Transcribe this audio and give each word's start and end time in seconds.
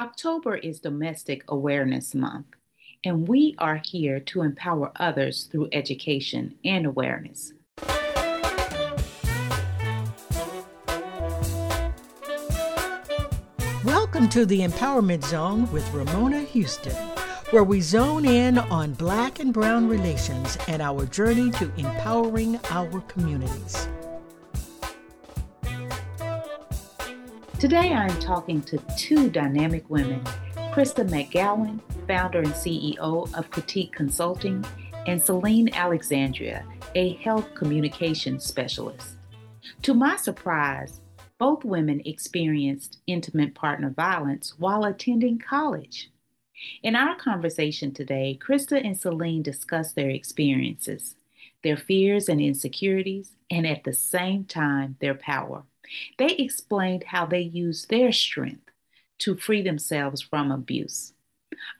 October 0.00 0.54
is 0.54 0.78
Domestic 0.78 1.42
Awareness 1.48 2.14
Month, 2.14 2.46
and 3.04 3.26
we 3.26 3.56
are 3.58 3.82
here 3.84 4.20
to 4.20 4.42
empower 4.42 4.92
others 4.94 5.48
through 5.50 5.68
education 5.72 6.54
and 6.64 6.86
awareness. 6.86 7.52
Welcome 13.84 14.28
to 14.28 14.46
the 14.46 14.60
Empowerment 14.60 15.24
Zone 15.24 15.68
with 15.72 15.92
Ramona 15.92 16.42
Houston, 16.42 16.94
where 17.50 17.64
we 17.64 17.80
zone 17.80 18.24
in 18.24 18.58
on 18.58 18.92
Black 18.92 19.40
and 19.40 19.52
Brown 19.52 19.88
relations 19.88 20.56
and 20.68 20.80
our 20.80 21.06
journey 21.06 21.50
to 21.52 21.72
empowering 21.76 22.60
our 22.70 23.00
communities. 23.08 23.88
Today 27.58 27.92
I 27.92 28.06
am 28.06 28.20
talking 28.20 28.62
to 28.62 28.78
two 28.96 29.28
dynamic 29.28 29.90
women, 29.90 30.22
Krysta 30.70 31.04
McGowan, 31.08 31.80
founder 32.06 32.38
and 32.38 32.52
CEO 32.52 33.34
of 33.34 33.50
Critique 33.50 33.92
Consulting, 33.92 34.64
and 35.08 35.20
Celene 35.20 35.74
Alexandria, 35.74 36.64
a 36.94 37.14
health 37.14 37.52
communication 37.56 38.38
specialist. 38.38 39.16
To 39.82 39.92
my 39.92 40.14
surprise, 40.14 41.00
both 41.38 41.64
women 41.64 42.00
experienced 42.04 42.98
intimate 43.08 43.56
partner 43.56 43.90
violence 43.90 44.54
while 44.58 44.84
attending 44.84 45.40
college. 45.40 46.12
In 46.84 46.94
our 46.94 47.16
conversation 47.16 47.92
today, 47.92 48.38
Krysta 48.40 48.80
and 48.86 48.94
Celene 48.94 49.42
discuss 49.42 49.92
their 49.92 50.10
experiences, 50.10 51.16
their 51.64 51.76
fears 51.76 52.28
and 52.28 52.40
insecurities, 52.40 53.32
and 53.50 53.66
at 53.66 53.82
the 53.82 53.92
same 53.92 54.44
time, 54.44 54.94
their 55.00 55.16
power. 55.16 55.64
They 56.18 56.30
explained 56.30 57.04
how 57.04 57.26
they 57.26 57.40
use 57.40 57.86
their 57.86 58.12
strength 58.12 58.70
to 59.20 59.36
free 59.36 59.62
themselves 59.62 60.22
from 60.22 60.50
abuse. 60.50 61.12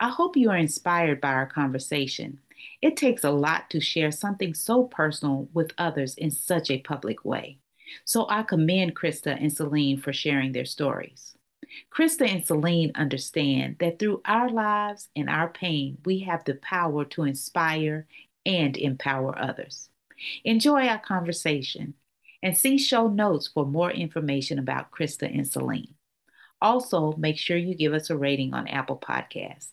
I 0.01 0.11
hope 0.11 0.37
you 0.37 0.51
are 0.51 0.57
inspired 0.57 1.21
by 1.21 1.33
our 1.33 1.47
conversation. 1.47 2.41
It 2.83 2.97
takes 2.97 3.25
a 3.25 3.31
lot 3.31 3.71
to 3.71 3.81
share 3.81 4.11
something 4.11 4.55
so 4.55 4.85
personal 4.85 5.49
with 5.53 5.73
others 5.79 6.15
in 6.15 6.31
such 6.31 6.71
a 6.71 6.81
public 6.81 7.25
way. 7.25 7.59
So 8.05 8.27
I 8.29 8.43
commend 8.43 8.97
Krysta 8.97 9.41
and 9.41 9.51
Celene 9.51 10.03
for 10.03 10.13
sharing 10.13 10.53
their 10.53 10.65
stories. 10.65 11.35
Krysta 11.91 12.29
and 12.29 12.45
Celene 12.45 12.95
understand 12.95 13.77
that 13.81 13.99
through 13.99 14.23
our 14.25 14.49
lives 14.49 15.09
and 15.15 15.29
our 15.29 15.49
pain, 15.49 15.99
we 16.05 16.21
have 16.21 16.45
the 16.45 16.55
power 16.55 17.05
to 17.07 17.25
inspire 17.25 18.07
and 18.47 18.77
empower 18.77 19.39
others. 19.39 19.91
Enjoy 20.45 20.87
our 20.87 20.99
conversation 20.99 21.95
and 22.43 22.57
see 22.57 22.79
show 22.79 23.09
notes 23.09 23.49
for 23.49 23.67
more 23.67 23.91
information 23.91 24.59
about 24.59 24.91
Krysta 24.91 25.33
and 25.33 25.45
Celene. 25.45 25.95
Also, 26.61 27.15
make 27.17 27.39
sure 27.39 27.57
you 27.57 27.75
give 27.75 27.93
us 27.93 28.11
a 28.11 28.17
rating 28.17 28.55
on 28.55 28.69
Apple 28.69 28.99
Podcast. 28.99 29.71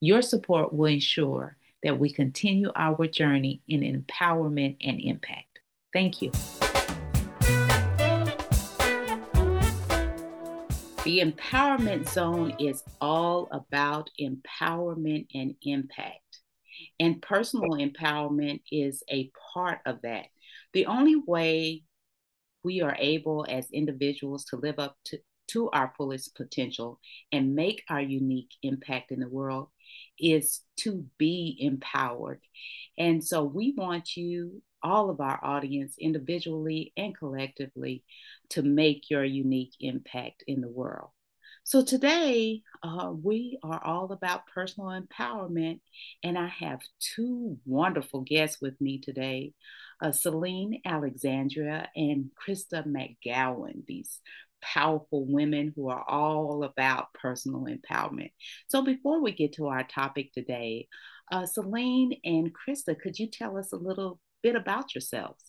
Your 0.00 0.22
support 0.22 0.72
will 0.72 0.86
ensure 0.86 1.56
that 1.82 1.98
we 1.98 2.12
continue 2.12 2.70
our 2.74 3.06
journey 3.06 3.62
in 3.68 3.80
empowerment 3.80 4.76
and 4.82 5.00
impact. 5.00 5.60
Thank 5.92 6.20
you. 6.20 6.30
The 11.04 11.20
Empowerment 11.20 12.08
Zone 12.08 12.56
is 12.58 12.82
all 13.00 13.48
about 13.52 14.10
empowerment 14.20 15.28
and 15.34 15.54
impact. 15.62 16.40
And 16.98 17.22
personal 17.22 17.70
empowerment 17.70 18.60
is 18.72 19.04
a 19.08 19.30
part 19.54 19.78
of 19.86 20.02
that. 20.02 20.26
The 20.72 20.86
only 20.86 21.14
way 21.14 21.84
we 22.66 22.82
are 22.82 22.96
able 22.98 23.46
as 23.48 23.70
individuals 23.70 24.44
to 24.46 24.56
live 24.56 24.80
up 24.80 24.96
to, 25.04 25.18
to 25.46 25.70
our 25.70 25.94
fullest 25.96 26.34
potential 26.34 26.98
and 27.30 27.54
make 27.54 27.84
our 27.88 28.00
unique 28.00 28.50
impact 28.64 29.12
in 29.12 29.20
the 29.20 29.28
world 29.28 29.68
is 30.18 30.62
to 30.76 31.06
be 31.16 31.56
empowered. 31.60 32.40
And 32.98 33.22
so 33.24 33.44
we 33.44 33.72
want 33.76 34.16
you, 34.16 34.62
all 34.82 35.10
of 35.10 35.20
our 35.20 35.38
audience, 35.44 35.94
individually 35.98 36.92
and 36.96 37.16
collectively, 37.16 38.02
to 38.50 38.62
make 38.62 39.10
your 39.10 39.24
unique 39.24 39.74
impact 39.78 40.42
in 40.48 40.60
the 40.60 40.68
world. 40.68 41.10
So 41.68 41.82
today, 41.82 42.62
uh, 42.84 43.10
we 43.10 43.58
are 43.64 43.82
all 43.84 44.12
about 44.12 44.46
personal 44.46 44.90
empowerment, 44.90 45.80
and 46.22 46.38
I 46.38 46.46
have 46.46 46.78
two 47.00 47.58
wonderful 47.64 48.20
guests 48.20 48.60
with 48.62 48.80
me 48.80 49.00
today 49.00 49.52
uh, 50.00 50.10
Celene 50.10 50.80
Alexandria 50.84 51.88
and 51.96 52.30
Krysta 52.36 52.86
McGowan, 52.86 53.84
these 53.84 54.20
powerful 54.62 55.26
women 55.26 55.72
who 55.74 55.88
are 55.88 56.04
all 56.08 56.62
about 56.62 57.12
personal 57.14 57.66
empowerment. 57.66 58.30
So 58.68 58.82
before 58.82 59.20
we 59.20 59.32
get 59.32 59.54
to 59.54 59.66
our 59.66 59.82
topic 59.82 60.32
today, 60.32 60.86
uh, 61.32 61.46
Celene 61.46 62.20
and 62.22 62.52
Krysta, 62.54 62.96
could 62.96 63.18
you 63.18 63.28
tell 63.28 63.58
us 63.58 63.72
a 63.72 63.76
little 63.76 64.20
bit 64.40 64.54
about 64.54 64.94
yourselves? 64.94 65.42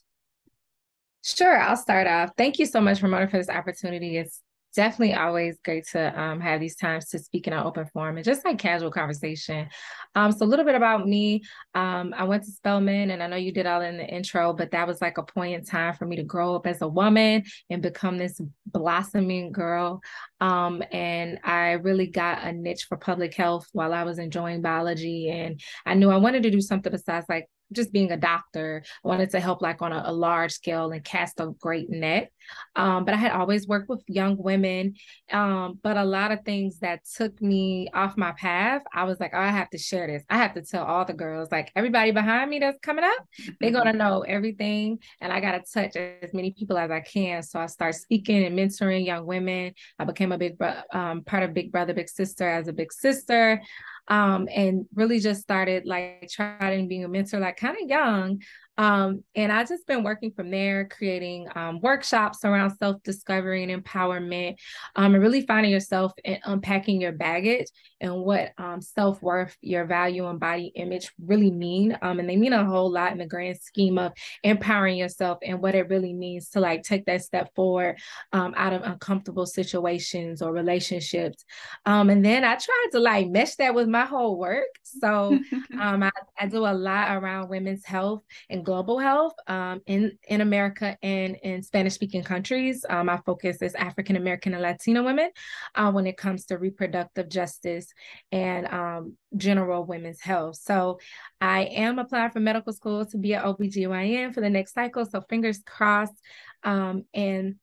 Sure, 1.24 1.60
I'll 1.62 1.78
start 1.78 2.08
off. 2.08 2.32
Thank 2.36 2.58
you 2.58 2.66
so 2.66 2.82
much, 2.82 3.04
Ramona, 3.04 3.30
for 3.30 3.38
this 3.38 3.50
opportunity. 3.50 4.18
It's 4.18 4.42
definitely 4.76 5.16
always 5.16 5.58
great 5.64 5.86
to 5.92 6.20
um, 6.20 6.40
have 6.40 6.60
these 6.60 6.76
times 6.76 7.10
to 7.10 7.20
speak 7.20 7.48
in 7.48 7.54
an 7.54 7.64
open 7.64 7.86
forum 7.94 8.18
and 8.18 8.26
just 8.26 8.46
like 8.46 8.58
casual 8.58 8.92
conversation. 8.92 9.68
Um, 10.16 10.32
so 10.32 10.46
a 10.46 10.48
little 10.48 10.66
bit 10.66 10.76
about 10.76 11.08
me. 11.08 11.42
Um, 11.76 12.14
I 12.16 12.24
went 12.24 12.44
to 12.44 12.52
Spelman 12.52 13.12
and 13.12 13.22
I 13.22 13.28
know 13.28 13.36
you 13.36 13.52
did 13.52 13.66
all 13.66 13.82
in 13.82 13.98
the 13.98 14.06
intro, 14.06 14.54
but 14.54 14.72
that 14.72 14.88
was 14.88 15.02
like 15.02 15.18
a 15.18 15.24
point 15.24 15.56
in 15.56 15.66
time 15.66 15.94
for 15.96 16.06
me 16.06 16.16
to 16.18 16.24
grow 16.24 16.56
up 16.56 16.68
as 16.68 16.82
a 16.82 16.88
woman 16.88 17.44
and 17.70 17.82
become 17.82 18.18
this 18.18 18.40
blossoming 18.66 19.52
girl. 19.52 20.02
Um, 20.40 20.84
and 20.92 21.40
I 21.44 21.74
really 21.74 22.08
got 22.08 22.44
a 22.44 22.52
niche 22.52 22.86
for 22.88 22.98
public 22.98 23.34
health 23.34 23.68
while 23.74 23.94
I 23.94 24.04
was 24.04 24.20
enjoying 24.20 24.62
biology. 24.62 25.30
And 25.30 25.60
I 25.86 25.96
knew 25.96 26.10
I 26.10 26.18
wanted 26.18 26.44
to 26.44 26.52
do 26.52 26.62
something 26.62 26.92
besides 26.92 27.26
like 27.30 27.48
just 27.72 27.92
being 27.92 28.12
a 28.12 28.18
doctor. 28.18 28.84
I 29.04 29.08
wanted 29.08 29.32
to 29.32 29.40
help 29.40 29.62
like 29.62 29.82
on 29.82 29.92
a, 29.92 30.04
a 30.06 30.14
large 30.14 30.54
scale 30.54 30.92
and 30.92 31.04
cast 31.04 31.40
a 31.40 31.48
great 31.60 31.90
net. 31.90 32.32
Um, 32.76 33.06
but 33.06 33.14
I 33.14 33.18
had 33.18 33.32
always 33.32 33.68
worked 33.68 33.90
with 33.90 34.04
young 34.08 34.38
women. 34.38 34.96
Um, 35.32 35.80
but 35.84 35.98
a 35.98 36.06
lot 36.06 36.32
of 36.32 36.46
things 36.46 36.80
that 36.80 37.02
took 37.16 37.42
me 37.42 37.90
off 37.94 38.18
my 38.18 38.32
path, 38.34 38.84
I 38.94 39.04
was 39.04 39.20
like, 39.20 39.32
oh, 39.34 39.40
I 39.40 39.50
have 39.50 39.70
to 39.72 39.78
share 39.78 40.08
this. 40.08 40.24
I 40.30 40.38
have 40.38 40.54
to 40.54 40.62
tell 40.62 40.86
all 40.86 41.06
the 41.06 41.14
girls, 41.14 41.50
like 41.52 41.72
everybody 41.76 42.12
behind 42.12 42.50
me 42.50 42.60
that's 42.60 42.80
coming 42.80 43.04
up, 43.04 43.28
they're 43.60 43.72
gonna 43.72 43.94
know 43.94 44.22
everything. 44.22 45.00
And 45.22 45.34
I 45.34 45.40
gotta 45.42 45.62
touch 45.74 45.96
as 45.96 46.34
many 46.34 46.52
people 46.52 46.78
as 46.78 46.92
I 46.92 47.02
can. 47.02 47.44
So 47.44 47.60
I 47.60 47.66
started 47.66 48.00
speaking 48.00 48.46
and 48.46 48.58
mentoring 48.58 49.06
young 49.06 49.26
women. 49.26 49.74
I 50.00 50.06
became 50.06 50.32
a 50.32 50.38
big 50.38 50.56
um, 50.94 51.24
part 51.24 51.44
of 51.44 51.54
Big 51.54 51.72
Brother, 51.72 51.94
Big 51.94 52.10
Sister 52.10 52.48
as 52.48 52.68
a 52.68 52.74
big 52.74 52.94
sister 52.94 53.62
um, 54.08 54.48
and 54.54 54.86
really 54.96 55.20
just 55.20 55.42
started 55.42 55.86
like 55.86 56.30
trying 56.32 56.88
being 56.88 57.04
a 57.04 57.08
mentor 57.08 57.40
like 57.40 57.58
kind 57.58 57.78
of 57.82 57.90
young 57.90 58.42
um, 58.78 59.24
and 59.36 59.52
I 59.52 59.64
just 59.64 59.88
been 59.88 60.04
working 60.04 60.32
from 60.32 60.52
there, 60.52 60.88
creating 60.88 61.48
um, 61.56 61.80
workshops 61.82 62.46
around 62.46 62.78
self 62.78 63.02
discovery 63.04 63.64
and 63.64 63.84
empowerment, 63.84 64.56
um, 64.96 65.16
and 65.16 65.24
really 65.24 65.46
finding 65.46 65.72
yourself 65.72 66.12
and 66.24 66.40
unpacking 66.44 67.02
your 67.02 67.12
baggage 67.12 67.68
and 68.00 68.16
what 68.16 68.52
um, 68.60 68.82
self 68.82 69.22
worth, 69.22 69.58
your 69.62 69.86
value, 69.86 70.28
and 70.28 70.40
body 70.40 70.72
image 70.76 71.12
really 71.20 71.50
mean. 71.50 71.98
Um, 72.02 72.20
and 72.20 72.30
they 72.30 72.38
mean 72.38 72.54
a 72.54 72.66
whole 72.66 72.92
lot 72.92 73.12
in 73.12 73.18
the 73.18 73.26
grand 73.26 73.60
scheme 73.60 73.98
of 73.98 74.12
empowering 74.44 74.98
yourself 74.98 75.40
and 75.42 75.60
what 75.60 75.74
it 75.74 75.90
really 75.90 76.14
means 76.14 76.50
to 76.50 76.60
like 76.60 76.84
take 76.84 77.06
that 77.06 77.24
step 77.24 77.54
forward 77.56 77.98
um, 78.34 78.54
out 78.56 78.74
of 78.74 78.84
uncomfortable 78.84 79.48
situations 79.48 80.42
or 80.42 80.52
relationships. 80.52 81.44
and 81.86 82.24
then 82.24 82.44
I 82.44 82.56
tried 82.56 82.90
to 82.92 83.00
like 83.00 83.28
mesh 83.30 83.56
that 83.56 83.74
with 83.74 83.88
my 83.88 84.06
whole 84.06 84.38
work. 84.38 84.68
So 84.84 85.40
I, 86.04 86.12
I 86.40 86.48
do 86.48 86.66
a 86.66 86.74
lot 86.74 87.18
around 87.18 87.50
women's 87.50 87.86
health 87.86 88.24
and 88.50 88.67
global 88.68 89.00
health 89.00 89.32
um, 89.48 89.80
in, 89.86 90.12
in 90.28 90.42
America 90.42 90.98
and 91.02 91.38
in 91.42 91.64
Spanish 91.64 91.94
speaking 91.94 92.22
countries. 92.22 92.86
Um, 92.90 93.06
my 93.06 93.16
focus 93.26 93.62
is 93.62 93.74
African 93.76 94.18
American 94.18 94.54
and 94.54 94.62
Latino 94.62 95.04
women 95.04 95.30
uh, 95.76 95.90
when 95.90 96.06
it 96.06 96.18
comes 96.18 96.44
to 96.48 96.58
reproductive 96.58 97.30
justice 97.30 97.88
and 98.34 98.68
um, 98.68 99.16
general 99.38 99.86
women's 99.86 100.20
health. 100.20 100.58
So 100.58 101.00
I 101.40 101.62
am 101.62 101.98
applying 101.98 102.32
for 102.32 102.42
medical 102.42 102.74
school 102.74 103.06
to 103.06 103.18
be 103.18 103.32
an 103.32 103.44
OBGYN 103.44 104.34
for 104.34 104.42
the 104.42 104.50
next 104.50 104.74
cycle. 104.74 105.06
So 105.06 105.22
fingers 105.30 105.64
crossed. 105.66 106.20
Um, 106.62 107.06
and 107.14 107.56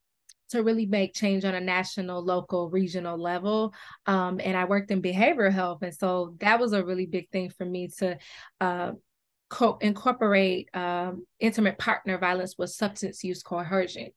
to 0.50 0.62
really 0.62 0.86
make 0.86 1.14
change 1.14 1.44
on 1.44 1.54
a 1.54 1.60
national, 1.60 2.24
local, 2.24 2.70
regional 2.70 3.18
level. 3.18 3.74
Um, 4.06 4.40
and 4.42 4.56
I 4.56 4.66
worked 4.66 4.90
in 4.90 5.02
behavioral 5.02 5.50
health. 5.50 5.82
And 5.82 5.94
so 5.94 6.36
that 6.38 6.60
was 6.60 6.72
a 6.72 6.84
really 6.84 7.06
big 7.06 7.28
thing 7.30 7.50
for 7.50 7.64
me 7.64 7.88
to 7.98 8.18
uh, 8.60 8.92
co- 9.54 9.78
incorporate 9.80 10.68
um, 10.74 11.24
intimate 11.38 11.78
partner 11.78 12.18
violence 12.18 12.56
with 12.58 12.70
substance 12.70 13.22
use 13.22 13.40
coercion. 13.40 14.08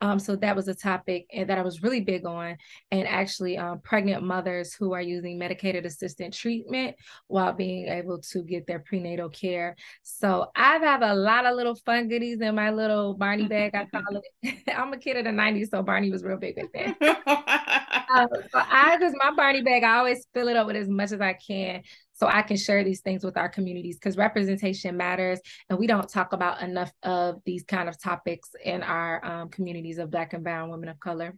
Um, 0.00 0.18
so 0.18 0.36
that 0.36 0.56
was 0.56 0.68
a 0.68 0.74
topic 0.74 1.26
that 1.34 1.58
I 1.58 1.62
was 1.62 1.82
really 1.82 2.00
big 2.00 2.24
on, 2.24 2.56
and 2.90 3.06
actually 3.06 3.58
um, 3.58 3.80
pregnant 3.80 4.22
mothers 4.22 4.72
who 4.72 4.94
are 4.94 5.02
using 5.02 5.38
medicated 5.38 5.84
assisted 5.84 6.32
treatment 6.32 6.96
while 7.26 7.52
being 7.52 7.88
able 7.88 8.20
to 8.32 8.42
get 8.42 8.66
their 8.66 8.78
prenatal 8.78 9.28
care. 9.28 9.76
So 10.02 10.50
I 10.56 10.78
have 10.78 11.02
a 11.02 11.14
lot 11.14 11.44
of 11.44 11.56
little 11.56 11.74
fun 11.74 12.08
goodies 12.08 12.40
in 12.40 12.54
my 12.54 12.70
little 12.70 13.14
Barney 13.14 13.48
bag. 13.48 13.74
I 13.74 13.84
call 13.86 14.20
it. 14.42 14.56
I'm 14.74 14.92
a 14.94 14.98
kid 14.98 15.18
of 15.18 15.24
the 15.24 15.30
'90s, 15.30 15.68
so 15.68 15.82
Barney 15.82 16.10
was 16.10 16.24
real 16.24 16.38
big 16.38 16.56
with 16.56 16.72
that. 16.72 16.96
uh, 17.26 18.26
so 18.50 18.62
I 18.70 18.96
just 18.98 19.14
my 19.18 19.32
Barney 19.32 19.60
bag. 19.60 19.82
I 19.82 19.98
always 19.98 20.26
fill 20.32 20.48
it 20.48 20.56
up 20.56 20.66
with 20.66 20.76
as 20.76 20.88
much 20.88 21.12
as 21.12 21.20
I 21.20 21.34
can 21.34 21.82
so 22.16 22.26
I 22.26 22.42
can 22.42 22.56
share 22.56 22.82
these 22.82 23.00
things 23.00 23.22
with 23.22 23.36
our 23.36 23.48
communities 23.48 23.96
because 23.96 24.16
representation 24.16 24.96
matters 24.96 25.38
and 25.68 25.78
we 25.78 25.86
don't 25.86 26.08
talk 26.08 26.32
about 26.32 26.62
enough 26.62 26.90
of 27.02 27.42
these 27.44 27.62
kind 27.62 27.88
of 27.88 28.00
topics 28.00 28.50
in 28.64 28.82
our 28.82 29.24
um, 29.24 29.48
communities 29.50 29.98
of 29.98 30.10
Black 30.10 30.32
and 30.32 30.42
Brown 30.42 30.70
women 30.70 30.88
of 30.88 30.98
color. 30.98 31.36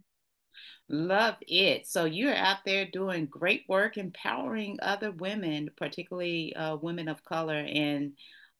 Love 0.87 1.35
it. 1.41 1.85
So 1.85 2.05
you're 2.05 2.33
out 2.33 2.59
there 2.65 2.87
doing 2.91 3.25
great 3.25 3.63
work, 3.67 3.97
empowering 3.97 4.79
other 4.81 5.11
women, 5.11 5.69
particularly 5.77 6.55
uh, 6.55 6.77
women 6.77 7.07
of 7.07 7.23
color. 7.23 7.59
And 7.59 8.13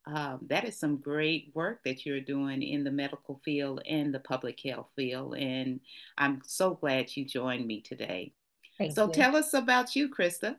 um, 0.05 0.39
that 0.47 0.65
is 0.65 0.79
some 0.79 0.97
great 0.97 1.51
work 1.53 1.79
that 1.85 2.05
you're 2.05 2.21
doing 2.21 2.61
in 2.61 2.83
the 2.83 2.91
medical 2.91 3.41
field 3.43 3.81
and 3.87 4.13
the 4.13 4.19
public 4.19 4.59
health 4.63 4.89
field. 4.95 5.35
And 5.37 5.79
I'm 6.17 6.41
so 6.45 6.75
glad 6.75 7.15
you 7.15 7.25
joined 7.25 7.65
me 7.65 7.81
today. 7.81 8.33
Thank 8.77 8.93
so 8.93 9.07
you. 9.07 9.13
tell 9.13 9.35
us 9.35 9.53
about 9.53 9.95
you, 9.95 10.09
Krysta. 10.09 10.55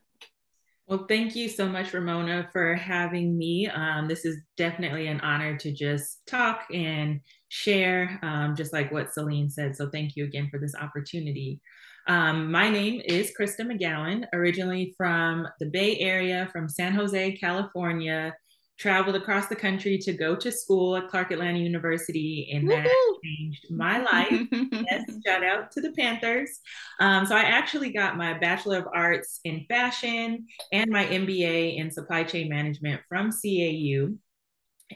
Well, 0.91 1.07
thank 1.09 1.37
you 1.37 1.49
so 1.49 1.69
much, 1.69 1.95
Ramona, 1.95 2.51
for 2.53 2.75
having 2.75 3.39
me. 3.39 3.69
Um, 3.69 4.09
this 4.09 4.27
is 4.27 4.39
definitely 4.57 5.09
an 5.09 5.21
honor 5.21 5.57
to 5.59 5.73
just 5.73 6.21
talk 6.27 6.65
and 6.75 7.21
share, 7.49 8.19
um, 8.23 8.57
just 8.57 8.73
like 8.75 8.93
what 8.93 9.15
Celene 9.17 9.53
said. 9.53 9.77
So, 9.77 9.91
thank 9.91 10.17
you 10.17 10.25
again 10.27 10.49
for 10.51 10.61
this 10.61 10.75
opportunity. 10.75 11.61
Um, 12.09 12.51
my 12.51 12.71
name 12.71 13.03
is 13.05 13.33
Krysta 13.41 13.61
McGowan, 13.61 14.27
originally 14.35 14.95
from 14.99 15.49
the 15.61 15.67
Bay 15.67 15.99
Area, 16.01 16.49
from 16.53 16.69
San 16.69 16.93
Jose, 16.95 17.37
California 17.39 18.35
traveled 18.81 19.15
across 19.15 19.47
the 19.47 19.55
country 19.55 19.99
to 19.99 20.13
go 20.15 20.35
to 20.35 20.51
school 20.51 20.97
at 20.97 21.09
Clark 21.09 21.31
Atlanta 21.33 21.59
University, 21.59 22.51
and 22.53 22.67
Woo-hoo! 22.67 22.83
that 22.83 23.19
changed 23.23 23.67
my 23.71 23.99
life. 23.99 24.49
yes, 24.51 25.05
shout 25.27 25.45
out 25.45 25.71
to 25.73 25.83
the 25.83 25.93
Panthers. 25.93 26.61
Um, 26.99 27.27
so 27.27 27.37
I 27.37 27.43
actually 27.43 27.93
got 27.93 28.17
my 28.17 28.39
Bachelor 28.39 28.79
of 28.79 28.89
Arts 28.93 29.41
in 29.45 29.67
Fashion 29.69 30.47
and 30.73 30.91
my 30.91 31.05
MBA 31.05 31.77
in 31.77 31.91
Supply 31.91 32.25
Chain 32.25 32.49
Management 32.49 33.03
from 33.07 33.31
CAU. 33.31 34.15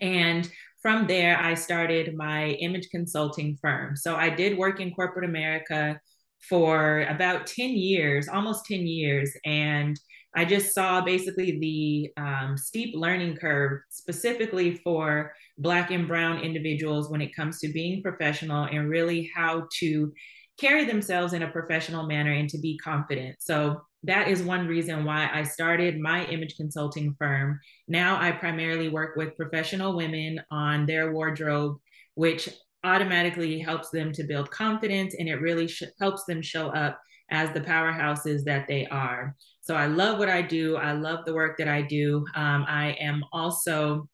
And 0.00 0.50
from 0.80 1.06
there, 1.06 1.38
I 1.38 1.52
started 1.52 2.16
my 2.16 2.52
image 2.52 2.88
consulting 2.90 3.58
firm. 3.60 3.96
So 3.96 4.16
I 4.16 4.30
did 4.30 4.56
work 4.56 4.80
in 4.80 4.94
corporate 4.94 5.28
America 5.28 6.00
for 6.48 7.02
about 7.02 7.46
10 7.46 7.70
years, 7.70 8.28
almost 8.28 8.64
10 8.66 8.86
years. 8.86 9.30
And 9.44 9.98
I 10.36 10.44
just 10.44 10.74
saw 10.74 11.00
basically 11.00 11.58
the 11.58 12.22
um, 12.22 12.56
steep 12.56 12.94
learning 12.96 13.36
curve 13.36 13.80
specifically 13.88 14.76
for 14.76 15.32
Black 15.58 15.90
and 15.90 16.08
Brown 16.08 16.40
individuals 16.40 17.10
when 17.10 17.20
it 17.20 17.34
comes 17.34 17.60
to 17.60 17.72
being 17.72 18.02
professional 18.02 18.64
and 18.64 18.88
really 18.88 19.30
how 19.34 19.66
to 19.78 20.12
carry 20.58 20.84
themselves 20.84 21.32
in 21.32 21.42
a 21.42 21.50
professional 21.50 22.06
manner 22.06 22.32
and 22.32 22.48
to 22.50 22.58
be 22.58 22.78
confident. 22.78 23.36
So 23.40 23.80
that 24.04 24.28
is 24.28 24.42
one 24.42 24.66
reason 24.66 25.04
why 25.04 25.30
I 25.32 25.42
started 25.42 25.98
my 25.98 26.26
image 26.26 26.56
consulting 26.56 27.14
firm. 27.18 27.58
Now 27.88 28.20
I 28.20 28.32
primarily 28.32 28.88
work 28.88 29.16
with 29.16 29.36
professional 29.36 29.96
women 29.96 30.40
on 30.50 30.86
their 30.86 31.12
wardrobe, 31.12 31.78
which 32.14 32.48
automatically 32.84 33.58
helps 33.58 33.90
them 33.90 34.12
to 34.12 34.24
build 34.24 34.50
confidence 34.50 35.14
and 35.18 35.28
it 35.28 35.40
really 35.40 35.66
sh- 35.66 35.84
helps 35.98 36.24
them 36.24 36.42
show 36.42 36.68
up 36.68 37.00
as 37.30 37.50
the 37.52 37.60
powerhouses 37.60 38.44
that 38.44 38.68
they 38.68 38.86
are. 38.86 39.34
So 39.64 39.74
I 39.74 39.86
love 39.86 40.18
what 40.18 40.28
I 40.28 40.42
do. 40.42 40.76
I 40.76 40.92
love 40.92 41.24
the 41.24 41.32
work 41.32 41.56
that 41.56 41.68
I 41.68 41.80
do. 41.82 42.24
Um, 42.34 42.66
I 42.68 42.96
am 43.00 43.24
also 43.32 44.08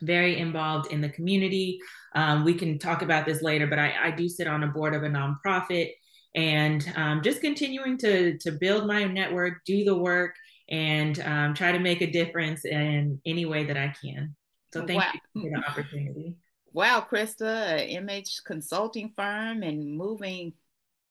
very 0.00 0.38
involved 0.38 0.90
in 0.90 1.02
the 1.02 1.10
community. 1.10 1.78
Um, 2.14 2.44
we 2.44 2.54
can 2.54 2.78
talk 2.78 3.02
about 3.02 3.26
this 3.26 3.42
later, 3.42 3.66
but 3.66 3.78
I, 3.78 3.94
I, 4.04 4.10
do 4.10 4.26
sit 4.26 4.46
on 4.46 4.62
a 4.62 4.68
board 4.68 4.94
of 4.94 5.02
a 5.02 5.08
nonprofit 5.08 5.90
and 6.34 6.90
um, 6.96 7.22
just 7.22 7.42
continuing 7.42 7.98
to, 7.98 8.38
to 8.38 8.52
build 8.52 8.86
my 8.86 9.04
network, 9.04 9.64
do 9.66 9.84
the 9.84 9.96
work, 9.96 10.34
and 10.70 11.18
um, 11.20 11.54
try 11.54 11.72
to 11.72 11.78
make 11.78 12.00
a 12.00 12.10
difference 12.10 12.64
in 12.64 13.20
any 13.26 13.44
way 13.44 13.64
that 13.64 13.76
I 13.76 13.94
can. 14.02 14.34
So 14.72 14.86
thank 14.86 15.00
wow. 15.00 15.10
you 15.34 15.42
for 15.42 15.50
the 15.50 15.66
opportunity. 15.66 16.36
Wow, 16.72 17.06
Krysta, 17.10 17.82
an 17.82 17.88
image 17.88 18.42
consulting 18.44 19.12
firm 19.16 19.62
and 19.62 19.96
moving 19.96 20.54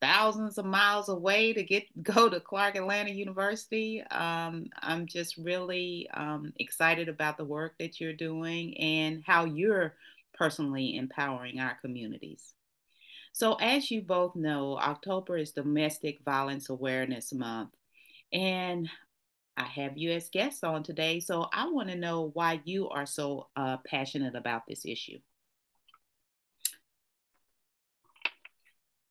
thousands 0.02 0.58
of 0.58 0.66
miles 0.66 1.10
away 1.10 1.54
to 1.54 1.64
get 1.64 1.84
go 2.04 2.30
to 2.30 2.40
Clark 2.40 2.76
Atlanta 2.76 3.12
University. 3.12 4.02
Um, 4.12 4.68
I'm 4.82 5.06
just 5.06 5.38
really 5.38 6.08
um, 6.14 6.54
excited 6.60 7.10
about 7.10 7.38
the 7.38 7.46
work 7.46 7.76
that 7.80 8.00
you're 8.00 8.14
doing 8.14 8.78
and 8.78 9.24
how 9.26 9.46
you're 9.46 9.96
personally 10.34 10.98
empowering 10.98 11.60
our 11.60 11.78
communities. 11.82 12.54
So, 13.34 13.56
as 13.56 13.92
you 13.92 14.02
both 14.02 14.36
know, 14.36 14.78
October 14.78 15.38
is 15.38 15.52
Domestic 15.52 16.20
Violence 16.24 16.70
Awareness 16.70 17.34
Month, 17.34 17.72
and 18.32 18.90
I 19.58 19.66
have 19.66 19.98
you 19.98 20.12
as 20.12 20.30
guests 20.30 20.64
on 20.64 20.84
today. 20.84 21.20
So, 21.20 21.50
I 21.52 21.68
want 21.70 21.90
to 21.90 21.96
know 21.96 22.32
why 22.34 22.62
you 22.64 22.88
are 22.90 23.06
so 23.06 23.48
uh, 23.58 23.78
passionate 23.86 24.36
about 24.36 24.64
this 24.68 24.86
issue. 24.86 25.20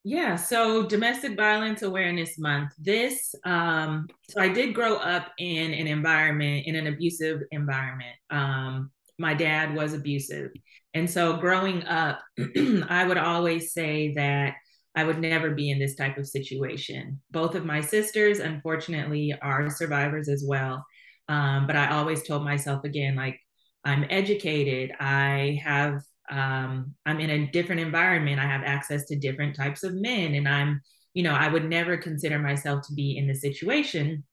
Yeah, 0.06 0.37
so 0.37 0.87
Domestic 0.87 1.35
Violence 1.35 1.81
Awareness 1.81 2.39
Month. 2.39 2.73
This, 2.79 3.35
um, 3.47 4.06
so 4.29 4.39
I 4.39 4.49
did 4.49 4.75
grow 4.75 4.97
up 4.97 5.33
in 5.39 5.73
an 5.73 5.87
environment, 5.87 6.67
in 6.67 6.77
an 6.77 6.87
abusive 6.89 7.41
environment. 7.51 8.15
Um, 8.31 8.91
my 9.19 9.33
dad 9.33 9.75
was 9.75 9.95
abusive. 9.95 10.51
And 10.93 11.09
so 11.09 11.39
growing 11.39 11.85
up, 11.85 12.21
I 12.39 13.06
would 13.09 13.17
always 13.17 13.73
say 13.73 14.12
that 14.15 14.55
I 14.95 15.05
would 15.05 15.21
never 15.21 15.55
be 15.55 15.71
in 15.71 15.79
this 15.79 15.95
type 15.97 16.19
of 16.19 16.29
situation. 16.29 17.21
Both 17.31 17.55
of 17.55 17.65
my 17.65 17.81
sisters, 17.81 18.41
unfortunately, 18.41 19.35
are 19.41 19.71
survivors 19.71 20.29
as 20.29 20.45
well. 20.47 20.85
Um, 21.31 21.67
but 21.67 21.77
I 21.77 21.93
always 21.93 22.23
told 22.23 22.45
myself 22.45 22.85
again, 22.85 23.17
like, 23.17 23.41
I'm 23.85 24.05
educated, 24.11 24.93
I 25.00 25.61
have 25.65 26.03
um, 26.31 26.94
I'm 27.06 27.21
in 27.21 27.31
a 27.31 27.47
different 27.50 27.81
environment. 27.81 28.41
I 28.41 28.47
have 28.47 28.62
access 28.65 29.05
to 29.06 29.17
different 29.17 29.56
types 29.56 29.82
of 29.82 29.94
men, 29.94 30.35
and 30.35 30.49
I'm, 30.49 30.81
you 31.12 31.23
know, 31.23 31.35
I 31.35 31.49
would 31.49 31.69
never 31.69 31.97
consider 31.97 32.38
myself 32.38 32.87
to 32.87 32.94
be 32.94 33.17
in 33.17 33.26
the 33.26 33.35
situation. 33.35 34.25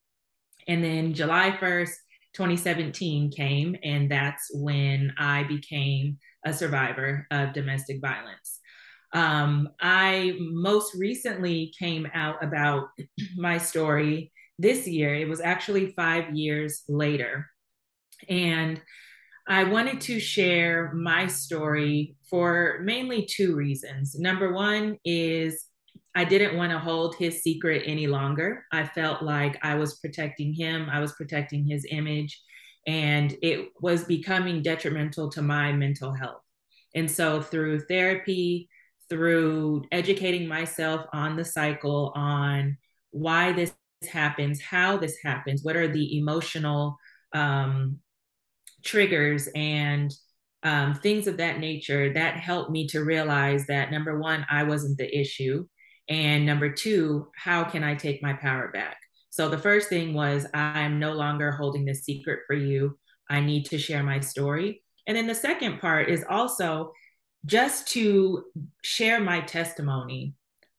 And 0.68 0.84
then 0.84 1.14
July 1.14 1.58
1st, 1.60 1.94
2017 2.34 3.32
came, 3.32 3.76
and 3.84 4.10
that's 4.10 4.50
when 4.54 5.14
I 5.18 5.44
became 5.44 6.18
a 6.46 6.54
survivor 6.54 7.28
of 7.32 7.54
domestic 7.54 8.00
violence. 8.02 8.60
Um, 9.14 9.70
I 9.82 10.38
most 10.40 10.96
recently 10.96 11.74
came 11.78 12.08
out 12.14 12.44
about 12.44 12.88
my 13.36 13.58
story 13.58 14.32
this 14.58 14.88
year. 14.88 15.14
It 15.16 15.28
was 15.28 15.42
actually 15.42 15.94
five 15.96 16.36
years 16.36 16.84
later. 16.88 17.48
And 18.30 18.82
I 19.52 19.66
wanted 19.66 20.00
to 20.02 20.18
share 20.18 20.94
my 20.94 21.28
story 21.28 22.16
for 22.30 22.80
mainly 22.84 23.26
two 23.26 23.54
reasons. 23.54 24.18
Number 24.18 24.54
one 24.54 24.98
is 25.04 25.66
I 26.16 26.24
didn't 26.24 26.56
want 26.56 26.72
to 26.72 26.80
hold 26.80 27.18
his 27.18 27.44
secret 27.44 27.84
any 27.86 28.08
longer. 28.08 28.64
I 28.72 28.86
felt 28.86 29.22
like 29.22 29.60
I 29.62 29.76
was 29.76 30.00
protecting 30.00 30.54
him, 30.54 30.88
I 30.90 31.02
was 31.02 31.12
protecting 31.12 31.68
his 31.68 31.86
image, 31.92 32.42
and 32.88 33.36
it 33.42 33.68
was 33.82 34.06
becoming 34.06 34.62
detrimental 34.62 35.30
to 35.32 35.42
my 35.42 35.74
mental 35.74 36.14
health. 36.14 36.44
And 36.96 37.12
so, 37.12 37.42
through 37.42 37.82
therapy, 37.82 38.70
through 39.10 39.84
educating 39.92 40.48
myself 40.48 41.06
on 41.12 41.36
the 41.36 41.44
cycle, 41.44 42.14
on 42.16 42.78
why 43.10 43.52
this 43.52 43.74
happens, 44.10 44.62
how 44.62 44.96
this 44.96 45.18
happens, 45.22 45.62
what 45.62 45.76
are 45.76 45.90
the 45.90 46.18
emotional 46.18 46.96
um, 47.34 48.00
triggers 48.84 49.48
and 49.56 50.14
um, 50.64 50.94
things 50.96 51.28
of 51.28 51.38
that 51.38 51.60
nature 51.60 52.14
that 52.14 52.38
helped 52.38 52.72
me 52.72 52.88
to 52.88 53.04
realize 53.04 53.66
that 53.68 53.92
number 53.92 54.20
one, 54.20 54.46
I 54.50 54.64
wasn't 54.64 54.98
the 54.98 55.20
issue. 55.20 55.66
And 56.08 56.46
number 56.46 56.72
two, 56.72 57.30
how 57.36 57.64
can 57.64 57.84
I 57.84 57.96
take 57.96 58.22
my 58.22 58.34
power 58.34 58.70
back? 58.72 58.98
So 59.30 59.50
the 59.50 59.58
first 59.58 59.90
thing 59.90 60.14
was, 60.14 60.46
I'm 60.54 61.00
no 61.00 61.14
longer 61.14 61.52
holding 61.52 61.86
this 61.86 62.04
secret 62.04 62.42
for 62.46 62.56
you. 62.56 62.98
I 63.30 63.40
need 63.40 63.66
to 63.68 63.78
share 63.78 64.04
my 64.04 64.20
story. 64.20 64.84
And 65.08 65.16
then 65.16 65.26
the 65.26 65.36
second 65.36 65.80
part 65.80 66.10
is 66.10 66.26
also 66.30 66.92
just 67.46 67.88
to 67.90 68.44
share 68.84 69.20
my 69.20 69.42
testimony. 69.42 70.36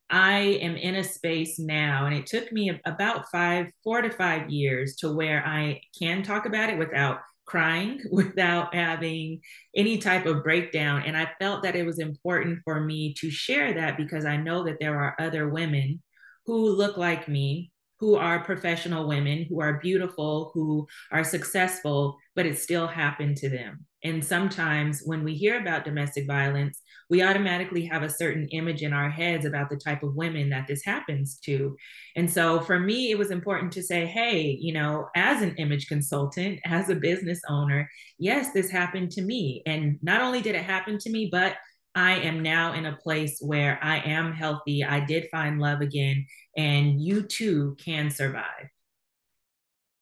I 0.09 0.59
am 0.61 0.75
in 0.75 0.95
a 0.95 1.03
space 1.03 1.57
now, 1.57 2.05
and 2.05 2.15
it 2.15 2.27
took 2.27 2.51
me 2.51 2.79
about 2.85 3.31
five, 3.31 3.71
four 3.83 4.01
to 4.03 4.11
five 4.11 4.51
years 4.51 4.95
to 4.97 5.11
where 5.11 5.43
I 5.45 5.81
can 5.97 6.21
talk 6.21 6.45
about 6.45 6.69
it 6.69 6.77
without 6.77 7.17
crying 7.45 8.01
without 8.11 8.73
having 8.73 9.41
any 9.75 9.97
type 9.97 10.25
of 10.25 10.43
breakdown. 10.43 11.03
And 11.05 11.17
I 11.17 11.29
felt 11.39 11.63
that 11.63 11.75
it 11.75 11.85
was 11.85 11.99
important 11.99 12.59
for 12.63 12.79
me 12.79 13.13
to 13.19 13.29
share 13.29 13.73
that 13.73 13.97
because 13.97 14.25
I 14.25 14.37
know 14.37 14.63
that 14.65 14.77
there 14.79 14.99
are 14.99 15.15
other 15.19 15.49
women 15.49 16.01
who 16.45 16.69
look 16.69 16.97
like 16.97 17.27
me, 17.27 17.71
who 17.99 18.15
are 18.15 18.43
professional 18.43 19.07
women, 19.07 19.45
who 19.47 19.61
are 19.61 19.79
beautiful, 19.79 20.51
who 20.53 20.87
are 21.11 21.23
successful, 21.23 22.17
but 22.35 22.45
it 22.45 22.57
still 22.57 22.87
happened 22.87 23.37
to 23.37 23.49
them. 23.49 23.85
And 24.03 24.23
sometimes 24.23 25.01
when 25.05 25.23
we 25.23 25.33
hear 25.33 25.59
about 25.59 25.85
domestic 25.85 26.27
violence, 26.27 26.81
we 27.09 27.23
automatically 27.23 27.85
have 27.85 28.03
a 28.03 28.09
certain 28.09 28.47
image 28.49 28.81
in 28.81 28.93
our 28.93 29.09
heads 29.09 29.45
about 29.45 29.69
the 29.69 29.77
type 29.77 30.03
of 30.03 30.15
women 30.15 30.49
that 30.49 30.67
this 30.67 30.83
happens 30.83 31.39
to. 31.41 31.75
And 32.15 32.31
so 32.31 32.59
for 32.59 32.79
me, 32.79 33.11
it 33.11 33.17
was 33.17 33.31
important 33.31 33.71
to 33.73 33.83
say, 33.83 34.05
hey, 34.05 34.57
you 34.59 34.73
know, 34.73 35.07
as 35.15 35.41
an 35.41 35.55
image 35.57 35.87
consultant, 35.87 36.59
as 36.65 36.89
a 36.89 36.95
business 36.95 37.41
owner, 37.49 37.89
yes, 38.17 38.51
this 38.53 38.69
happened 38.69 39.11
to 39.11 39.21
me. 39.21 39.61
And 39.65 39.99
not 40.01 40.21
only 40.21 40.41
did 40.41 40.55
it 40.55 40.63
happen 40.63 40.97
to 40.99 41.09
me, 41.09 41.29
but 41.31 41.55
I 41.95 42.13
am 42.15 42.41
now 42.41 42.73
in 42.73 42.87
a 42.87 42.97
place 42.97 43.37
where 43.39 43.79
I 43.83 43.99
am 43.99 44.33
healthy. 44.33 44.83
I 44.83 45.01
did 45.01 45.27
find 45.29 45.59
love 45.59 45.81
again, 45.81 46.25
and 46.57 46.99
you 46.99 47.21
too 47.21 47.77
can 47.79 48.09
survive. 48.09 48.69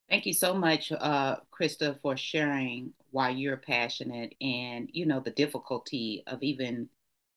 Thank 0.09 0.25
you 0.25 0.33
so 0.33 0.53
much, 0.53 0.91
uh, 0.91 1.37
Krysta, 1.51 1.99
for 2.01 2.15
sharing 2.15 2.93
why 3.11 3.29
you're 3.29 3.57
passionate 3.57 4.35
and 4.41 4.89
you 4.93 5.05
know 5.05 5.19
the 5.19 5.31
difficulty 5.31 6.23
of 6.27 6.41
even 6.41 6.89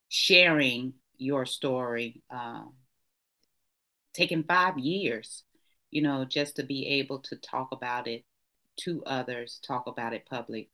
sharing 0.09 0.93
your 1.17 1.45
story. 1.45 2.23
Uh, 2.29 2.63
taking 4.13 4.43
five 4.43 4.77
years, 4.79 5.43
you 5.91 6.01
know, 6.01 6.25
just 6.25 6.55
to 6.55 6.63
be 6.63 6.87
able 6.87 7.19
to 7.19 7.35
talk 7.35 7.69
about 7.71 8.07
it 8.07 8.23
to 8.77 9.03
others, 9.05 9.59
talk 9.65 9.87
about 9.87 10.13
it 10.13 10.25
public 10.25 10.69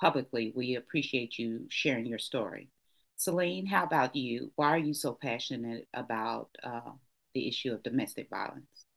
publicly. 0.00 0.52
We 0.54 0.76
appreciate 0.76 1.38
you 1.38 1.66
sharing 1.68 2.06
your 2.06 2.18
story. 2.18 2.70
Celene, 3.18 3.68
how 3.68 3.84
about 3.84 4.14
you? 4.14 4.52
Why 4.56 4.68
are 4.70 4.78
you 4.78 4.94
so 4.94 5.12
passionate 5.12 5.88
about 5.92 6.50
uh, 6.62 6.92
the 7.34 7.48
issue 7.48 7.72
of 7.72 7.82
domestic 7.82 8.30
violence? 8.30 8.87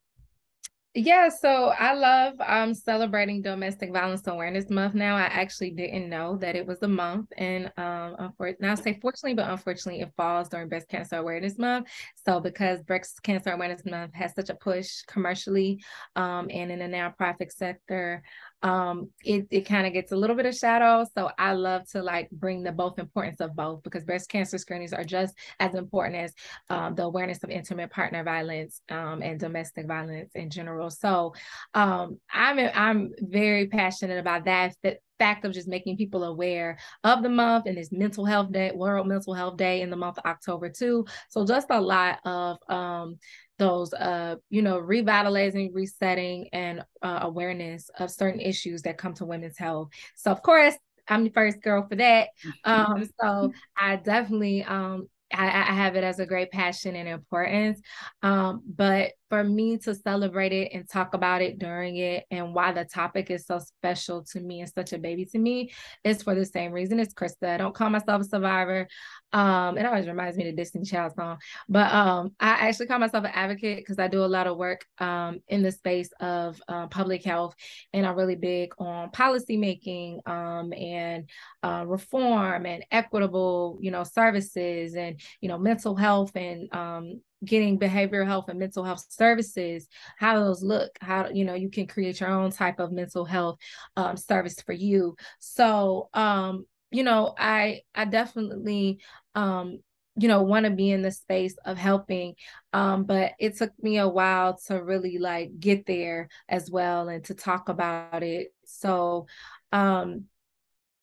Yeah, 0.93 1.29
so 1.29 1.67
I 1.67 1.93
love 1.93 2.33
um 2.45 2.73
celebrating 2.73 3.41
domestic 3.41 3.93
violence 3.93 4.27
awareness 4.27 4.69
month 4.69 4.93
now. 4.93 5.15
I 5.15 5.21
actually 5.21 5.71
didn't 5.71 6.09
know 6.09 6.35
that 6.37 6.57
it 6.57 6.67
was 6.67 6.79
a 6.81 6.87
month 6.89 7.31
and 7.37 7.67
um 7.77 8.15
unfortunately 8.19 8.67
now 8.67 8.75
say 8.75 8.99
fortunately, 9.01 9.35
but 9.35 9.49
unfortunately 9.49 10.01
it 10.01 10.11
falls 10.17 10.49
during 10.49 10.67
breast 10.67 10.89
cancer 10.89 11.15
awareness 11.15 11.57
month. 11.57 11.87
So 12.25 12.41
because 12.41 12.81
breast 12.83 13.23
cancer 13.23 13.51
awareness 13.51 13.85
month 13.85 14.13
has 14.15 14.35
such 14.35 14.49
a 14.49 14.55
push 14.55 15.03
commercially 15.07 15.81
um 16.17 16.49
and 16.51 16.69
in 16.73 16.79
the 16.79 16.85
nonprofit 16.85 17.53
sector, 17.53 18.21
um 18.63 19.09
it, 19.23 19.47
it 19.49 19.61
kind 19.61 19.87
of 19.87 19.93
gets 19.93 20.11
a 20.11 20.15
little 20.15 20.35
bit 20.35 20.45
of 20.45 20.55
shadow. 20.55 21.05
So 21.15 21.29
i 21.37 21.53
love 21.53 21.89
to 21.91 22.01
like 22.01 22.29
bring 22.31 22.63
the 22.63 22.71
both 22.71 22.99
importance 22.99 23.39
of 23.41 23.55
both 23.55 23.83
because 23.83 24.03
breast 24.03 24.29
cancer 24.29 24.57
screenings 24.57 24.93
are 24.93 25.03
just 25.03 25.35
as 25.59 25.75
important 25.75 26.15
as 26.15 26.33
um, 26.69 26.95
the 26.95 27.03
awareness 27.03 27.43
of 27.43 27.49
intimate 27.49 27.91
partner 27.91 28.23
violence 28.23 28.81
um, 28.89 29.21
and 29.21 29.39
domestic 29.39 29.87
violence 29.87 30.31
in 30.35 30.49
general. 30.49 30.89
So 30.89 31.33
um 31.73 32.19
i'm 32.31 32.59
i'm 32.73 33.11
very 33.19 33.67
passionate 33.67 34.19
about 34.19 34.45
that 34.45 34.75
that 34.83 34.97
fact 35.19 35.45
of 35.45 35.51
just 35.51 35.67
making 35.67 35.95
people 35.95 36.23
aware 36.23 36.79
of 37.03 37.21
the 37.21 37.29
month 37.29 37.67
and 37.67 37.77
this 37.77 37.91
mental 37.91 38.25
health 38.25 38.51
day 38.51 38.71
world 38.73 39.07
mental 39.07 39.35
health 39.35 39.55
day 39.55 39.81
in 39.81 39.91
the 39.91 39.95
month 39.95 40.17
of 40.17 40.25
october 40.25 40.67
too. 40.69 41.05
So 41.29 41.45
just 41.45 41.67
a 41.69 41.79
lot 41.79 42.19
of 42.25 42.57
um 42.67 43.19
those 43.61 43.93
uh 43.93 44.35
you 44.49 44.63
know 44.63 44.79
revitalizing 44.79 45.71
resetting 45.71 46.49
and 46.51 46.83
uh, 47.03 47.19
awareness 47.21 47.91
of 47.99 48.09
certain 48.09 48.41
issues 48.41 48.81
that 48.81 48.97
come 48.97 49.13
to 49.13 49.23
women's 49.23 49.55
health 49.55 49.89
so 50.15 50.31
of 50.31 50.41
course 50.41 50.73
i'm 51.07 51.23
the 51.23 51.29
first 51.29 51.61
girl 51.61 51.85
for 51.87 51.95
that 51.95 52.29
um 52.65 53.07
so 53.21 53.53
i 53.77 53.97
definitely 53.97 54.63
um 54.63 55.07
I, 55.31 55.45
I, 55.45 55.73
have 55.73 55.95
it 55.95 56.03
as 56.03 56.19
a 56.19 56.25
great 56.25 56.51
passion 56.51 56.93
and 56.97 57.07
importance. 57.07 57.79
Um, 58.21 58.63
but 58.67 59.13
for 59.31 59.45
me 59.45 59.77
to 59.77 59.95
celebrate 59.95 60.51
it 60.51 60.73
and 60.73 60.89
talk 60.89 61.13
about 61.13 61.41
it 61.41 61.57
during 61.57 61.95
it 61.95 62.25
and 62.31 62.53
why 62.53 62.73
the 62.73 62.83
topic 62.83 63.31
is 63.31 63.45
so 63.45 63.59
special 63.59 64.25
to 64.25 64.41
me 64.41 64.59
and 64.59 64.69
such 64.69 64.91
a 64.91 64.97
baby 64.97 65.23
to 65.23 65.39
me 65.39 65.71
is 66.03 66.21
for 66.21 66.35
the 66.35 66.45
same 66.45 66.73
reason 66.73 66.99
as 66.99 67.13
Krysta. 67.13 67.47
I 67.47 67.55
don't 67.55 67.73
call 67.73 67.89
myself 67.89 68.23
a 68.23 68.25
survivor. 68.25 68.89
Um, 69.31 69.77
it 69.77 69.85
always 69.85 70.05
reminds 70.05 70.35
me 70.35 70.49
of 70.49 70.53
the 70.53 70.61
Destiny's 70.61 70.91
Child 70.91 71.13
song, 71.15 71.37
but 71.69 71.89
um, 71.93 72.33
I 72.41 72.67
actually 72.67 72.87
call 72.87 72.99
myself 72.99 73.23
an 73.23 73.31
advocate 73.33 73.77
because 73.77 73.99
I 73.99 74.09
do 74.09 74.25
a 74.25 74.27
lot 74.27 74.47
of 74.47 74.57
work 74.57 74.85
um, 74.99 75.39
in 75.47 75.63
the 75.63 75.71
space 75.71 76.09
of 76.19 76.61
uh, 76.67 76.87
public 76.87 77.23
health, 77.23 77.55
and 77.93 78.05
I'm 78.05 78.17
really 78.17 78.35
big 78.35 78.73
on 78.79 79.11
policy 79.11 79.55
making 79.55 80.19
um, 80.25 80.73
and 80.73 81.29
uh, 81.63 81.85
reform 81.87 82.65
and 82.65 82.83
equitable, 82.91 83.77
you 83.79 83.91
know, 83.91 84.03
services 84.03 84.95
and 84.95 85.21
you 85.39 85.47
know 85.47 85.57
mental 85.57 85.95
health 85.95 86.35
and 86.35 86.67
um, 86.75 87.21
getting 87.43 87.79
behavioral 87.79 88.25
health 88.25 88.49
and 88.49 88.59
mental 88.59 88.83
health 88.83 89.05
services 89.09 89.87
how 90.17 90.39
those 90.39 90.61
look 90.61 90.91
how 91.01 91.27
you 91.29 91.43
know 91.43 91.55
you 91.55 91.69
can 91.69 91.87
create 91.87 92.19
your 92.19 92.29
own 92.29 92.51
type 92.51 92.79
of 92.79 92.91
mental 92.91 93.25
health 93.25 93.57
um, 93.97 94.15
service 94.15 94.61
for 94.61 94.73
you. 94.73 95.15
So 95.39 96.09
um 96.13 96.65
you 96.91 97.03
know 97.03 97.33
i 97.37 97.81
i 97.95 98.05
definitely 98.05 98.99
um 99.33 99.79
you 100.17 100.27
know 100.27 100.41
want 100.43 100.65
to 100.65 100.71
be 100.71 100.91
in 100.91 101.01
the 101.01 101.11
space 101.11 101.55
of 101.63 101.77
helping 101.77 102.35
um 102.73 103.05
but 103.05 103.31
it 103.39 103.57
took 103.57 103.71
me 103.81 103.97
a 103.97 104.07
while 104.07 104.57
to 104.67 104.75
really 104.75 105.17
like 105.17 105.57
get 105.57 105.85
there 105.85 106.27
as 106.49 106.69
well 106.69 107.07
and 107.07 107.23
to 107.25 107.33
talk 107.33 107.69
about 107.69 108.23
it. 108.23 108.49
So 108.65 109.25
um 109.71 110.25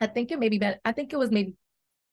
I 0.00 0.07
think 0.07 0.30
it 0.30 0.38
maybe 0.38 0.59
been 0.59 0.76
I 0.85 0.92
think 0.92 1.12
it 1.12 1.18
was 1.18 1.30
maybe 1.30 1.54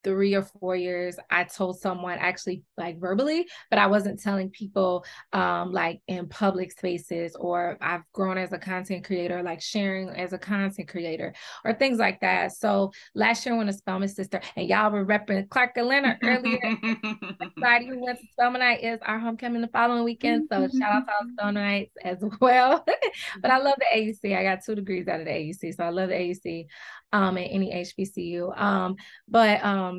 three 0.06 0.34
or 0.34 0.44
four 0.44 0.78
years 0.78 1.18
i 1.30 1.44
told 1.44 1.78
someone 1.78 2.18
actually 2.20 2.64
like 2.78 2.98
verbally 3.00 3.46
but 3.70 3.80
i 3.80 3.88
wasn't 3.88 4.22
telling 4.22 4.50
people 4.50 5.04
um 5.34 5.72
like 5.74 6.00
in 6.08 6.30
public 6.30 6.72
spaces 6.72 7.36
or 7.36 7.78
i've 7.82 8.04
grown 8.14 8.38
as 8.38 8.54
a 8.54 8.58
content 8.58 9.04
creator 9.04 9.44
like 9.44 9.62
sharing 9.62 10.08
as 10.10 10.32
a 10.32 10.38
content 10.38 10.88
creator 10.88 11.34
or 11.64 11.74
things 11.74 11.98
like 11.98 12.20
that. 12.22 12.52
So 12.54 12.92
last 13.14 13.46
year 13.46 13.56
when 13.56 13.68
the 13.68 13.74
spelman 13.74 14.08
sister 14.08 14.40
and 14.56 14.68
y'all 14.68 14.92
were 14.92 15.06
repping 15.06 15.50
clark 15.50 15.78
atlanta 15.78 16.18
earlier 16.24 16.60
everybody 16.84 17.88
who 17.88 18.00
went 18.04 18.20
to 18.20 18.26
spelman 18.32 18.60
night 18.60 18.84
is 18.84 19.00
our 19.04 19.20
homecoming 19.20 19.62
the 19.62 19.68
following 19.68 20.04
weekend. 20.04 20.48
So 20.52 20.68
shout 20.68 20.92
out 20.92 21.06
to 21.06 21.14
all 21.14 21.52
spelmanites 21.52 21.92
as 22.04 22.24
well. 22.40 22.86
But 23.42 23.52
i 23.52 23.58
love 23.58 23.76
the 23.78 23.86
auc 24.00 24.38
i 24.38 24.44
got 24.44 24.64
two 24.64 24.76
degrees 24.76 25.08
out 25.08 25.20
of 25.20 25.26
the 25.26 25.32
auc 25.32 25.76
so 25.76 25.84
i 25.84 25.90
love 25.90 26.10
the 26.10 26.16
auc 26.16 26.66
um 27.14 27.38
at 27.38 27.44
any 27.44 27.72
hbcu 27.72 28.60
um 28.60 28.96
but 29.28 29.64
um 29.64 29.95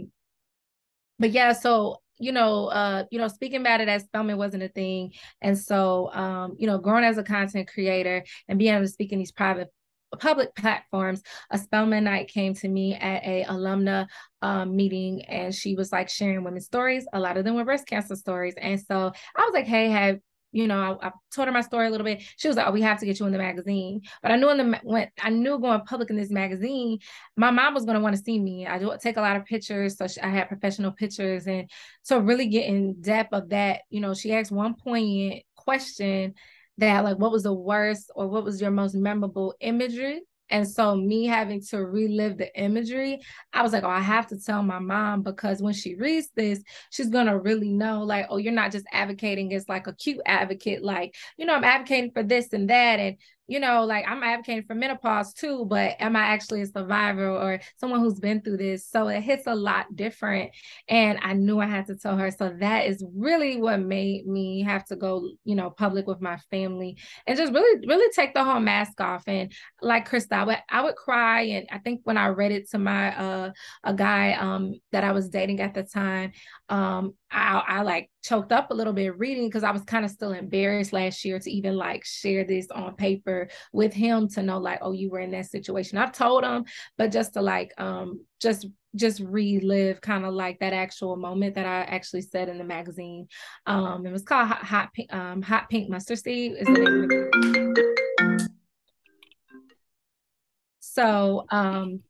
but 1.18 1.30
yeah, 1.30 1.52
so 1.52 2.00
you 2.18 2.32
know, 2.32 2.66
uh, 2.68 3.04
you 3.10 3.18
know, 3.18 3.28
speaking 3.28 3.60
about 3.60 3.82
it 3.82 3.88
as 3.88 4.04
Spelman 4.04 4.38
wasn't 4.38 4.62
a 4.62 4.68
thing. 4.68 5.12
And 5.42 5.58
so 5.58 6.10
um, 6.12 6.56
you 6.58 6.66
know, 6.66 6.78
growing 6.78 7.04
as 7.04 7.18
a 7.18 7.22
content 7.22 7.68
creator 7.68 8.24
and 8.48 8.58
being 8.58 8.74
able 8.74 8.84
to 8.84 8.90
speak 8.90 9.12
in 9.12 9.18
these 9.18 9.32
private 9.32 9.68
public 10.18 10.54
platforms, 10.54 11.22
a 11.50 11.58
Spelman 11.58 12.04
night 12.04 12.28
came 12.28 12.54
to 12.54 12.68
me 12.68 12.94
at 12.94 13.22
a 13.24 13.44
alumna 13.48 14.06
um, 14.40 14.74
meeting 14.74 15.22
and 15.26 15.54
she 15.54 15.74
was 15.74 15.92
like 15.92 16.08
sharing 16.08 16.42
women's 16.44 16.66
stories. 16.66 17.06
A 17.12 17.20
lot 17.20 17.36
of 17.36 17.44
them 17.44 17.54
were 17.54 17.64
breast 17.64 17.86
cancer 17.86 18.16
stories. 18.16 18.54
And 18.56 18.80
so 18.80 19.12
I 19.36 19.42
was 19.42 19.52
like, 19.52 19.66
hey, 19.66 19.90
have 19.90 20.20
you 20.56 20.66
know, 20.66 20.98
I, 21.02 21.08
I, 21.08 21.12
told 21.34 21.48
her 21.48 21.52
my 21.52 21.60
story 21.60 21.86
a 21.86 21.90
little 21.90 22.04
bit. 22.04 22.22
She 22.38 22.48
was 22.48 22.56
like, 22.56 22.66
"Oh, 22.66 22.72
we 22.72 22.80
have 22.80 22.98
to 23.00 23.06
get 23.06 23.20
you 23.20 23.26
in 23.26 23.32
the 23.32 23.38
magazine." 23.38 24.00
But 24.22 24.32
I 24.32 24.36
knew 24.36 24.48
in 24.48 24.56
the 24.56 24.80
when 24.82 25.10
I 25.20 25.28
knew 25.28 25.58
going 25.58 25.82
public 25.82 26.08
in 26.08 26.16
this 26.16 26.30
magazine, 26.30 26.98
my 27.36 27.50
mom 27.50 27.74
was 27.74 27.84
going 27.84 27.96
to 27.96 28.00
want 28.00 28.16
to 28.16 28.22
see 28.22 28.38
me. 28.38 28.66
I 28.66 28.78
do 28.78 28.90
take 28.98 29.18
a 29.18 29.20
lot 29.20 29.36
of 29.36 29.44
pictures, 29.44 29.98
so 29.98 30.08
she, 30.08 30.18
I 30.20 30.28
had 30.28 30.48
professional 30.48 30.92
pictures, 30.92 31.46
and 31.46 31.70
so 32.02 32.18
really 32.18 32.46
get 32.46 32.66
in 32.66 33.02
depth 33.02 33.34
of 33.34 33.50
that. 33.50 33.82
You 33.90 34.00
know, 34.00 34.14
she 34.14 34.32
asked 34.32 34.50
one 34.50 34.74
poignant 34.74 35.42
question 35.56 36.32
that 36.78 37.04
like, 37.04 37.18
what 37.18 37.32
was 37.32 37.42
the 37.42 37.52
worst 37.52 38.10
or 38.14 38.26
what 38.26 38.44
was 38.44 38.58
your 38.58 38.70
most 38.70 38.94
memorable 38.94 39.54
imagery 39.60 40.22
and 40.50 40.68
so 40.68 40.94
me 40.94 41.26
having 41.26 41.60
to 41.70 41.78
relive 41.84 42.38
the 42.38 42.54
imagery, 42.58 43.20
I 43.52 43.62
was 43.62 43.72
like, 43.72 43.84
oh, 43.84 43.88
I 43.88 44.00
have 44.00 44.26
to 44.28 44.40
tell 44.40 44.62
my 44.62 44.78
mom 44.78 45.22
because 45.22 45.60
when 45.60 45.74
she 45.74 45.94
reads 45.94 46.28
this, 46.34 46.62
she's 46.90 47.08
gonna 47.08 47.38
really 47.38 47.70
know, 47.70 48.02
like, 48.02 48.26
oh, 48.30 48.36
you're 48.36 48.52
not 48.52 48.72
just 48.72 48.86
advocating 48.92 49.52
as 49.54 49.68
like 49.68 49.86
a 49.86 49.92
cute 49.94 50.20
advocate, 50.26 50.82
like, 50.82 51.14
you 51.36 51.46
know, 51.46 51.54
I'm 51.54 51.64
advocating 51.64 52.12
for 52.12 52.22
this 52.22 52.52
and 52.52 52.70
that. 52.70 53.00
And 53.00 53.16
you 53.46 53.60
know, 53.60 53.84
like 53.84 54.04
I'm 54.08 54.22
advocating 54.22 54.64
for 54.64 54.74
menopause 54.74 55.32
too, 55.32 55.66
but 55.66 55.96
am 56.00 56.16
I 56.16 56.22
actually 56.22 56.62
a 56.62 56.66
survivor 56.66 57.28
or 57.28 57.60
someone 57.78 58.00
who's 58.00 58.18
been 58.18 58.40
through 58.40 58.56
this? 58.56 58.88
So 58.88 59.08
it 59.08 59.20
hits 59.22 59.44
a 59.46 59.54
lot 59.54 59.94
different. 59.94 60.50
And 60.88 61.18
I 61.22 61.34
knew 61.34 61.60
I 61.60 61.66
had 61.66 61.86
to 61.86 61.96
tell 61.96 62.16
her. 62.16 62.30
So 62.30 62.56
that 62.60 62.86
is 62.86 63.04
really 63.14 63.60
what 63.60 63.80
made 63.80 64.26
me 64.26 64.62
have 64.62 64.84
to 64.86 64.96
go, 64.96 65.30
you 65.44 65.54
know, 65.54 65.70
public 65.70 66.06
with 66.06 66.20
my 66.20 66.38
family 66.50 66.98
and 67.26 67.38
just 67.38 67.52
really, 67.52 67.86
really 67.86 68.10
take 68.14 68.34
the 68.34 68.42
whole 68.42 68.60
mask 68.60 69.00
off. 69.00 69.24
And 69.28 69.52
like 69.80 70.08
Krysta, 70.08 70.32
I 70.32 70.44
would, 70.44 70.58
I 70.68 70.82
would 70.82 70.96
cry. 70.96 71.42
And 71.42 71.66
I 71.70 71.78
think 71.78 72.00
when 72.04 72.16
I 72.16 72.28
read 72.28 72.52
it 72.52 72.70
to 72.70 72.78
my 72.78 73.16
uh 73.16 73.52
a 73.84 73.94
guy 73.94 74.32
um 74.32 74.74
that 74.92 75.04
I 75.04 75.12
was 75.12 75.28
dating 75.28 75.60
at 75.60 75.74
the 75.74 75.84
time, 75.84 76.32
um, 76.68 77.14
I, 77.30 77.62
I 77.66 77.82
like 77.82 78.10
choked 78.22 78.52
up 78.52 78.70
a 78.70 78.74
little 78.74 78.92
bit 78.92 79.18
reading 79.18 79.48
because 79.48 79.64
I 79.64 79.72
was 79.72 79.82
kind 79.82 80.04
of 80.04 80.10
still 80.10 80.32
embarrassed 80.32 80.92
last 80.92 81.24
year 81.24 81.38
to 81.38 81.50
even 81.50 81.76
like 81.76 82.04
share 82.04 82.44
this 82.44 82.68
on 82.70 82.94
paper 82.94 83.48
with 83.72 83.92
him 83.92 84.28
to 84.30 84.42
know 84.42 84.58
like, 84.58 84.78
oh, 84.82 84.92
you 84.92 85.10
were 85.10 85.18
in 85.20 85.32
that 85.32 85.46
situation. 85.46 85.98
I've 85.98 86.12
told 86.12 86.44
him, 86.44 86.64
but 86.96 87.12
just 87.12 87.34
to 87.34 87.42
like 87.42 87.72
um 87.78 88.24
just 88.40 88.66
just 88.94 89.20
relive 89.20 90.00
kind 90.00 90.24
of 90.24 90.32
like 90.32 90.58
that 90.60 90.72
actual 90.72 91.16
moment 91.16 91.56
that 91.56 91.66
I 91.66 91.82
actually 91.82 92.22
said 92.22 92.48
in 92.48 92.58
the 92.58 92.64
magazine. 92.64 93.28
Um, 93.66 94.06
it 94.06 94.12
was 94.12 94.22
called 94.22 94.48
Hot 94.48 94.64
Hot 94.64 94.92
Pink, 94.94 95.12
um, 95.12 95.42
Hot 95.42 95.68
Pink 95.68 95.90
Mustard 95.90 96.18
Seed. 96.18 96.52
Is 96.58 96.66
the 96.66 96.72
name 96.72 97.74
So 100.80 101.44
um 101.50 102.02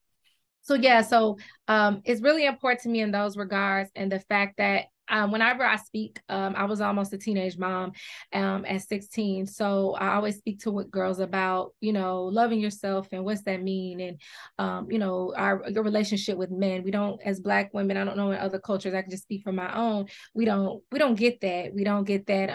so 0.67 0.75
yeah, 0.75 1.03
so 1.03 1.39
um, 1.69 2.03
it's 2.05 2.21
really 2.21 2.45
important 2.45 2.81
to 2.83 2.89
me 2.89 3.01
in 3.01 3.13
those 3.13 3.37
regards, 3.37 3.89
and 3.95 4.11
the 4.11 4.19
fact 4.19 4.57
that 4.57 4.87
um, 5.09 5.31
whenever 5.31 5.65
I 5.65 5.77
speak, 5.77 6.21
um, 6.29 6.55
I 6.57 6.65
was 6.65 6.81
almost 6.81 7.13
a 7.13 7.19
teenage 7.19 7.59
mom 7.59 7.93
um, 8.33 8.65
at 8.65 8.83
16. 8.83 9.47
So 9.47 9.95
I 9.95 10.15
always 10.15 10.37
speak 10.37 10.61
to 10.61 10.85
girls 10.85 11.21
about, 11.21 11.73
you 11.81 11.93
know, 11.93 12.25
loving 12.25 12.61
yourself 12.61 13.09
and 13.13 13.25
what's 13.25 13.43
that 13.43 13.63
mean? 13.63 14.01
And, 14.01 14.21
um, 14.59 14.91
you 14.91 14.99
know, 14.99 15.33
our 15.37 15.65
your 15.69 15.85
relationship 15.85 16.37
with 16.37 16.51
men. 16.51 16.83
We 16.83 16.91
don't, 16.91 17.21
as 17.23 17.41
Black 17.41 17.73
women, 17.73 17.97
I 17.97 18.05
don't 18.05 18.17
know 18.17 18.33
in 18.33 18.39
other 18.39 18.59
cultures, 18.59 18.95
I 18.95 19.03
can 19.03 19.11
just 19.11 19.25
speak 19.25 19.43
for 19.43 19.53
my 19.53 19.75
own. 19.77 20.07
We 20.35 20.45
don't, 20.45 20.83
we 20.91 20.99
don't 20.99 21.15
get 21.15 21.41
that. 21.41 21.75
We 21.75 21.85
don't 21.85 22.05
get 22.05 22.27
that. 22.27 22.51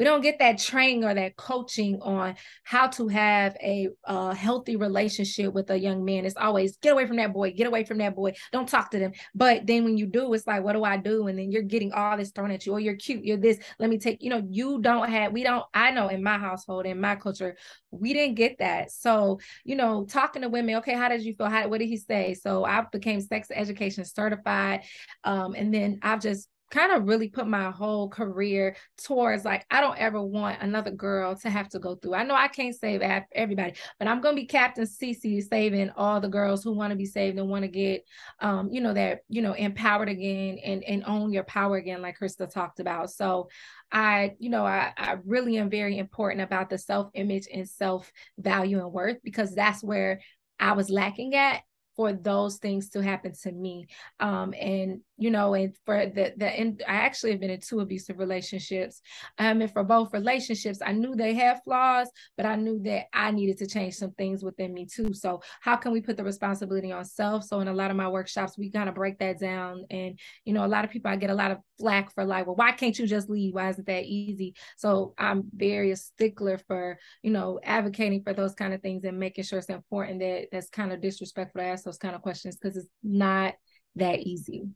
We 0.00 0.06
don't 0.06 0.22
get 0.22 0.38
that 0.38 0.56
training 0.56 1.04
or 1.04 1.12
that 1.12 1.36
coaching 1.36 2.00
on 2.00 2.36
how 2.64 2.86
to 2.86 3.08
have 3.08 3.54
a, 3.62 3.90
a 4.04 4.34
healthy 4.34 4.76
relationship 4.76 5.52
with 5.52 5.68
a 5.68 5.78
young 5.78 6.06
man. 6.06 6.24
It's 6.24 6.38
always 6.38 6.78
get 6.78 6.92
away 6.94 7.04
from 7.04 7.18
that 7.18 7.34
boy, 7.34 7.52
get 7.52 7.66
away 7.66 7.84
from 7.84 7.98
that 7.98 8.16
boy, 8.16 8.32
don't 8.50 8.66
talk 8.66 8.92
to 8.92 8.98
them. 8.98 9.12
But 9.34 9.66
then 9.66 9.84
when 9.84 9.98
you 9.98 10.06
do, 10.06 10.32
it's 10.32 10.46
like, 10.46 10.64
what 10.64 10.72
do 10.72 10.84
I 10.84 10.96
do? 10.96 11.26
And 11.26 11.38
then 11.38 11.52
you're 11.52 11.60
getting 11.60 11.92
all 11.92 12.16
this 12.16 12.30
thrown 12.30 12.50
at 12.50 12.64
you. 12.64 12.72
or 12.72 12.80
you're 12.80 12.96
cute, 12.96 13.26
you're 13.26 13.36
this. 13.36 13.58
Let 13.78 13.90
me 13.90 13.98
take, 13.98 14.22
you 14.22 14.30
know, 14.30 14.42
you 14.48 14.80
don't 14.80 15.06
have, 15.06 15.32
we 15.32 15.42
don't, 15.42 15.66
I 15.74 15.90
know 15.90 16.08
in 16.08 16.22
my 16.22 16.38
household, 16.38 16.86
in 16.86 16.98
my 16.98 17.16
culture, 17.16 17.58
we 17.90 18.14
didn't 18.14 18.36
get 18.36 18.56
that. 18.60 18.92
So, 18.92 19.38
you 19.64 19.76
know, 19.76 20.06
talking 20.06 20.40
to 20.40 20.48
women, 20.48 20.76
okay, 20.76 20.94
how 20.94 21.10
did 21.10 21.22
you 21.22 21.34
feel? 21.34 21.50
How, 21.50 21.68
what 21.68 21.78
did 21.78 21.88
he 21.90 21.98
say? 21.98 22.32
So 22.32 22.64
I 22.64 22.86
became 22.90 23.20
sex 23.20 23.48
education 23.54 24.06
certified. 24.06 24.80
Um, 25.24 25.52
and 25.52 25.74
then 25.74 25.98
I've 26.02 26.22
just 26.22 26.48
kind 26.70 26.92
of 26.92 27.06
really 27.08 27.28
put 27.28 27.46
my 27.46 27.70
whole 27.70 28.08
career 28.08 28.76
towards 29.04 29.44
like 29.44 29.66
I 29.70 29.80
don't 29.80 29.98
ever 29.98 30.22
want 30.22 30.62
another 30.62 30.90
girl 30.90 31.36
to 31.36 31.50
have 31.50 31.68
to 31.70 31.78
go 31.78 31.96
through. 31.96 32.14
I 32.14 32.22
know 32.22 32.34
I 32.34 32.48
can't 32.48 32.74
save 32.74 33.02
everybody, 33.32 33.74
but 33.98 34.08
I'm 34.08 34.20
gonna 34.20 34.36
be 34.36 34.46
Captain 34.46 34.84
CC 34.84 35.42
saving 35.42 35.90
all 35.96 36.20
the 36.20 36.28
girls 36.28 36.62
who 36.62 36.72
want 36.72 36.92
to 36.92 36.96
be 36.96 37.06
saved 37.06 37.38
and 37.38 37.48
want 37.48 37.64
to 37.64 37.68
get, 37.68 38.04
um, 38.40 38.70
you 38.70 38.80
know, 38.80 38.94
that 38.94 39.20
you 39.28 39.42
know 39.42 39.52
empowered 39.52 40.08
again 40.08 40.58
and 40.64 40.84
and 40.84 41.04
own 41.06 41.32
your 41.32 41.44
power 41.44 41.76
again, 41.76 42.02
like 42.02 42.18
Krysta 42.18 42.50
talked 42.50 42.80
about. 42.80 43.10
So, 43.10 43.48
I, 43.92 44.34
you 44.38 44.50
know, 44.50 44.64
I 44.64 44.92
I 44.96 45.16
really 45.24 45.58
am 45.58 45.70
very 45.70 45.98
important 45.98 46.42
about 46.42 46.70
the 46.70 46.78
self 46.78 47.10
image 47.14 47.48
and 47.52 47.68
self 47.68 48.10
value 48.38 48.78
and 48.78 48.92
worth 48.92 49.18
because 49.24 49.54
that's 49.54 49.82
where 49.82 50.20
I 50.58 50.72
was 50.72 50.90
lacking 50.90 51.34
at 51.34 51.62
for 52.00 52.14
those 52.14 52.56
things 52.56 52.88
to 52.88 53.02
happen 53.02 53.30
to 53.42 53.52
me. 53.52 53.86
Um, 54.20 54.54
and 54.58 55.02
you 55.18 55.30
know, 55.30 55.52
and 55.52 55.76
for 55.84 56.06
the 56.06 56.32
the 56.34 56.46
and 56.46 56.82
I 56.88 56.94
actually 56.94 57.32
have 57.32 57.40
been 57.40 57.50
in 57.50 57.60
two 57.60 57.80
abusive 57.80 58.18
relationships. 58.18 59.02
Um, 59.36 59.60
and 59.60 59.70
for 59.70 59.84
both 59.84 60.14
relationships, 60.14 60.78
I 60.82 60.92
knew 60.92 61.14
they 61.14 61.34
had 61.34 61.62
flaws, 61.62 62.08
but 62.38 62.46
I 62.46 62.56
knew 62.56 62.80
that 62.84 63.08
I 63.12 63.32
needed 63.32 63.58
to 63.58 63.66
change 63.66 63.96
some 63.96 64.12
things 64.12 64.42
within 64.42 64.72
me 64.72 64.86
too. 64.86 65.12
So 65.12 65.42
how 65.60 65.76
can 65.76 65.92
we 65.92 66.00
put 66.00 66.16
the 66.16 66.24
responsibility 66.24 66.90
on 66.90 67.04
self? 67.04 67.44
So 67.44 67.60
in 67.60 67.68
a 67.68 67.74
lot 67.74 67.90
of 67.90 67.98
my 67.98 68.08
workshops, 68.08 68.56
we 68.56 68.70
kind 68.70 68.88
of 68.88 68.94
break 68.94 69.18
that 69.18 69.38
down. 69.38 69.84
And 69.90 70.18
you 70.46 70.54
know, 70.54 70.64
a 70.64 70.72
lot 70.74 70.86
of 70.86 70.90
people 70.90 71.10
I 71.10 71.16
get 71.16 71.28
a 71.28 71.34
lot 71.34 71.50
of 71.50 71.58
flack 71.78 72.14
for 72.14 72.24
like, 72.24 72.46
well, 72.46 72.56
why 72.56 72.72
can't 72.72 72.98
you 72.98 73.06
just 73.06 73.28
leave? 73.28 73.52
Why 73.52 73.68
isn't 73.68 73.86
that 73.88 74.04
easy? 74.04 74.54
So 74.78 75.12
I'm 75.18 75.44
very 75.54 75.90
a 75.90 75.96
stickler 75.96 76.56
for, 76.66 76.98
you 77.22 77.30
know, 77.30 77.60
advocating 77.62 78.22
for 78.22 78.32
those 78.32 78.54
kind 78.54 78.72
of 78.72 78.80
things 78.80 79.04
and 79.04 79.18
making 79.18 79.44
sure 79.44 79.58
it's 79.58 79.68
important 79.68 80.20
that 80.20 80.46
that's 80.50 80.70
kind 80.70 80.94
of 80.94 81.02
disrespectful 81.02 81.60
to 81.60 81.66
ask 81.66 81.86
those 81.90 81.98
kind 81.98 82.14
of 82.14 82.22
questions 82.22 82.56
because 82.56 82.76
it's 82.76 82.88
not 83.02 83.54
that 83.96 84.20
easy. 84.20 84.68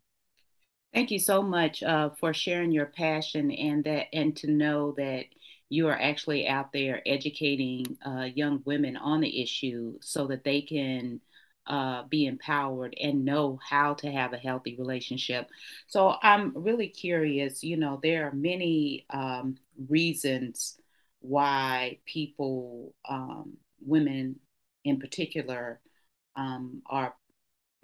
Thank 0.93 1.13
you 1.13 1.21
so 1.21 1.43
much 1.43 1.83
uh, 1.83 2.11
for 2.19 2.35
sharing 2.35 2.73
your 2.73 2.87
passion 2.87 3.53
and 3.53 3.85
that, 3.85 4.07
and 4.13 4.35
to 4.37 4.51
know 4.51 4.95
that 4.97 5.27
you 5.69 5.87
are 5.89 6.01
actually 6.01 6.49
out 6.49 6.73
there 6.73 7.03
educating 7.07 7.97
uh, 8.05 8.29
young 8.35 8.63
women 8.65 8.97
on 8.97 9.21
the 9.21 9.43
issue 9.43 9.95
so 10.01 10.27
that 10.27 10.45
they 10.45 10.63
can 10.63 11.21
uh, 11.67 12.03
be 12.09 12.27
empowered 12.27 12.95
and 13.01 13.25
know 13.25 13.59
how 13.69 13.95
to 13.95 14.11
have 14.11 14.33
a 14.33 14.39
healthy 14.39 14.77
relationship. 14.77 15.49
So 15.87 16.17
I'm 16.23 16.53
really 16.55 16.89
curious. 16.89 17.63
You 17.63 17.77
know, 17.77 18.01
there 18.03 18.27
are 18.27 18.35
many 18.35 19.07
um, 19.11 19.57
reasons 19.89 20.79
why 21.21 21.99
people, 22.07 22.95
um, 23.09 23.57
women 23.81 24.37
in 24.85 24.99
particular, 24.99 25.81
um, 26.37 26.83
are 26.87 27.15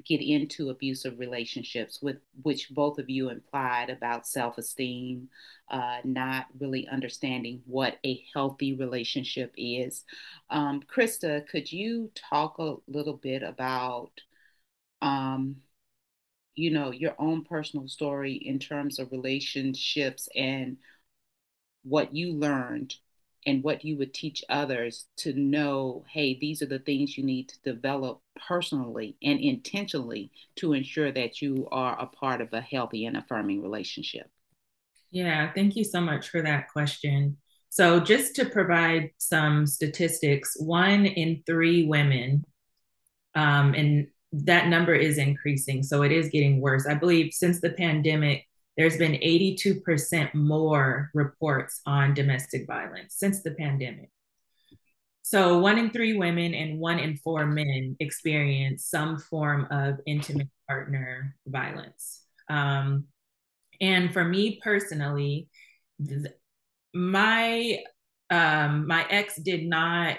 get 0.06 0.20
into 0.22 0.70
abusive 0.70 1.18
relationships 1.18 2.00
with 2.00 2.16
which 2.42 2.70
both 2.70 2.98
of 2.98 3.10
you 3.10 3.28
implied 3.28 3.90
about 3.90 4.26
self-esteem 4.26 5.28
uh, 5.70 5.98
not 6.04 6.46
really 6.58 6.88
understanding 6.88 7.62
what 7.66 7.98
a 8.04 8.24
healthy 8.32 8.74
relationship 8.74 9.52
is. 9.56 10.04
Um, 10.48 10.82
krysta 10.82 11.46
could 11.48 11.70
you 11.70 12.10
talk 12.14 12.58
a 12.58 12.76
little 12.88 13.16
bit 13.16 13.42
about 13.42 14.10
um, 15.02 15.56
you 16.54 16.70
know 16.70 16.90
your 16.90 17.14
own 17.18 17.44
personal 17.44 17.88
story 17.88 18.34
in 18.34 18.58
terms 18.58 18.98
of 18.98 19.12
relationships 19.12 20.28
and 20.34 20.76
what 21.82 22.14
you 22.14 22.32
learned 22.32 22.94
and 23.46 23.62
what 23.62 23.84
you 23.84 23.96
would 23.96 24.12
teach 24.12 24.44
others 24.48 25.06
to 25.16 25.32
know 25.32 26.04
hey 26.08 26.38
these 26.40 26.62
are 26.62 26.66
the 26.66 26.78
things 26.78 27.16
you 27.16 27.24
need 27.24 27.48
to 27.48 27.60
develop 27.62 28.20
personally 28.46 29.16
and 29.22 29.40
intentionally 29.40 30.30
to 30.56 30.72
ensure 30.72 31.10
that 31.12 31.40
you 31.40 31.66
are 31.70 31.98
a 31.98 32.06
part 32.06 32.40
of 32.40 32.52
a 32.52 32.60
healthy 32.60 33.06
and 33.06 33.16
affirming 33.16 33.62
relationship. 33.62 34.30
Yeah 35.10 35.52
thank 35.54 35.76
you 35.76 35.84
so 35.84 36.00
much 36.00 36.28
for 36.28 36.42
that 36.42 36.68
question. 36.70 37.36
So 37.72 38.00
just 38.00 38.34
to 38.36 38.46
provide 38.46 39.10
some 39.18 39.66
statistics 39.66 40.56
one 40.58 41.06
in 41.06 41.42
three 41.46 41.86
women 41.86 42.44
um, 43.34 43.74
and 43.74 44.08
that 44.32 44.68
number 44.68 44.94
is 44.94 45.18
increasing 45.18 45.82
so 45.82 46.02
it 46.02 46.12
is 46.12 46.28
getting 46.28 46.60
worse. 46.60 46.86
I 46.86 46.94
believe 46.94 47.32
since 47.32 47.60
the 47.60 47.70
pandemic 47.70 48.46
there's 48.76 48.96
been 48.96 49.12
82% 49.12 50.34
more 50.34 51.10
reports 51.14 51.80
on 51.86 52.14
domestic 52.14 52.66
violence 52.66 53.14
since 53.16 53.42
the 53.42 53.50
pandemic. 53.52 54.10
So, 55.22 55.58
one 55.58 55.78
in 55.78 55.90
three 55.90 56.16
women 56.16 56.54
and 56.54 56.80
one 56.80 56.98
in 56.98 57.16
four 57.16 57.46
men 57.46 57.96
experience 58.00 58.86
some 58.86 59.18
form 59.18 59.66
of 59.70 60.00
intimate 60.06 60.48
partner 60.66 61.36
violence. 61.46 62.22
Um, 62.48 63.04
and 63.80 64.12
for 64.12 64.24
me 64.24 64.60
personally, 64.62 65.48
th- 66.06 66.32
my 66.94 67.78
um, 68.30 68.86
my 68.86 69.06
ex 69.10 69.36
did 69.36 69.66
not. 69.66 70.18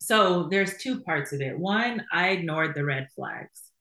So 0.00 0.48
there's 0.48 0.78
two 0.78 1.02
parts 1.02 1.32
of 1.32 1.40
it. 1.40 1.58
One, 1.58 2.04
I 2.12 2.30
ignored 2.30 2.74
the 2.74 2.84
red 2.84 3.08
flags. 3.14 3.71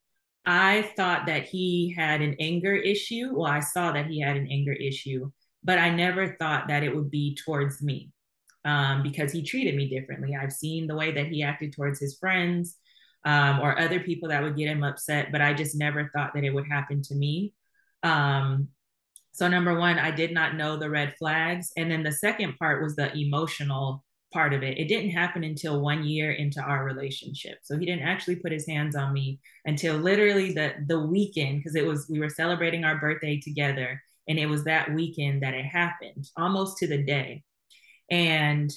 I 0.46 0.92
thought 0.96 1.28
that 1.28 1.46
he 1.46 1.94
had 1.96 2.22
an 2.22 2.36
anger 2.40 2.76
issue. 2.76 3.32
Well, 3.34 3.52
I 3.52 3.60
saw 3.60 3.92
that 3.92 4.08
he 4.08 4.20
had 4.20 4.38
an 4.38 4.48
anger 4.50 4.74
issue, 4.74 5.32
but 5.64 5.78
I 5.78 5.90
never 5.90 6.36
thought 6.40 6.68
that 6.68 6.84
it 6.84 6.96
would 6.96 7.12
be 7.12 7.36
towards 7.36 7.82
me 7.82 8.12
um, 8.66 9.04
because 9.04 9.32
he 9.32 9.44
treated 9.44 9.76
me 9.76 9.88
differently. 9.88 10.36
I've 10.36 10.54
seen 10.54 10.88
the 10.88 10.96
way 10.96 11.12
that 11.12 11.28
he 11.28 11.44
acted 11.44 11.74
towards 11.74 12.00
his 12.00 12.18
friends 12.18 12.78
um, 13.24 13.60
or 13.60 13.80
other 13.80 14.00
people 14.00 14.30
that 14.30 14.42
would 14.42 14.58
get 14.58 14.68
him 14.68 14.84
upset, 14.84 15.32
but 15.32 15.42
I 15.42 15.54
just 15.54 15.76
never 15.76 16.10
thought 16.14 16.34
that 16.34 16.44
it 16.44 16.54
would 16.54 16.68
happen 16.68 17.02
to 17.04 17.16
me. 17.16 17.54
Um, 18.04 18.70
so, 19.34 19.48
number 19.48 19.78
one, 19.78 19.98
I 19.98 20.12
did 20.12 20.34
not 20.34 20.56
know 20.56 20.76
the 20.76 20.90
red 20.90 21.16
flags. 21.18 21.72
And 21.78 21.90
then 21.90 22.04
the 22.04 22.12
second 22.12 22.58
part 22.58 22.84
was 22.84 22.96
the 22.96 23.16
emotional 23.16 24.04
part 24.32 24.54
of 24.54 24.64
it. 24.64 24.78
It 24.78 24.88
didn't 24.88 25.12
happen 25.12 25.44
until 25.44 25.82
one 25.82 26.04
year 26.04 26.32
into 26.32 26.62
our 26.62 26.84
relationship. 26.84 27.60
So 27.64 27.78
he 27.78 27.86
didn't 27.86 28.08
actually 28.08 28.38
put 28.38 28.52
his 28.52 28.68
hands 28.68 28.96
on 28.96 29.14
me 29.14 29.40
until 29.66 29.98
literally 29.98 30.54
the 30.54 30.74
the 30.88 31.00
weekend 31.00 31.60
because 31.60 31.76
it 31.76 31.86
was 31.86 32.08
we 32.10 32.20
were 32.20 32.30
celebrating 32.30 32.84
our 32.84 33.00
birthday 33.00 33.40
together 33.40 34.02
and 34.28 34.40
it 34.40 34.48
was 34.48 34.64
that 34.64 34.94
weekend 34.94 35.44
that 35.44 35.54
it 35.54 35.66
happened 35.66 36.26
almost 36.38 36.78
to 36.78 36.88
the 36.88 37.04
day. 37.04 37.44
And 38.10 38.72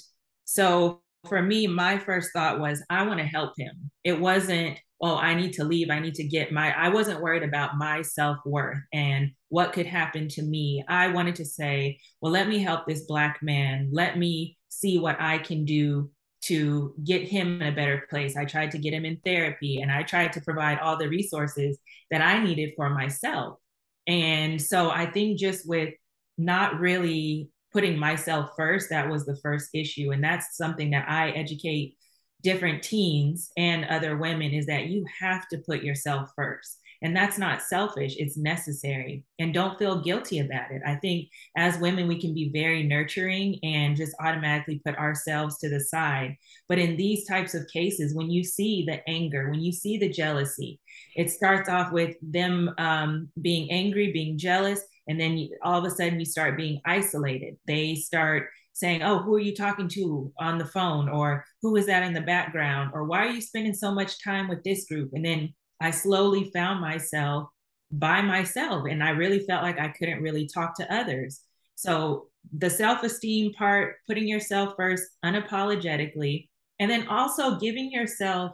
so 0.45 1.01
for 1.27 1.41
me 1.41 1.67
my 1.67 1.97
first 1.97 2.31
thought 2.33 2.59
was 2.59 2.83
I 2.89 3.03
want 3.07 3.19
to 3.19 3.25
help 3.25 3.53
him. 3.57 3.91
It 4.03 4.19
wasn't 4.19 4.77
oh 5.01 5.17
I 5.17 5.33
need 5.35 5.53
to 5.53 5.63
leave, 5.63 5.89
I 5.89 5.99
need 5.99 6.15
to 6.15 6.23
get 6.23 6.51
my 6.51 6.73
I 6.77 6.89
wasn't 6.89 7.21
worried 7.21 7.43
about 7.43 7.77
my 7.77 8.01
self-worth 8.01 8.79
and 8.93 9.31
what 9.49 9.73
could 9.73 9.85
happen 9.85 10.27
to 10.29 10.43
me. 10.43 10.83
I 10.87 11.07
wanted 11.09 11.35
to 11.35 11.45
say, 11.45 11.99
well 12.21 12.31
let 12.31 12.47
me 12.47 12.59
help 12.59 12.85
this 12.85 13.05
black 13.05 13.39
man. 13.41 13.89
Let 13.91 14.17
me 14.17 14.57
see 14.79 14.97
what 14.99 15.17
I 15.19 15.37
can 15.37 15.65
do 15.65 16.09
to 16.43 16.93
get 17.03 17.27
him 17.27 17.61
in 17.61 17.67
a 17.67 17.75
better 17.75 18.05
place. 18.09 18.37
I 18.37 18.45
tried 18.45 18.71
to 18.71 18.77
get 18.77 18.93
him 18.93 19.05
in 19.05 19.17
therapy 19.25 19.81
and 19.81 19.91
I 19.91 20.03
tried 20.03 20.33
to 20.33 20.41
provide 20.41 20.79
all 20.79 20.97
the 20.97 21.09
resources 21.09 21.79
that 22.11 22.21
I 22.21 22.43
needed 22.43 22.73
for 22.75 22.89
myself. 22.89 23.57
And 24.05 24.61
so 24.61 24.91
I 24.91 25.07
think 25.07 25.39
just 25.39 25.67
with 25.67 25.93
not 26.37 26.79
really 26.79 27.49
putting 27.73 27.97
myself 27.97 28.51
first, 28.55 28.89
that 28.91 29.09
was 29.09 29.25
the 29.25 29.37
first 29.37 29.69
issue. 29.73 30.11
And 30.11 30.23
that's 30.23 30.55
something 30.55 30.91
that 30.91 31.09
I 31.09 31.31
educate 31.31 31.97
different 32.43 32.83
teens 32.83 33.49
and 33.57 33.85
other 33.85 34.17
women 34.17 34.51
is 34.51 34.67
that 34.67 34.85
you 34.85 35.03
have 35.19 35.47
to 35.47 35.57
put 35.57 35.81
yourself 35.81 36.29
first. 36.35 36.77
And 37.01 37.15
that's 37.15 37.37
not 37.37 37.61
selfish, 37.61 38.15
it's 38.17 38.37
necessary. 38.37 39.23
And 39.39 39.53
don't 39.53 39.77
feel 39.77 40.01
guilty 40.01 40.39
about 40.39 40.71
it. 40.71 40.81
I 40.85 40.95
think 40.95 41.29
as 41.57 41.77
women, 41.77 42.07
we 42.07 42.19
can 42.19 42.33
be 42.33 42.49
very 42.49 42.83
nurturing 42.83 43.59
and 43.63 43.95
just 43.95 44.15
automatically 44.19 44.81
put 44.85 44.97
ourselves 44.97 45.57
to 45.59 45.69
the 45.69 45.79
side. 45.79 46.37
But 46.67 46.79
in 46.79 46.97
these 46.97 47.27
types 47.27 47.53
of 47.53 47.67
cases, 47.67 48.15
when 48.15 48.29
you 48.29 48.43
see 48.43 48.85
the 48.85 49.07
anger, 49.09 49.49
when 49.49 49.61
you 49.61 49.71
see 49.71 49.97
the 49.97 50.09
jealousy, 50.09 50.79
it 51.15 51.31
starts 51.31 51.69
off 51.69 51.91
with 51.91 52.15
them 52.21 52.73
um, 52.77 53.29
being 53.41 53.71
angry, 53.71 54.11
being 54.11 54.37
jealous, 54.37 54.81
and 55.07 55.19
then 55.19 55.37
you, 55.37 55.55
all 55.63 55.77
of 55.77 55.85
a 55.85 55.95
sudden 55.95 56.19
you 56.19 56.25
start 56.25 56.57
being 56.57 56.81
isolated. 56.85 57.57
They 57.67 57.95
start 57.95 58.49
saying, 58.73 59.03
Oh, 59.03 59.19
who 59.19 59.35
are 59.35 59.39
you 59.39 59.55
talking 59.55 59.87
to 59.89 60.31
on 60.39 60.57
the 60.57 60.65
phone? 60.65 61.09
Or 61.09 61.45
who 61.61 61.75
is 61.75 61.85
that 61.87 62.03
in 62.03 62.13
the 62.13 62.21
background? 62.21 62.91
Or 62.93 63.05
why 63.05 63.25
are 63.25 63.31
you 63.31 63.41
spending 63.41 63.73
so 63.73 63.91
much 63.91 64.23
time 64.23 64.47
with 64.47 64.63
this 64.63 64.85
group? 64.85 65.11
And 65.13 65.25
then 65.25 65.53
I 65.81 65.91
slowly 65.91 66.51
found 66.53 66.81
myself 66.81 67.49
by 67.91 68.21
myself 68.21 68.85
and 68.89 69.03
I 69.03 69.11
really 69.11 69.39
felt 69.39 69.63
like 69.63 69.79
I 69.79 69.89
couldn't 69.89 70.21
really 70.21 70.47
talk 70.47 70.75
to 70.77 70.93
others. 70.93 71.41
So 71.75 72.27
the 72.57 72.69
self-esteem 72.69 73.53
part, 73.53 73.97
putting 74.07 74.27
yourself 74.27 74.73
first 74.77 75.03
unapologetically, 75.23 76.47
and 76.79 76.89
then 76.89 77.07
also 77.07 77.57
giving 77.57 77.91
yourself 77.91 78.51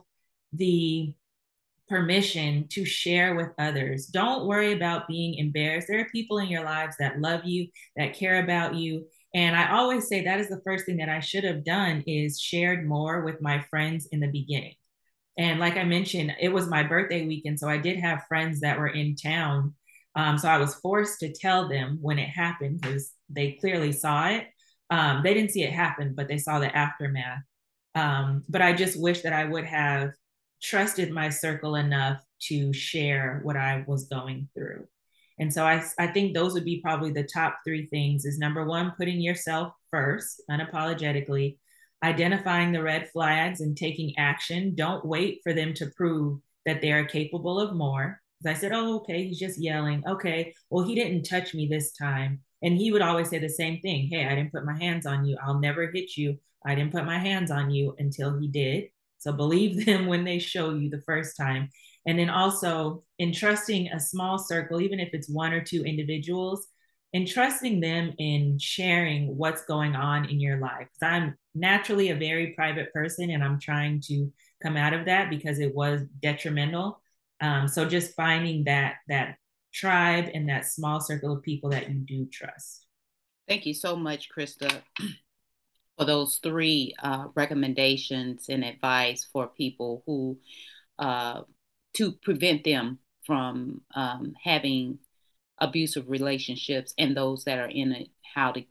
the 0.53 1.13
permission 1.89 2.67
to 2.69 2.85
share 2.85 3.35
with 3.35 3.49
others. 3.59 4.05
Don't 4.07 4.47
worry 4.47 4.73
about 4.73 5.07
being 5.07 5.35
embarrassed. 5.35 5.87
There 5.89 5.99
are 5.99 6.09
people 6.09 6.37
in 6.37 6.47
your 6.47 6.63
lives 6.63 6.95
that 6.99 7.19
love 7.19 7.41
you, 7.45 7.67
that 7.97 8.13
care 8.13 8.43
about 8.43 8.75
you. 8.75 9.05
And 9.33 9.55
I 9.55 9.71
always 9.71 10.07
say 10.07 10.23
that 10.23 10.39
is 10.39 10.49
the 10.49 10.61
first 10.63 10.85
thing 10.85 10.97
that 10.97 11.09
I 11.09 11.19
should 11.19 11.43
have 11.43 11.65
done 11.65 12.03
is 12.07 12.39
shared 12.39 12.87
more 12.87 13.23
with 13.23 13.41
my 13.41 13.61
friends 13.69 14.07
in 14.11 14.19
the 14.19 14.27
beginning. 14.27 14.75
And 15.37 15.59
like 15.59 15.77
I 15.77 15.83
mentioned, 15.83 16.35
it 16.39 16.49
was 16.49 16.67
my 16.67 16.83
birthday 16.83 17.25
weekend. 17.25 17.59
So 17.59 17.69
I 17.69 17.77
did 17.77 17.99
have 17.99 18.25
friends 18.27 18.61
that 18.61 18.77
were 18.77 18.89
in 18.89 19.15
town. 19.15 19.73
Um, 20.15 20.37
so 20.37 20.49
I 20.49 20.57
was 20.57 20.75
forced 20.75 21.19
to 21.21 21.31
tell 21.31 21.69
them 21.69 21.97
when 22.01 22.19
it 22.19 22.29
happened 22.29 22.81
because 22.81 23.11
they 23.29 23.53
clearly 23.53 23.91
saw 23.91 24.27
it. 24.29 24.47
Um, 24.89 25.21
they 25.23 25.33
didn't 25.33 25.51
see 25.51 25.63
it 25.63 25.71
happen, 25.71 26.13
but 26.15 26.27
they 26.27 26.37
saw 26.37 26.59
the 26.59 26.75
aftermath. 26.75 27.39
Um, 27.95 28.43
but 28.49 28.61
I 28.61 28.73
just 28.73 28.99
wish 28.99 29.21
that 29.21 29.33
I 29.33 29.45
would 29.45 29.65
have 29.65 30.11
trusted 30.61 31.11
my 31.11 31.29
circle 31.29 31.75
enough 31.75 32.21
to 32.47 32.73
share 32.73 33.39
what 33.43 33.55
I 33.55 33.83
was 33.87 34.05
going 34.05 34.49
through. 34.53 34.85
And 35.39 35.51
so 35.51 35.65
I, 35.65 35.83
I 35.97 36.07
think 36.07 36.33
those 36.33 36.53
would 36.53 36.65
be 36.65 36.81
probably 36.81 37.11
the 37.11 37.23
top 37.23 37.59
three 37.65 37.87
things 37.87 38.25
is 38.25 38.37
number 38.37 38.65
one, 38.65 38.93
putting 38.97 39.21
yourself 39.21 39.73
first 39.89 40.41
unapologetically 40.49 41.57
identifying 42.03 42.71
the 42.71 42.83
red 42.83 43.09
flags 43.11 43.61
and 43.61 43.77
taking 43.77 44.17
action. 44.17 44.75
Don't 44.75 45.05
wait 45.05 45.39
for 45.43 45.53
them 45.53 45.73
to 45.75 45.91
prove 45.95 46.39
that 46.65 46.81
they 46.81 46.91
are 46.91 47.05
capable 47.05 47.59
of 47.59 47.75
more. 47.75 48.19
I 48.45 48.53
said, 48.53 48.71
oh, 48.73 48.95
okay, 48.97 49.27
he's 49.27 49.39
just 49.39 49.61
yelling. 49.61 50.03
Okay, 50.07 50.53
well, 50.69 50.85
he 50.85 50.95
didn't 50.95 51.23
touch 51.23 51.53
me 51.53 51.67
this 51.67 51.91
time. 51.91 52.39
And 52.63 52.77
he 52.77 52.91
would 52.91 53.01
always 53.01 53.29
say 53.29 53.39
the 53.39 53.49
same 53.49 53.79
thing 53.81 54.07
Hey, 54.07 54.25
I 54.25 54.35
didn't 54.35 54.51
put 54.51 54.65
my 54.65 54.77
hands 54.77 55.05
on 55.05 55.25
you. 55.25 55.37
I'll 55.43 55.59
never 55.59 55.91
hit 55.91 56.17
you. 56.17 56.37
I 56.65 56.75
didn't 56.75 56.91
put 56.91 57.05
my 57.05 57.17
hands 57.17 57.51
on 57.51 57.71
you 57.71 57.95
until 57.99 58.37
he 58.39 58.47
did. 58.47 58.89
So 59.19 59.31
believe 59.31 59.85
them 59.85 60.07
when 60.07 60.23
they 60.23 60.39
show 60.39 60.73
you 60.73 60.89
the 60.89 61.01
first 61.01 61.37
time. 61.37 61.69
And 62.07 62.17
then 62.17 62.29
also 62.29 63.03
entrusting 63.19 63.89
a 63.89 63.99
small 63.99 64.39
circle, 64.39 64.81
even 64.81 64.99
if 64.99 65.09
it's 65.13 65.29
one 65.29 65.53
or 65.53 65.63
two 65.63 65.83
individuals, 65.83 66.65
entrusting 67.13 67.81
them 67.81 68.13
in 68.17 68.57
sharing 68.57 69.35
what's 69.35 69.65
going 69.65 69.95
on 69.95 70.25
in 70.25 70.39
your 70.39 70.57
life. 70.57 70.87
I'm 71.01 71.35
naturally 71.53 72.09
a 72.09 72.15
very 72.15 72.53
private 72.55 72.93
person 72.93 73.29
and 73.29 73.43
I'm 73.43 73.59
trying 73.59 74.01
to 74.07 74.31
come 74.63 74.77
out 74.77 74.93
of 74.93 75.05
that 75.05 75.29
because 75.29 75.59
it 75.59 75.75
was 75.75 76.01
detrimental. 76.21 77.01
Um, 77.41 77.67
so 77.67 77.85
just 77.85 78.15
finding 78.15 78.65
that 78.65 78.95
that 79.07 79.35
tribe 79.73 80.29
and 80.33 80.49
that 80.49 80.65
small 80.65 80.99
circle 80.99 81.33
of 81.33 81.43
people 81.43 81.69
that 81.71 81.89
you 81.89 81.99
do 81.99 82.27
trust. 82.31 82.85
Thank 83.47 83.65
you 83.65 83.73
so 83.73 83.95
much, 83.95 84.29
Krysta, 84.29 84.81
for 85.97 86.05
those 86.05 86.39
three 86.41 86.93
uh, 87.01 87.27
recommendations 87.35 88.45
and 88.49 88.63
advice 88.63 89.27
for 89.31 89.47
people 89.47 90.03
who 90.05 90.37
uh, 90.99 91.41
to 91.95 92.11
prevent 92.11 92.63
them 92.63 92.99
from 93.25 93.81
um, 93.95 94.33
having 94.41 94.99
abusive 95.61 96.09
relationships 96.09 96.93
and 96.97 97.15
those 97.15 97.45
that 97.45 97.59
are 97.59 97.69
in 97.69 97.93
it, 97.93 98.09
how 98.35 98.51
to 98.51 98.65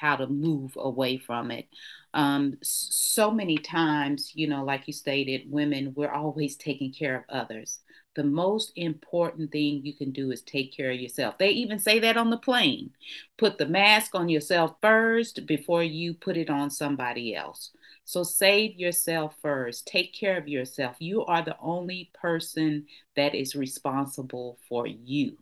how 0.00 0.16
to 0.16 0.26
move 0.26 0.72
away 0.76 1.16
from 1.16 1.50
it. 1.50 1.68
Um, 2.12 2.58
so 2.62 3.30
many 3.30 3.56
times, 3.56 4.32
you 4.34 4.48
know, 4.48 4.64
like 4.64 4.86
you 4.86 4.92
stated, 4.92 5.50
women, 5.50 5.92
we're 5.94 6.10
always 6.10 6.56
taking 6.56 6.92
care 6.92 7.16
of 7.16 7.24
others. 7.28 7.80
The 8.14 8.24
most 8.24 8.72
important 8.76 9.52
thing 9.52 9.84
you 9.84 9.94
can 9.94 10.10
do 10.10 10.30
is 10.30 10.42
take 10.42 10.74
care 10.74 10.90
of 10.90 10.98
yourself. 10.98 11.36
They 11.38 11.50
even 11.50 11.78
say 11.78 11.98
that 12.00 12.16
on 12.16 12.30
the 12.30 12.38
plane. 12.38 12.90
Put 13.36 13.58
the 13.58 13.66
mask 13.66 14.14
on 14.14 14.28
yourself 14.28 14.74
first 14.80 15.46
before 15.46 15.82
you 15.82 16.14
put 16.14 16.36
it 16.36 16.48
on 16.48 16.70
somebody 16.70 17.34
else. 17.34 17.70
So 18.04 18.22
save 18.22 18.76
yourself 18.76 19.34
first. 19.42 19.86
Take 19.86 20.14
care 20.14 20.38
of 20.38 20.48
yourself. 20.48 20.96
You 20.98 21.24
are 21.26 21.42
the 21.42 21.56
only 21.60 22.10
person 22.14 22.86
that 23.16 23.34
is 23.34 23.54
responsible 23.54 24.58
for 24.68 24.86
you. 24.86 25.36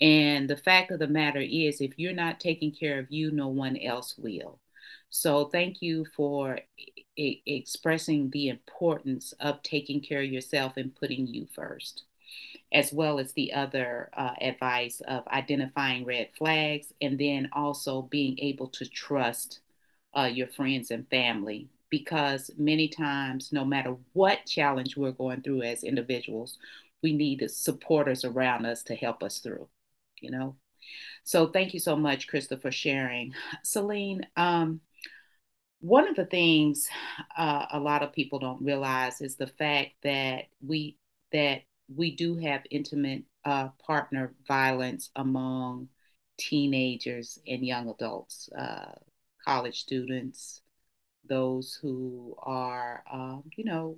And 0.00 0.48
the 0.48 0.56
fact 0.56 0.90
of 0.90 0.98
the 0.98 1.08
matter 1.08 1.40
is, 1.40 1.80
if 1.80 1.92
you're 1.98 2.14
not 2.14 2.40
taking 2.40 2.72
care 2.72 2.98
of 2.98 3.10
you, 3.10 3.30
no 3.30 3.48
one 3.48 3.76
else 3.76 4.16
will. 4.16 4.58
So 5.10 5.46
thank 5.46 5.82
you 5.82 6.06
for 6.16 6.58
I- 7.18 7.42
expressing 7.44 8.30
the 8.30 8.48
importance 8.48 9.34
of 9.40 9.62
taking 9.62 10.00
care 10.00 10.22
of 10.22 10.32
yourself 10.32 10.76
and 10.76 10.94
putting 10.94 11.26
you 11.26 11.46
first, 11.54 12.04
as 12.72 12.92
well 12.92 13.18
as 13.18 13.32
the 13.32 13.52
other 13.52 14.08
uh, 14.16 14.34
advice 14.40 15.02
of 15.02 15.26
identifying 15.28 16.06
red 16.06 16.30
flags 16.36 16.94
and 17.02 17.18
then 17.18 17.50
also 17.52 18.02
being 18.02 18.38
able 18.38 18.68
to 18.68 18.86
trust 18.88 19.60
uh, 20.16 20.30
your 20.32 20.46
friends 20.46 20.90
and 20.90 21.08
family. 21.10 21.68
Because 21.90 22.52
many 22.56 22.88
times, 22.88 23.52
no 23.52 23.64
matter 23.64 23.96
what 24.12 24.46
challenge 24.46 24.96
we're 24.96 25.10
going 25.10 25.42
through 25.42 25.62
as 25.62 25.82
individuals, 25.82 26.56
we 27.02 27.12
need 27.12 27.50
supporters 27.50 28.24
around 28.24 28.64
us 28.64 28.84
to 28.84 28.94
help 28.94 29.22
us 29.24 29.40
through 29.40 29.68
you 30.20 30.30
know. 30.30 30.56
So 31.24 31.48
thank 31.48 31.74
you 31.74 31.80
so 31.80 31.96
much, 31.96 32.28
Krysta, 32.28 32.60
for 32.60 32.72
sharing. 32.72 33.34
Celene, 33.64 34.22
um, 34.36 34.80
one 35.80 36.08
of 36.08 36.16
the 36.16 36.26
things 36.26 36.88
uh, 37.36 37.66
a 37.72 37.80
lot 37.80 38.02
of 38.02 38.12
people 38.12 38.38
don't 38.38 38.62
realize 38.62 39.20
is 39.20 39.36
the 39.36 39.46
fact 39.46 39.92
that 40.02 40.44
we 40.64 40.96
that 41.32 41.62
we 41.94 42.14
do 42.14 42.36
have 42.36 42.62
intimate 42.70 43.24
uh, 43.44 43.68
partner 43.84 44.34
violence 44.46 45.10
among 45.16 45.88
teenagers 46.38 47.38
and 47.46 47.64
young 47.64 47.88
adults, 47.88 48.48
uh, 48.56 48.92
college 49.44 49.80
students, 49.80 50.62
those 51.28 51.78
who 51.80 52.34
are, 52.38 53.02
um, 53.10 53.44
you 53.56 53.64
know, 53.64 53.96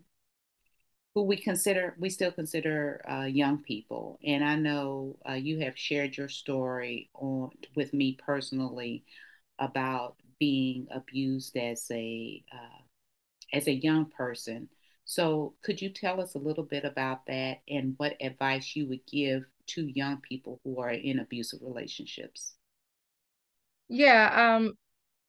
who 1.14 1.22
we 1.24 1.36
consider 1.36 1.94
we 1.98 2.10
still 2.10 2.32
consider 2.32 3.02
uh, 3.10 3.24
young 3.24 3.58
people. 3.62 4.18
And 4.24 4.44
i 4.44 4.56
know 4.56 5.16
uh, 5.28 5.34
you 5.34 5.60
have 5.60 5.78
shared 5.78 6.16
your 6.16 6.28
story 6.28 7.10
on 7.14 7.50
with 7.76 7.92
me 7.94 8.18
personally 8.24 9.04
about 9.58 10.16
being 10.38 10.88
abused 10.90 11.56
as 11.56 11.86
a 11.90 12.42
uh, 12.52 12.82
as 13.52 13.66
a 13.68 13.72
young 13.74 14.06
person. 14.06 14.68
So 15.04 15.54
could 15.62 15.82
you 15.82 15.90
tell 15.90 16.20
us 16.20 16.34
a 16.34 16.38
little 16.38 16.64
bit 16.64 16.84
about 16.84 17.26
that 17.26 17.58
and 17.68 17.94
what 17.98 18.16
advice 18.20 18.74
you 18.76 18.88
would 18.88 19.06
give 19.06 19.44
to 19.68 19.86
young 19.86 20.20
people 20.20 20.60
who 20.64 20.80
are 20.80 20.90
in 20.90 21.18
abusive 21.20 21.60
relationships? 21.62 22.54
Yeah 23.88 24.56
um 24.56 24.74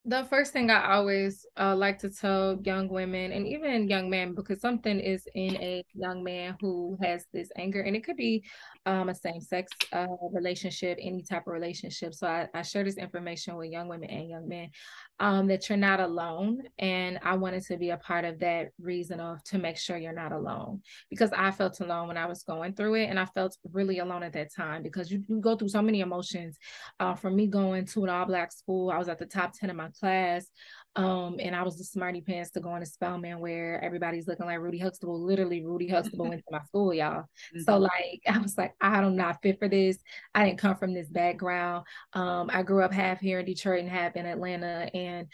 the 0.05 0.25
first 0.25 0.51
thing 0.51 0.69
I 0.69 0.95
always 0.95 1.45
uh, 1.57 1.75
like 1.75 1.97
to 1.99 2.09
tell 2.09 2.59
young 2.63 2.89
women 2.89 3.31
and 3.31 3.47
even 3.47 3.87
young 3.87 4.09
men, 4.09 4.35
because 4.35 4.59
something 4.59 4.99
is 4.99 5.25
in 5.33 5.55
a 5.55 5.83
young 5.93 6.23
man 6.23 6.57
who 6.59 6.97
has 7.01 7.25
this 7.31 7.49
anger, 7.57 7.81
and 7.81 7.95
it 7.95 8.03
could 8.03 8.17
be 8.17 8.43
um, 8.85 9.07
a 9.07 9.15
same 9.15 9.39
sex 9.39 9.71
uh, 9.93 10.07
relationship, 10.33 10.97
any 11.01 11.21
type 11.21 11.47
of 11.47 11.53
relationship. 11.53 12.13
So 12.13 12.27
I, 12.27 12.49
I, 12.53 12.63
share 12.63 12.83
this 12.83 12.97
information 12.97 13.55
with 13.55 13.71
young 13.71 13.87
women 13.87 14.09
and 14.09 14.29
young 14.29 14.47
men 14.47 14.71
um, 15.19 15.47
that 15.47 15.69
you're 15.69 15.77
not 15.77 16.01
alone. 16.01 16.63
And 16.79 17.17
I 17.23 17.35
wanted 17.35 17.63
to 17.67 17.77
be 17.77 17.91
a 17.91 17.97
part 17.97 18.25
of 18.25 18.39
that 18.39 18.69
reason 18.81 19.21
of 19.21 19.41
to 19.45 19.57
make 19.57 19.77
sure 19.77 19.97
you're 19.97 20.11
not 20.11 20.33
alone 20.33 20.81
because 21.09 21.31
I 21.31 21.51
felt 21.51 21.79
alone 21.79 22.09
when 22.09 22.17
I 22.17 22.25
was 22.25 22.43
going 22.43 22.73
through 22.73 22.95
it. 22.95 23.05
And 23.05 23.17
I 23.17 23.25
felt 23.25 23.55
really 23.71 23.99
alone 23.99 24.23
at 24.23 24.33
that 24.33 24.53
time 24.53 24.83
because 24.83 25.09
you, 25.09 25.23
you 25.29 25.39
go 25.39 25.55
through 25.55 25.69
so 25.69 25.81
many 25.81 26.01
emotions. 26.01 26.57
Uh, 26.99 27.15
from 27.15 27.37
me 27.37 27.47
going 27.47 27.85
to 27.85 28.03
an 28.03 28.09
all 28.09 28.25
black 28.25 28.51
school, 28.51 28.91
I 28.91 28.97
was 28.97 29.07
at 29.07 29.19
the 29.19 29.25
top 29.25 29.53
10 29.53 29.69
of 29.69 29.77
my 29.77 29.89
class. 29.93 30.45
Um, 30.95 31.37
and 31.39 31.55
I 31.55 31.63
was 31.63 31.77
the 31.77 31.83
smarty 31.83 32.21
pants 32.21 32.51
to 32.51 32.59
go 32.59 32.75
into 32.75 32.85
Spelman 32.85 33.39
where 33.39 33.83
everybody's 33.83 34.27
looking 34.27 34.45
like 34.45 34.59
Rudy 34.59 34.77
Huxtable. 34.77 35.19
Literally, 35.19 35.65
Rudy 35.65 35.87
Huxtable 35.87 36.29
went 36.29 36.41
to 36.41 36.51
my 36.51 36.61
school, 36.61 36.93
y'all. 36.93 37.21
Mm-hmm. 37.21 37.61
So 37.61 37.77
like 37.77 38.21
I 38.27 38.37
was 38.39 38.57
like, 38.57 38.73
I 38.79 39.01
don't 39.01 39.15
not 39.15 39.41
fit 39.41 39.59
for 39.59 39.67
this. 39.67 39.97
I 40.35 40.45
didn't 40.45 40.59
come 40.59 40.75
from 40.75 40.93
this 40.93 41.07
background. 41.07 41.85
Um, 42.13 42.49
I 42.53 42.61
grew 42.63 42.83
up 42.83 42.93
half 42.93 43.19
here 43.19 43.39
in 43.39 43.45
Detroit 43.45 43.79
and 43.79 43.89
half 43.89 44.15
in 44.15 44.25
Atlanta, 44.25 44.89
and 44.93 45.27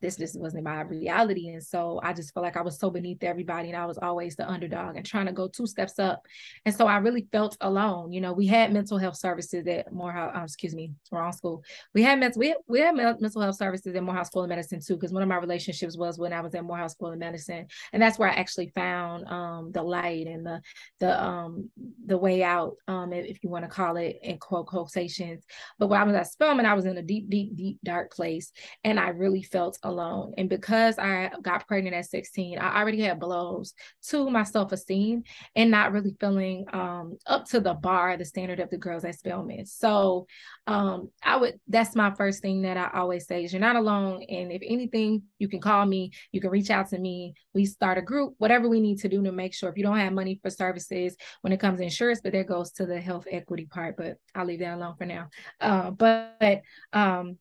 this 0.00 0.16
just 0.16 0.38
wasn't 0.38 0.64
my 0.64 0.82
reality. 0.82 1.48
And 1.48 1.62
so 1.62 2.00
I 2.02 2.12
just 2.12 2.32
felt 2.34 2.44
like 2.44 2.56
I 2.56 2.62
was 2.62 2.78
so 2.78 2.90
beneath 2.90 3.22
everybody 3.22 3.68
and 3.68 3.76
I 3.76 3.86
was 3.86 3.98
always 3.98 4.36
the 4.36 4.48
underdog 4.48 4.96
and 4.96 5.04
trying 5.04 5.26
to 5.26 5.32
go 5.32 5.48
two 5.48 5.66
steps 5.66 5.98
up. 5.98 6.22
And 6.64 6.74
so 6.74 6.86
I 6.86 6.98
really 6.98 7.26
felt 7.32 7.56
alone. 7.60 8.12
You 8.12 8.20
know, 8.20 8.32
we 8.32 8.46
had 8.46 8.72
mental 8.72 8.98
health 8.98 9.16
services 9.16 9.66
at 9.66 9.92
Morehouse, 9.92 10.32
um, 10.34 10.44
excuse 10.44 10.74
me, 10.74 10.92
wrong 11.10 11.32
school. 11.32 11.62
We 11.94 12.02
had 12.02 12.18
mental, 12.20 12.38
we 12.38 12.48
had, 12.48 12.58
we 12.66 12.80
had 12.80 12.94
mental 12.96 13.40
health 13.40 13.56
services 13.56 13.94
at 13.94 14.02
Morehouse 14.02 14.28
School 14.28 14.42
of 14.42 14.48
Medicine 14.48 14.80
too, 14.80 14.97
because 14.98 15.12
one 15.12 15.22
of 15.22 15.28
my 15.28 15.36
relationships 15.36 15.96
was 15.96 16.18
when 16.18 16.32
I 16.32 16.40
was 16.40 16.54
at 16.54 16.64
Morehouse 16.64 16.92
School 16.92 17.12
of 17.12 17.18
Medicine. 17.18 17.66
And 17.92 18.02
that's 18.02 18.18
where 18.18 18.28
I 18.28 18.34
actually 18.34 18.72
found 18.74 19.26
um, 19.28 19.72
the 19.72 19.82
light 19.82 20.26
and 20.26 20.44
the, 20.44 20.60
the, 21.00 21.22
um, 21.22 21.70
the 22.06 22.18
way 22.18 22.42
out, 22.42 22.76
um, 22.86 23.12
if, 23.12 23.38
you 23.42 23.50
want 23.50 23.64
to 23.64 23.70
call 23.70 23.96
it 23.96 24.18
in 24.22 24.38
quote 24.38 24.66
quotations. 24.66 25.44
But 25.78 25.88
when 25.88 26.00
I 26.00 26.04
was 26.04 26.14
at 26.14 26.26
Spelman, 26.26 26.66
I 26.66 26.74
was 26.74 26.86
in 26.86 26.98
a 26.98 27.02
deep, 27.02 27.30
deep, 27.30 27.56
deep, 27.56 27.78
dark 27.84 28.12
place. 28.12 28.52
And 28.84 28.98
I 28.98 29.10
really 29.10 29.42
felt 29.42 29.78
alone. 29.82 30.34
And 30.36 30.48
because 30.48 30.98
I 30.98 31.30
got 31.42 31.66
pregnant 31.68 31.94
at 31.94 32.06
16, 32.06 32.58
I 32.58 32.80
already 32.80 33.00
had 33.02 33.20
blows 33.20 33.74
to 34.08 34.28
my 34.28 34.42
self 34.42 34.72
esteem 34.72 35.22
and 35.54 35.70
not 35.70 35.92
really 35.92 36.16
feeling 36.20 36.64
um, 36.72 37.18
up 37.26 37.46
to 37.46 37.60
the 37.60 37.74
bar, 37.74 38.16
the 38.16 38.24
standard 38.24 38.60
of 38.60 38.70
the 38.70 38.78
girls 38.78 39.04
at 39.04 39.18
Spelman. 39.18 39.66
So 39.66 40.26
um, 40.66 41.10
I 41.22 41.36
would, 41.36 41.60
that's 41.68 41.94
my 41.94 42.12
first 42.14 42.42
thing 42.42 42.62
that 42.62 42.76
I 42.76 42.90
always 42.98 43.26
say 43.26 43.44
is 43.44 43.52
you're 43.52 43.60
not 43.60 43.76
alone. 43.76 44.22
And 44.28 44.52
if 44.52 44.62
anything, 44.64 44.87
you 44.94 45.48
can 45.48 45.60
call 45.60 45.84
me, 45.86 46.12
you 46.32 46.40
can 46.40 46.50
reach 46.50 46.70
out 46.70 46.88
to 46.90 46.98
me. 46.98 47.34
We 47.54 47.66
start 47.66 47.98
a 47.98 48.02
group, 48.02 48.34
whatever 48.38 48.68
we 48.68 48.80
need 48.80 48.98
to 49.00 49.08
do 49.08 49.22
to 49.22 49.32
make 49.32 49.54
sure 49.54 49.68
if 49.68 49.76
you 49.76 49.82
don't 49.82 49.98
have 49.98 50.12
money 50.12 50.38
for 50.42 50.50
services 50.50 51.16
when 51.42 51.52
it 51.52 51.60
comes 51.60 51.78
to 51.78 51.84
insurance, 51.84 52.20
but 52.22 52.32
that 52.32 52.46
goes 52.46 52.72
to 52.72 52.86
the 52.86 53.00
health 53.00 53.26
equity 53.30 53.66
part, 53.66 53.96
but 53.96 54.16
I'll 54.34 54.46
leave 54.46 54.60
that 54.60 54.76
alone 54.76 54.94
for 54.96 55.06
now. 55.06 55.28
Uh, 55.60 55.90
but 55.90 56.62
um, 56.92 57.38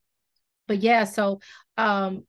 but 0.67 0.79
yeah, 0.79 1.05
so 1.05 1.39
um 1.77 2.25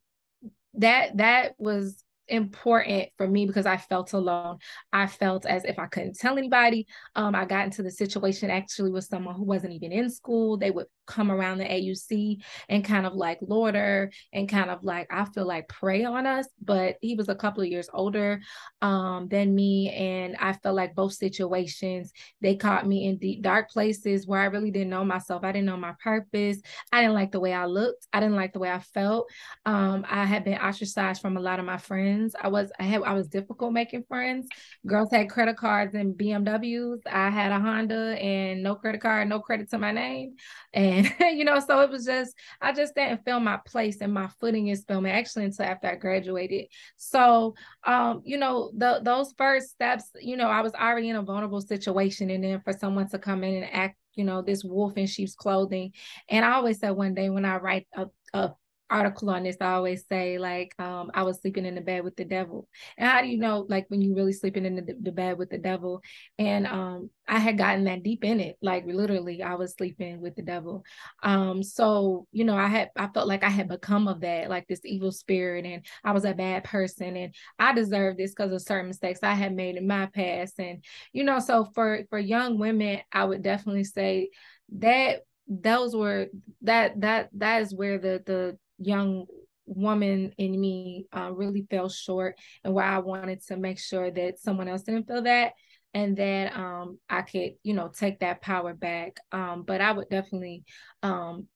that 0.74 1.16
that 1.16 1.54
was 1.59 2.04
important 2.28 3.09
for 3.16 3.26
me 3.26 3.46
because 3.46 3.66
I 3.66 3.76
felt 3.76 4.12
alone. 4.12 4.59
I 4.92 5.07
felt 5.07 5.46
as 5.46 5.64
if 5.64 5.78
I 5.78 5.87
couldn't 5.87 6.18
tell 6.18 6.38
anybody. 6.38 6.87
Um, 7.14 7.35
I 7.35 7.44
got 7.44 7.64
into 7.64 7.83
the 7.83 7.90
situation 7.90 8.50
actually 8.50 8.90
with 8.90 9.04
someone 9.04 9.35
who 9.35 9.44
wasn't 9.44 9.72
even 9.72 9.92
in 9.92 10.11
school. 10.11 10.57
They 10.57 10.70
would 10.70 10.87
come 11.09 11.33
around 11.33 11.59
the 11.59 11.64
AUC 11.64 12.42
and 12.68 12.85
kind 12.85 13.07
of 13.07 13.14
like 13.14 13.38
lorder 13.40 14.12
and 14.33 14.49
kind 14.49 14.71
of 14.71 14.85
like 14.85 15.09
I 15.11 15.25
feel 15.25 15.47
like 15.47 15.68
prey 15.68 16.05
on 16.05 16.27
us. 16.27 16.47
But 16.62 16.97
he 17.01 17.14
was 17.16 17.29
a 17.29 17.35
couple 17.35 17.62
of 17.62 17.68
years 17.68 17.88
older 17.92 18.40
um, 18.83 19.29
than 19.29 19.55
me, 19.55 19.90
and 19.90 20.37
I 20.37 20.53
felt 20.53 20.77
like 20.77 20.94
both 20.94 21.14
situations 21.14 22.12
they 22.40 22.55
caught 22.55 22.87
me 22.87 23.07
in 23.07 23.18
deep 23.18 23.42
dark 23.42 23.71
places 23.71 24.27
where 24.27 24.40
I 24.40 24.47
really 24.47 24.71
didn't 24.71 24.90
know 24.90 25.05
myself. 25.05 25.42
I 25.44 25.53
didn't 25.53 25.66
know 25.66 25.77
my 25.77 25.94
purpose. 26.03 26.59
I 26.92 27.01
didn't 27.01 27.14
like 27.14 27.33
the 27.33 27.40
way 27.40 27.53
I 27.53 27.64
looked. 27.64 28.07
I 28.12 28.21
didn't 28.21 28.37
like 28.37 28.53
the 28.53 28.59
way 28.59 28.71
I 28.71 28.81
felt. 28.81 29.29
Um, 29.66 30.05
I 30.09 30.25
had 30.25 30.44
been 30.44 30.59
ostracized 30.59 31.23
from 31.23 31.37
a 31.37 31.40
lot 31.40 31.59
of 31.59 31.64
my 31.64 31.79
friends. 31.79 32.37
I 32.40 32.49
was 32.49 32.71
I 32.79 32.85
had 32.85 33.03
I 33.03 33.14
was 33.14 33.29
difficult 33.29 33.73
making 33.73 34.05
friends. 34.05 34.47
Girls 34.87 35.11
had 35.11 35.31
credit 35.31 35.57
cards 35.57 35.94
and 35.94 36.14
BMWs. 36.14 37.01
I 37.11 37.31
had 37.31 37.53
a 37.53 37.59
Honda 37.59 38.16
and 38.21 38.62
no 38.62 38.75
credit 38.75 39.01
card, 39.01 39.29
no 39.29 39.40
credit 39.40 39.71
to 39.71 39.79
my 39.79 39.92
name, 39.92 40.37
and 40.73 40.98
and 40.99 41.13
you 41.39 41.45
know 41.45 41.61
so 41.61 41.81
it 41.81 41.91
was 41.91 42.05
just 42.05 42.35
i 42.61 42.73
just 42.73 42.95
didn't 42.95 43.25
feel 43.25 43.41
my 43.41 43.59
place 43.67 43.99
and 44.01 44.13
my 44.13 44.29
footing 44.41 44.69
in 44.69 44.77
Spelman 44.77 45.13
actually 45.13 45.45
until 45.45 45.67
after 45.67 45.89
i 45.89 45.95
graduated. 45.95 46.67
So 46.97 47.55
um 47.85 48.23
you 48.25 48.39
know 48.39 48.71
the, 48.77 49.01
those 49.03 49.33
first 49.37 49.71
steps 49.71 50.11
you 50.21 50.37
know 50.37 50.49
i 50.49 50.61
was 50.61 50.73
already 50.75 51.09
in 51.09 51.17
a 51.17 51.23
vulnerable 51.23 51.61
situation 51.61 52.31
and 52.31 52.43
then 52.43 52.61
for 52.61 52.73
someone 52.73 53.09
to 53.09 53.19
come 53.19 53.45
in 53.45 53.63
and 53.63 53.73
act 53.73 53.97
you 54.15 54.25
know 54.25 54.43
this 54.43 54.65
wolf 54.65 54.97
in 54.97 55.07
sheep's 55.07 55.35
clothing. 55.35 55.93
And 56.29 56.45
i 56.45 56.53
always 56.53 56.79
said 56.81 56.91
one 56.91 57.15
day 57.15 57.31
when 57.31 57.45
i 57.45 57.57
write 57.57 57.87
a, 57.95 58.07
a 58.35 58.53
article 58.90 59.31
on 59.31 59.42
this, 59.42 59.57
I 59.61 59.72
always 59.72 60.05
say 60.07 60.38
like 60.38 60.74
um, 60.79 61.11
I 61.14 61.22
was 61.22 61.40
sleeping 61.40 61.66
in 61.66 61.74
the 61.74 61.81
bed 61.81 62.05
with 62.05 62.16
the 62.16 62.24
devil. 62.24 62.68
And 62.96 63.09
how 63.09 63.20
do 63.20 63.29
you 63.29 63.38
know 63.38 63.66
like 63.68 63.87
when 63.88 64.01
you 64.01 64.14
really 64.14 64.33
sleeping 64.33 64.64
in 64.64 64.77
the, 64.77 64.96
the 65.01 65.12
bed 65.12 65.38
with 65.38 65.51
the 65.51 65.59
devil? 65.59 66.03
And 66.38 66.66
um, 66.66 67.11
I 67.27 67.38
had 67.38 67.59
gotten 67.59 67.85
that 67.85 68.03
deep 68.03 68.24
in 68.24 68.40
it, 68.40 68.57
like 68.62 68.85
literally 68.87 69.42
I 69.42 69.55
was 69.55 69.74
sleeping 69.74 70.20
with 70.20 70.37
the 70.37 70.42
devil. 70.42 70.85
Um, 71.22 71.62
so 71.62 72.27
you 72.33 72.44
know 72.44 72.57
I 72.57 72.66
had 72.66 72.90
I 72.96 73.09
felt 73.09 73.29
like 73.29 73.44
I 73.44 73.51
had 73.51 73.68
become 73.68 74.09
of 74.09 74.20
that, 74.20 74.48
like 74.48 74.66
this 74.66 74.85
evil 74.85 75.12
spirit, 75.12 75.66
and 75.66 75.85
I 76.05 76.12
was 76.12 76.24
a 76.24 76.35
bad 76.35 76.64
person, 76.64 77.16
and 77.16 77.35
I 77.59 77.72
deserved 77.72 78.18
this 78.18 78.31
because 78.31 78.53
of 78.53 78.62
certain 78.62 78.88
mistakes 78.88 79.20
I 79.22 79.35
had 79.35 79.55
made 79.55 79.77
in 79.77 79.87
my 79.87 80.07
past. 80.07 80.59
And 80.59 80.85
you 81.12 81.24
know, 81.24 81.38
so 81.40 81.68
for 81.74 82.01
for 82.11 82.18
young 82.18 82.59
women, 82.59 83.01
I 83.12 83.24
would 83.24 83.42
definitely 83.42 83.85
say 83.85 84.31
that 84.79 85.22
those 85.48 85.96
were 85.96 86.27
that 86.62 87.01
that 87.01 87.31
that 87.33 87.62
is 87.62 87.74
where 87.74 87.98
the 87.98 88.22
the 88.27 88.59
young 88.79 89.27
woman 89.67 90.33
in 90.38 90.59
me 90.59 91.07
uh, 91.12 91.31
really 91.33 91.67
fell 91.71 91.88
short 91.88 92.38
and 92.64 92.75
why 92.75 92.85
I 92.85 92.99
wanted 92.99 93.45
to 93.47 93.57
make 93.57 93.79
sure 93.79 94.11
that 94.11 94.38
someone 94.38 94.69
else 94.69 94.83
didn't 94.83 95.07
feel 95.07 95.23
that 95.23 95.53
and 95.95 96.17
that 96.17 96.57
um, 96.57 96.99
I 97.09 97.23
could, 97.23 97.53
you 97.62 97.75
know, 97.75 97.88
take 97.88 98.21
that 98.21 98.41
power 98.43 98.75
back. 98.75 99.19
Um, 99.33 99.62
but 99.67 99.81
I 99.81 99.93
would 99.93 100.09
definitely, 100.09 100.64
um, 101.03 101.49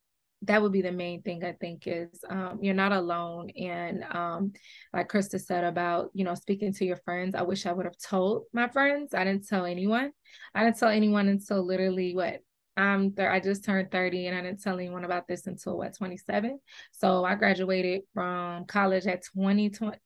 that 0.43 0.61
would 0.61 0.73
be 0.73 0.83
the 0.83 0.93
main 0.93 1.23
thing 1.23 1.45
I 1.45 1.53
think 1.53 1.85
is 1.87 2.25
um, 2.29 2.59
you're 2.61 2.75
not 2.75 2.93
alone. 2.93 3.51
And 3.51 4.05
um, 4.11 4.53
like 4.93 5.09
Krysta 5.09 5.41
said 5.41 5.65
about, 5.65 6.11
you 6.15 6.25
know, 6.25 6.35
speaking 6.35 6.73
to 6.75 6.85
your 6.85 6.97
friends, 6.97 7.35
I 7.35 7.43
wish 7.43 7.65
I 7.65 7.73
would 7.73 7.87
have 7.87 7.99
told 7.99 8.45
my 8.53 8.69
friends. 8.69 9.15
I 9.15 9.25
didn't 9.25 9.47
tell 9.47 9.65
anyone. 9.65 10.11
I 10.55 10.65
didn't 10.65 10.79
tell 10.79 10.89
anyone 10.89 11.29
until 11.29 11.65
literally 11.65 12.15
what 12.15 12.41
I'm 12.77 13.13
th- 13.13 13.29
I 13.29 13.39
just 13.39 13.65
turned 13.65 13.91
30 13.91 14.27
and 14.27 14.37
I 14.37 14.41
didn't 14.41 14.63
tell 14.63 14.79
anyone 14.79 15.05
about 15.05 15.29
this 15.29 15.47
until 15.47 15.77
what 15.77 15.95
27. 15.95 16.59
So 16.93 17.25
I 17.25 17.35
graduated 17.35 18.03
from 18.15 18.65
college 18.65 19.07
at 19.07 19.25
20, 19.25 19.71
20, 19.71 19.99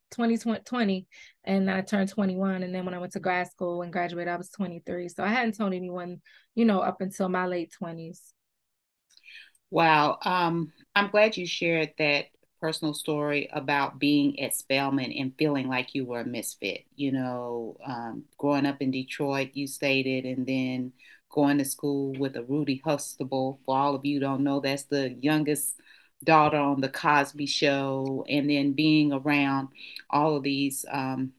20, 0.65 1.07
and 1.45 1.71
I 1.71 1.81
turned 1.81 2.09
21. 2.09 2.63
And 2.63 2.75
then 2.75 2.83
when 2.83 2.93
I 2.93 2.99
went 2.99 3.13
to 3.13 3.19
grad 3.19 3.49
school 3.49 3.83
and 3.83 3.93
graduated, 3.93 4.33
I 4.33 4.35
was 4.35 4.49
23. 4.49 5.07
So 5.09 5.23
I 5.23 5.29
hadn't 5.29 5.55
told 5.55 5.73
anyone, 5.73 6.21
you 6.55 6.65
know, 6.65 6.81
up 6.81 6.99
until 6.99 7.29
my 7.29 7.45
late 7.45 7.73
20s. 7.81 8.33
Wow. 9.69 10.17
Um, 10.23 10.71
I'm 10.95 11.09
glad 11.09 11.37
you 11.37 11.45
shared 11.45 11.91
that 11.97 12.25
personal 12.59 12.93
story 12.93 13.49
about 13.53 13.99
being 13.99 14.39
at 14.39 14.55
Spelman 14.55 15.11
and 15.11 15.33
feeling 15.37 15.67
like 15.67 15.95
you 15.95 16.05
were 16.05 16.21
a 16.21 16.25
misfit. 16.25 16.85
You 16.95 17.11
know, 17.11 17.77
um, 17.85 18.23
growing 18.37 18.65
up 18.65 18.81
in 18.81 18.91
Detroit, 18.91 19.51
you 19.53 19.67
stated, 19.67 20.25
and 20.25 20.45
then 20.45 20.93
going 21.29 21.57
to 21.59 21.65
school 21.65 22.13
with 22.19 22.35
a 22.35 22.43
Rudy 22.43 22.81
Huxtable. 22.83 23.59
For 23.65 23.77
all 23.77 23.95
of 23.95 24.05
you 24.05 24.19
don't 24.19 24.43
know, 24.43 24.59
that's 24.59 24.83
the 24.83 25.11
youngest 25.21 25.79
daughter 26.23 26.57
on 26.57 26.81
the 26.81 26.89
Cosby 26.89 27.45
Show, 27.45 28.25
and 28.27 28.49
then 28.49 28.73
being 28.73 29.13
around 29.13 29.69
all 30.09 30.35
of 30.37 30.43
these 30.43 30.85
um, 30.91 31.33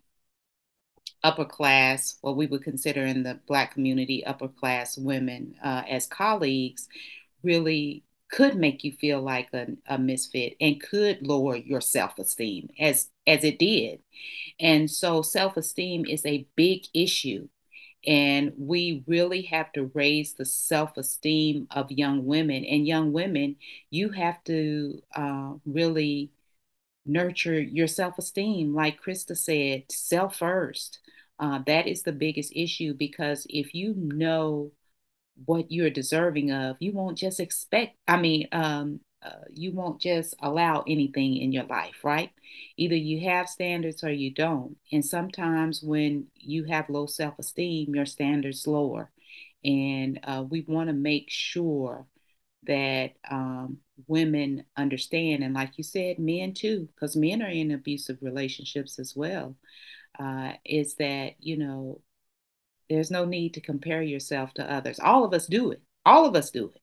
upper 1.23 1.45
class, 1.45 2.17
what 2.21 2.37
we 2.37 2.47
would 2.47 2.63
consider 2.63 3.05
in 3.05 3.23
the 3.23 3.41
Black 3.47 3.75
community 3.75 4.25
upper 4.25 4.49
class 4.49 4.97
women 4.97 5.55
uh, 5.63 5.83
as 5.89 6.07
colleagues, 6.07 6.89
really 7.43 8.05
could 8.31 8.57
make 8.57 8.85
you 8.85 8.93
feel 8.93 9.21
like 9.21 9.49
a, 9.53 9.67
a 9.87 9.99
misfit 9.99 10.55
and 10.61 10.83
could 10.83 11.27
lower 11.27 11.57
your 11.57 11.81
self-esteem 11.81 12.69
as 12.79 13.11
as 13.27 13.45
it 13.45 13.59
did 13.59 14.01
and 14.61 14.91
so 14.91 15.23
self-esteem 15.23 16.05
is 16.07 16.25
a 16.27 16.47
big 16.57 16.83
issue 16.95 17.49
and 18.07 18.53
we 18.57 19.03
really 19.07 19.43
have 19.43 19.73
to 19.73 19.91
raise 19.95 20.35
the 20.35 20.45
self 20.45 20.97
esteem 20.97 21.67
of 21.71 21.91
young 21.91 22.25
women. 22.25 22.65
And 22.65 22.87
young 22.87 23.13
women, 23.13 23.57
you 23.91 24.11
have 24.11 24.43
to 24.45 25.03
uh, 25.15 25.55
really 25.67 26.31
nurture 27.07 27.61
your 27.61 27.87
self 27.87 28.19
esteem. 28.19 28.75
Like 28.75 29.03
Krysta 29.03 29.37
said, 29.37 29.85
self 29.91 30.37
first. 30.37 31.01
Uh, 31.41 31.61
that 31.67 31.87
is 31.87 32.03
the 32.03 32.13
biggest 32.13 32.53
issue 32.55 32.95
because 32.95 33.47
if 33.49 33.75
you 33.75 33.95
know 33.97 34.73
what 35.45 35.71
you're 35.71 35.91
deserving 35.91 36.51
of, 36.53 36.77
you 36.81 36.93
won't 36.93 37.19
just 37.19 37.41
expect, 37.41 37.97
I 38.07 38.17
mean, 38.21 38.49
um, 38.53 39.01
uh, 39.23 39.45
you 39.53 39.73
won't 39.73 40.01
just 40.01 40.35
allow 40.41 40.85
anything 40.87 41.37
in 41.37 41.53
your 41.53 41.65
life, 41.65 42.05
right? 42.05 42.31
Either 42.77 42.95
you 42.95 43.29
have 43.29 43.49
standards 43.49 44.05
or 44.05 44.11
you 44.11 44.33
don't. 44.33 44.77
And 44.93 45.05
sometimes 45.05 45.83
when 45.83 46.27
you 46.37 46.65
have 46.65 46.89
low 46.89 47.07
self 47.07 47.35
esteem, 47.39 47.95
your 47.95 48.07
standards 48.07 48.67
lower. 48.67 49.11
And 49.65 50.21
uh, 50.23 50.45
we 50.49 50.65
want 50.69 50.89
to 50.89 50.95
make 50.95 51.27
sure 51.29 52.07
that 52.65 53.13
um, 53.29 53.79
women 54.07 54.65
understand, 54.77 55.43
and 55.43 55.55
like 55.55 55.79
you 55.79 55.85
said, 55.85 56.19
men 56.19 56.55
too, 56.55 56.89
because 56.95 57.17
men 57.17 57.43
are 57.43 57.49
in 57.49 57.73
abusive 57.73 58.19
relationships 58.21 58.99
as 58.99 59.15
well, 59.17 59.57
uh, 60.19 60.53
is 60.65 60.95
that, 60.97 61.35
you 61.41 61.57
know, 61.57 62.01
there's 62.89 63.11
no 63.11 63.25
need 63.25 63.55
to 63.55 63.61
compare 63.61 64.03
yourself 64.03 64.55
to 64.55 64.71
others. 64.73 64.99
All 65.01 65.25
of 65.25 65.35
us 65.35 65.47
do 65.47 65.71
it. 65.71 65.83
All 66.07 66.27
of 66.27 66.35
us 66.35 66.51
do 66.51 66.71
it 66.75 66.81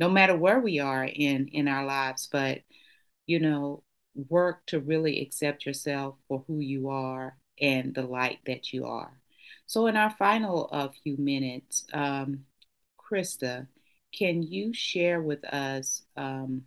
no 0.00 0.08
matter 0.08 0.36
where 0.36 0.60
we 0.60 0.78
are 0.78 1.04
in 1.04 1.48
in 1.48 1.66
our 1.66 1.84
lives 1.84 2.28
but 2.30 2.60
you 3.26 3.40
know 3.40 3.82
work 4.28 4.66
to 4.66 4.80
really 4.80 5.20
accept 5.20 5.64
yourself 5.64 6.16
for 6.26 6.44
who 6.46 6.58
you 6.58 6.88
are 6.88 7.36
and 7.60 7.94
the 7.94 8.02
light 8.02 8.38
that 8.46 8.72
you 8.72 8.84
are. 8.86 9.20
So, 9.66 9.86
in 9.86 9.96
our 9.96 10.10
final 10.10 10.68
uh, 10.72 10.88
few 11.02 11.16
minutes, 11.16 11.86
um, 11.92 12.44
Krysta, 12.98 13.66
can 14.12 14.42
you 14.42 14.72
share 14.72 15.20
with 15.20 15.44
us 15.44 16.02
um, 16.16 16.62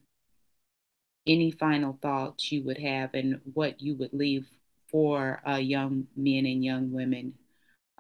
any 1.28 1.52
final 1.52 1.98
thoughts 2.02 2.52
you 2.52 2.64
would 2.64 2.78
have 2.78 3.12
and 3.14 3.42
what 3.54 3.82
you 3.82 3.96
would 3.96 4.14
leave 4.14 4.48
for 4.90 5.42
uh, 5.48 5.56
young 5.56 6.08
men 6.16 6.46
and 6.46 6.64
young 6.64 6.92
women 6.92 7.34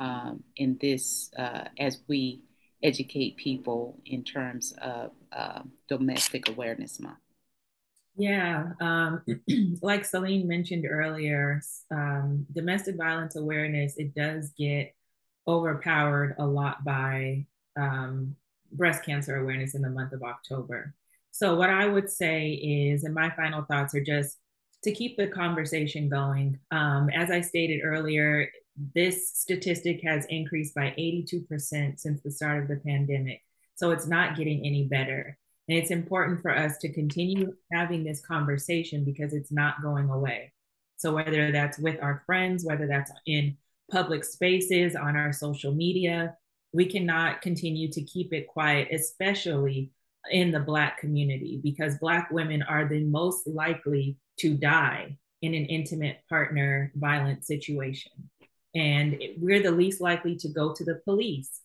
um, 0.01 0.43
in 0.55 0.77
this 0.81 1.29
uh, 1.37 1.65
as 1.77 1.99
we 2.07 2.41
educate 2.81 3.37
people 3.37 4.01
in 4.05 4.23
terms 4.23 4.73
of 4.81 5.11
uh, 5.31 5.61
Domestic 5.87 6.49
Awareness 6.49 6.99
Month? 6.99 7.19
Yeah, 8.15 8.71
um, 8.81 9.21
like 9.81 10.01
Celene 10.01 10.45
mentioned 10.45 10.87
earlier, 10.89 11.61
um, 11.91 12.47
domestic 12.51 12.97
violence 12.97 13.35
awareness, 13.35 13.95
it 13.97 14.15
does 14.15 14.51
get 14.57 14.95
overpowered 15.47 16.35
a 16.39 16.45
lot 16.45 16.83
by 16.83 17.45
um, 17.77 18.35
breast 18.71 19.05
cancer 19.05 19.37
awareness 19.37 19.75
in 19.75 19.83
the 19.83 19.89
month 19.89 20.13
of 20.13 20.23
October. 20.23 20.95
So, 21.29 21.55
what 21.55 21.69
I 21.69 21.85
would 21.85 22.09
say 22.09 22.51
is, 22.51 23.03
and 23.03 23.13
my 23.13 23.29
final 23.29 23.63
thoughts 23.63 23.93
are 23.93 24.03
just 24.03 24.37
to 24.83 24.91
keep 24.91 25.15
the 25.15 25.27
conversation 25.27 26.09
going. 26.09 26.59
Um, 26.71 27.09
as 27.11 27.29
I 27.29 27.41
stated 27.41 27.81
earlier, 27.83 28.49
this 28.95 29.31
statistic 29.33 30.01
has 30.03 30.25
increased 30.29 30.73
by 30.73 30.93
82% 30.97 31.99
since 31.99 32.21
the 32.21 32.31
start 32.31 32.63
of 32.63 32.69
the 32.69 32.81
pandemic. 32.85 33.41
So, 33.75 33.91
it's 33.91 34.07
not 34.07 34.37
getting 34.37 34.65
any 34.65 34.85
better. 34.85 35.37
And 35.67 35.77
it's 35.77 35.91
important 35.91 36.41
for 36.41 36.55
us 36.55 36.77
to 36.79 36.91
continue 36.91 37.53
having 37.71 38.03
this 38.03 38.21
conversation 38.25 39.03
because 39.05 39.33
it's 39.33 39.51
not 39.51 39.81
going 39.81 40.09
away. 40.09 40.53
So, 40.97 41.13
whether 41.13 41.51
that's 41.51 41.79
with 41.79 42.01
our 42.01 42.23
friends, 42.25 42.65
whether 42.65 42.87
that's 42.87 43.11
in 43.25 43.57
public 43.91 44.23
spaces, 44.23 44.95
on 44.95 45.15
our 45.15 45.33
social 45.33 45.73
media, 45.73 46.35
we 46.73 46.85
cannot 46.85 47.41
continue 47.41 47.91
to 47.91 48.01
keep 48.03 48.33
it 48.33 48.47
quiet, 48.47 48.87
especially 48.91 49.91
in 50.29 50.51
the 50.51 50.59
Black 50.59 50.99
community, 50.99 51.59
because 51.63 51.97
Black 51.97 52.29
women 52.31 52.61
are 52.63 52.87
the 52.87 53.03
most 53.03 53.47
likely 53.47 54.17
to 54.39 54.55
die 54.55 55.17
in 55.41 55.53
an 55.53 55.65
intimate 55.65 56.19
partner 56.29 56.91
violent 56.95 57.43
situation. 57.45 58.11
And 58.73 59.21
we're 59.37 59.61
the 59.61 59.71
least 59.71 60.01
likely 60.01 60.35
to 60.37 60.49
go 60.49 60.73
to 60.73 60.83
the 60.83 61.01
police. 61.03 61.61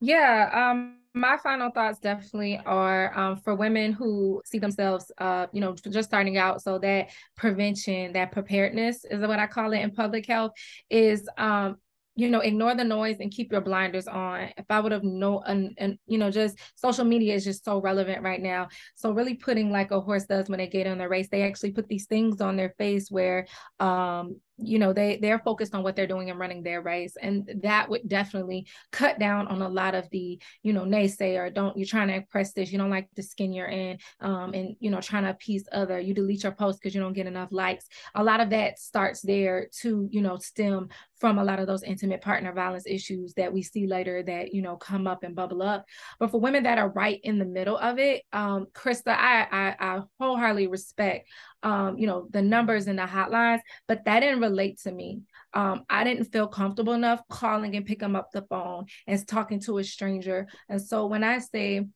Yeah, 0.00 0.48
um, 0.52 0.98
my 1.12 1.36
final 1.36 1.70
thoughts 1.70 1.98
definitely 1.98 2.58
are 2.64 3.16
um, 3.18 3.36
for 3.36 3.54
women 3.54 3.92
who 3.92 4.40
see 4.46 4.58
themselves, 4.58 5.12
uh, 5.18 5.46
you 5.52 5.60
know, 5.60 5.74
just 5.74 6.08
starting 6.08 6.38
out. 6.38 6.62
So 6.62 6.78
that 6.78 7.10
prevention, 7.36 8.14
that 8.14 8.32
preparedness 8.32 9.04
is 9.04 9.20
what 9.20 9.38
I 9.38 9.46
call 9.46 9.72
it 9.72 9.80
in 9.80 9.90
public 9.90 10.26
health, 10.26 10.52
is 10.88 11.28
um, 11.36 11.76
you 12.16 12.28
know 12.28 12.40
ignore 12.40 12.74
the 12.74 12.84
noise 12.84 13.16
and 13.20 13.30
keep 13.30 13.52
your 13.52 13.60
blinders 13.60 14.06
on. 14.06 14.50
If 14.56 14.66
i 14.68 14.80
would 14.80 14.92
have 14.92 15.04
known 15.04 15.42
and, 15.46 15.74
and 15.78 15.98
you 16.06 16.18
know 16.18 16.30
just 16.30 16.58
social 16.74 17.04
media 17.04 17.34
is 17.34 17.44
just 17.44 17.64
so 17.64 17.80
relevant 17.80 18.22
right 18.22 18.40
now. 18.40 18.68
So 18.94 19.12
really 19.12 19.34
putting 19.34 19.70
like 19.70 19.90
a 19.90 20.00
horse 20.00 20.24
does 20.24 20.48
when 20.48 20.58
they 20.58 20.66
get 20.66 20.86
on 20.86 20.98
the 20.98 21.08
race 21.08 21.28
they 21.30 21.42
actually 21.42 21.72
put 21.72 21.88
these 21.88 22.06
things 22.06 22.40
on 22.40 22.56
their 22.56 22.74
face 22.78 23.10
where 23.10 23.46
um 23.78 24.40
you 24.62 24.78
know 24.78 24.92
they 24.92 25.18
they're 25.20 25.38
focused 25.38 25.74
on 25.74 25.82
what 25.82 25.96
they're 25.96 26.06
doing 26.06 26.30
and 26.30 26.38
running 26.38 26.62
their 26.62 26.82
race. 26.82 27.16
And 27.20 27.50
that 27.62 27.88
would 27.88 28.08
definitely 28.08 28.66
cut 28.92 29.18
down 29.18 29.48
on 29.48 29.62
a 29.62 29.68
lot 29.68 29.94
of 29.94 30.08
the 30.10 30.40
you 30.62 30.72
know 30.72 30.84
naysayer. 30.84 31.52
Don't 31.52 31.76
you're 31.76 31.86
trying 31.86 32.08
to 32.08 32.14
impress 32.14 32.52
this. 32.52 32.72
You 32.72 32.78
don't 32.78 32.90
like 32.90 33.08
the 33.16 33.22
skin 33.22 33.52
you're 33.52 33.66
in 33.66 33.98
um 34.20 34.54
and 34.54 34.76
you 34.80 34.90
know 34.90 35.00
trying 35.00 35.24
to 35.24 35.30
appease 35.30 35.68
other. 35.72 35.98
You 35.98 36.14
delete 36.14 36.42
your 36.42 36.52
post 36.52 36.80
because 36.80 36.94
you 36.94 37.00
don't 37.00 37.12
get 37.12 37.26
enough 37.26 37.52
likes. 37.52 37.86
A 38.14 38.24
lot 38.24 38.40
of 38.40 38.50
that 38.50 38.78
starts 38.78 39.20
there 39.20 39.68
to 39.80 40.08
you 40.10 40.20
know 40.20 40.36
stem 40.38 40.88
from 41.18 41.38
a 41.38 41.44
lot 41.44 41.58
of 41.58 41.66
those 41.66 41.82
intimate 41.82 42.22
partner 42.22 42.52
violence 42.52 42.86
issues 42.86 43.34
that 43.34 43.52
we 43.52 43.62
see 43.62 43.86
later 43.86 44.22
that 44.22 44.54
you 44.54 44.62
know 44.62 44.76
come 44.76 45.06
up 45.06 45.22
and 45.22 45.36
bubble 45.36 45.62
up. 45.62 45.84
But 46.18 46.30
for 46.30 46.40
women 46.40 46.62
that 46.62 46.78
are 46.78 46.88
right 46.88 47.20
in 47.22 47.38
the 47.38 47.44
middle 47.44 47.76
of 47.76 47.98
it 47.98 48.22
um 48.32 48.66
krysta 48.72 49.08
i 49.08 49.46
i, 49.50 49.76
I 49.78 50.00
wholeheartedly 50.18 50.66
respect 50.66 51.28
um, 51.62 51.98
you 51.98 52.06
know, 52.06 52.26
the 52.30 52.42
numbers 52.42 52.86
and 52.86 52.98
the 52.98 53.02
hotlines, 53.02 53.60
but 53.86 54.04
that 54.04 54.20
didn't 54.20 54.40
relate 54.40 54.78
to 54.80 54.92
me. 54.92 55.20
Um, 55.52 55.84
I 55.88 56.04
didn't 56.04 56.32
feel 56.32 56.46
comfortable 56.46 56.92
enough 56.92 57.20
calling 57.28 57.76
and 57.76 57.86
picking 57.86 58.16
up 58.16 58.30
the 58.32 58.42
phone 58.42 58.86
and 59.06 59.26
talking 59.26 59.60
to 59.60 59.78
a 59.78 59.84
stranger. 59.84 60.46
And 60.68 60.80
so 60.80 61.06
when 61.06 61.24
I 61.24 61.38
say 61.38 61.86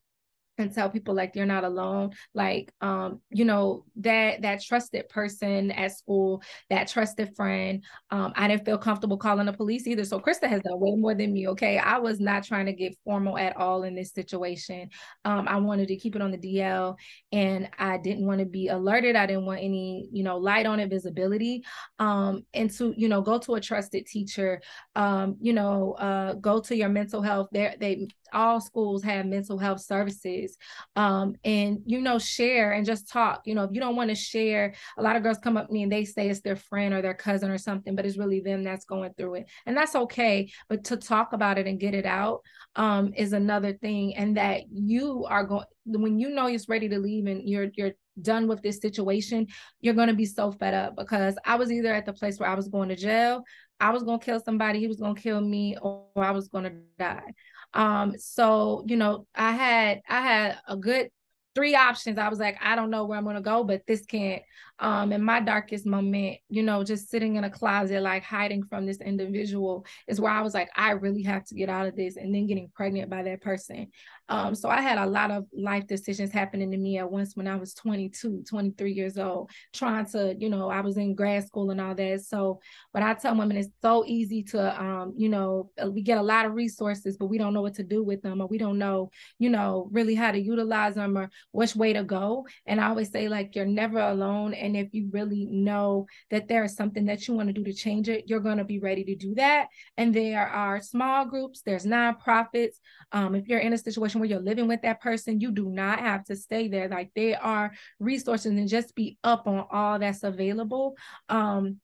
and 0.57 0.73
tell 0.73 0.89
people 0.89 1.13
like 1.13 1.35
you're 1.35 1.45
not 1.45 1.63
alone. 1.63 2.11
Like 2.33 2.71
um 2.81 3.21
you 3.29 3.45
know 3.45 3.85
that 3.97 4.41
that 4.41 4.61
trusted 4.61 5.09
person 5.09 5.71
at 5.71 5.91
school 5.97 6.41
that 6.69 6.87
trusted 6.87 7.35
friend 7.35 7.83
um 8.11 8.33
i 8.35 8.47
didn't 8.47 8.65
feel 8.65 8.77
comfortable 8.77 9.17
calling 9.17 9.45
the 9.45 9.53
police 9.53 9.87
either. 9.87 10.03
So 10.05 10.19
krysta 10.19 10.47
has 10.47 10.61
done 10.61 10.79
way 10.79 10.95
more 10.95 11.15
than 11.15 11.33
me 11.33 11.47
okay? 11.49 11.77
I 11.77 11.97
was 11.99 12.19
not 12.19 12.43
trying 12.43 12.65
to 12.67 12.73
get 12.73 12.95
formal 13.03 13.37
at 13.37 13.55
all 13.57 13.83
in 13.83 13.95
this 13.95 14.11
situation. 14.13 14.89
Um 15.25 15.47
i 15.47 15.57
wanted 15.57 15.87
to 15.89 15.95
keep 15.97 16.15
it 16.15 16.21
on 16.21 16.31
the 16.31 16.37
dl 16.37 16.95
and 17.31 17.69
i 17.79 17.97
didn't 17.97 18.25
want 18.25 18.39
to 18.39 18.45
be 18.45 18.67
alerted. 18.67 19.15
I 19.15 19.25
didn't 19.25 19.45
want 19.45 19.61
any 19.61 20.09
you 20.11 20.23
know 20.23 20.37
light 20.37 20.65
on 20.65 20.79
it 20.79 20.89
visibility 20.89 21.63
um 21.99 22.45
and 22.53 22.69
to 22.71 22.93
you 22.97 23.07
know 23.07 23.21
go 23.21 23.37
to 23.39 23.55
a 23.55 23.61
trusted 23.61 24.05
teacher 24.05 24.61
um 24.95 25.37
you 25.41 25.53
know 25.53 25.93
uh 25.93 26.33
go 26.33 26.59
to 26.61 26.75
your 26.75 26.89
mental 26.89 27.21
health. 27.21 27.49
There 27.51 27.75
they 27.79 28.07
all 28.35 28.59
schools 28.61 29.01
have 29.03 29.25
mental 29.25 29.57
health 29.57 29.81
services 29.81 30.57
um, 30.95 31.35
and 31.43 31.79
you 31.85 32.01
know 32.01 32.19
share 32.19 32.73
and 32.73 32.85
just 32.85 33.09
talk 33.09 33.41
you 33.45 33.55
know 33.55 33.63
if 33.63 33.71
you 33.73 33.79
don't 33.79 33.95
want 33.95 34.09
to 34.09 34.15
share 34.15 34.75
a 34.97 35.01
lot 35.01 35.15
of 35.15 35.23
girls 35.23 35.37
come 35.37 35.57
up 35.57 35.67
to 35.67 35.73
me 35.73 35.83
and 35.83 35.91
they 35.91 36.05
say 36.05 36.29
it's 36.29 36.41
their 36.41 36.55
friend 36.55 36.93
or 36.93 37.01
their 37.01 37.13
cousin 37.13 37.49
or 37.49 37.57
something 37.57 37.95
but 37.95 38.05
it's 38.05 38.17
really 38.17 38.41
them 38.41 38.63
that's 38.63 38.85
going 38.85 39.11
through 39.17 39.35
it 39.35 39.49
and 39.65 39.75
that's 39.75 39.95
okay 39.95 40.51
but 40.69 40.83
to 40.83 40.97
talk 40.97 41.33
about 41.33 41.57
it 41.57 41.65
and 41.65 41.79
get 41.79 41.95
it 41.95 42.05
out 42.05 42.41
um, 42.75 43.13
is 43.15 43.33
another 43.33 43.73
thing 43.73 44.15
and 44.15 44.37
that 44.37 44.63
you 44.71 45.25
are 45.29 45.45
going 45.45 45.65
when 45.85 46.19
you 46.19 46.29
know 46.29 46.47
it's 46.47 46.67
ready 46.67 46.89
to 46.89 46.99
leave 46.99 47.27
and 47.27 47.47
you're 47.47 47.69
you're 47.75 47.91
done 48.21 48.47
with 48.47 48.61
this 48.61 48.79
situation 48.79 49.45
you're 49.81 49.93
going 49.93 50.07
to 50.07 50.13
be 50.13 50.25
so 50.25 50.51
fed 50.51 50.73
up 50.73 50.95
because 50.95 51.35
i 51.45 51.55
was 51.55 51.71
either 51.71 51.93
at 51.93 52.05
the 52.05 52.13
place 52.13 52.39
where 52.39 52.49
i 52.49 52.55
was 52.55 52.69
going 52.69 52.89
to 52.89 52.95
jail 52.95 53.43
i 53.79 53.89
was 53.91 54.03
going 54.03 54.19
to 54.19 54.25
kill 54.25 54.39
somebody 54.39 54.79
he 54.79 54.87
was 54.87 54.97
going 54.97 55.13
to 55.13 55.21
kill 55.21 55.41
me 55.41 55.77
or 55.81 56.05
i 56.17 56.31
was 56.31 56.47
going 56.47 56.63
to 56.63 56.73
die 56.97 57.33
um, 57.75 58.17
so 58.17 58.83
you 58.87 58.95
know, 58.95 59.27
I 59.35 59.51
had 59.51 60.01
I 60.09 60.21
had 60.21 60.57
a 60.67 60.77
good 60.77 61.09
three 61.53 61.75
options. 61.75 62.17
I 62.17 62.29
was 62.29 62.39
like, 62.39 62.57
I 62.61 62.75
don't 62.75 62.89
know 62.89 63.05
where 63.05 63.17
I'm 63.17 63.25
gonna 63.25 63.41
go, 63.41 63.63
but 63.63 63.83
this 63.87 64.05
can't. 64.05 64.41
Um, 64.79 65.11
in 65.13 65.23
my 65.23 65.39
darkest 65.39 65.85
moment, 65.85 66.37
you 66.49 66.61
know, 66.61 66.83
just 66.83 67.09
sitting 67.09 67.35
in 67.37 67.43
a 67.43 67.49
closet, 67.49 68.01
like 68.01 68.23
hiding 68.23 68.63
from 68.63 68.85
this 68.85 68.97
individual, 68.97 69.85
is 70.07 70.19
where 70.19 70.31
I 70.31 70.41
was 70.41 70.53
like, 70.53 70.69
I 70.75 70.91
really 70.91 71.23
have 71.23 71.45
to 71.45 71.55
get 71.55 71.69
out 71.69 71.87
of 71.87 71.95
this, 71.95 72.17
and 72.17 72.33
then 72.33 72.47
getting 72.47 72.69
pregnant 72.75 73.09
by 73.09 73.23
that 73.23 73.41
person. 73.41 73.87
Um, 74.27 74.55
so 74.55 74.69
I 74.69 74.81
had 74.81 74.97
a 74.97 75.05
lot 75.05 75.29
of 75.29 75.45
life 75.53 75.85
decisions 75.85 76.31
happening 76.31 76.71
to 76.71 76.77
me 76.77 76.97
at 76.97 77.09
once 77.09 77.35
when 77.35 77.47
I 77.47 77.55
was 77.57 77.73
22, 77.75 78.43
23 78.49 78.91
years 78.91 79.17
old, 79.17 79.51
trying 79.71 80.05
to, 80.07 80.35
you 80.37 80.49
know, 80.49 80.69
I 80.69 80.81
was 80.81 80.97
in 80.97 81.13
grad 81.15 81.45
school 81.45 81.69
and 81.69 81.79
all 81.79 81.93
that. 81.93 82.21
So, 82.21 82.59
but 82.91 83.03
I 83.03 83.13
tell 83.13 83.35
women 83.35 83.57
it's 83.57 83.69
so 83.81 84.03
easy 84.05 84.41
to, 84.43 84.81
um, 84.81 85.13
you 85.15 85.29
know, 85.29 85.69
uh, 85.81 85.91
we 85.91 86.01
get 86.01 86.17
a 86.17 86.23
lot 86.23 86.45
of 86.45 86.53
resources, 86.53 87.17
but 87.17 87.27
we 87.27 87.37
don't 87.37 87.53
know 87.53 87.61
what 87.61 87.75
to 87.75 87.83
do 87.83 88.03
with 88.03 88.21
them, 88.23 88.41
or 88.41 88.47
we 88.47 88.57
don't 88.57 88.79
know, 88.79 89.11
you 89.37 89.49
know, 89.49 89.89
really 89.91 90.15
how 90.15 90.31
to 90.31 90.39
utilize 90.39 90.95
them 90.95 91.17
or 91.17 91.29
which 91.51 91.75
way 91.75 91.93
to 91.93 92.03
go. 92.03 92.47
And 92.65 92.81
I 92.81 92.87
always 92.87 93.11
say, 93.11 93.29
like, 93.29 93.55
you're 93.55 93.65
never 93.65 93.99
alone. 93.99 94.53
And 94.65 94.75
if 94.75 94.93
you 94.93 95.09
really 95.11 95.45
know 95.45 96.07
that 96.31 96.47
there 96.47 96.63
is 96.63 96.75
something 96.75 97.05
that 97.05 97.27
you 97.27 97.33
want 97.33 97.49
to 97.49 97.53
do 97.53 97.63
to 97.63 97.73
change 97.73 98.09
it, 98.09 98.25
you're 98.27 98.39
going 98.39 98.57
to 98.57 98.63
be 98.63 98.79
ready 98.79 99.03
to 99.03 99.15
do 99.15 99.35
that. 99.35 99.67
And 99.97 100.13
there 100.13 100.47
are 100.47 100.81
small 100.81 101.25
groups, 101.25 101.61
there's 101.61 101.85
nonprofits. 101.85 102.75
Um, 103.11 103.35
if 103.35 103.47
you're 103.47 103.59
in 103.59 103.73
a 103.73 103.77
situation 103.77 104.19
where 104.19 104.29
you're 104.29 104.39
living 104.39 104.67
with 104.67 104.81
that 104.81 105.01
person, 105.01 105.39
you 105.39 105.51
do 105.51 105.69
not 105.69 105.99
have 105.99 106.25
to 106.25 106.35
stay 106.35 106.67
there. 106.67 106.87
Like, 106.89 107.11
there 107.15 107.41
are 107.41 107.73
resources 107.99 108.47
and 108.47 108.67
just 108.67 108.95
be 108.95 109.17
up 109.23 109.47
on 109.47 109.65
all 109.71 109.99
that's 109.99 110.23
available. 110.23 110.95
Um, 111.29 111.79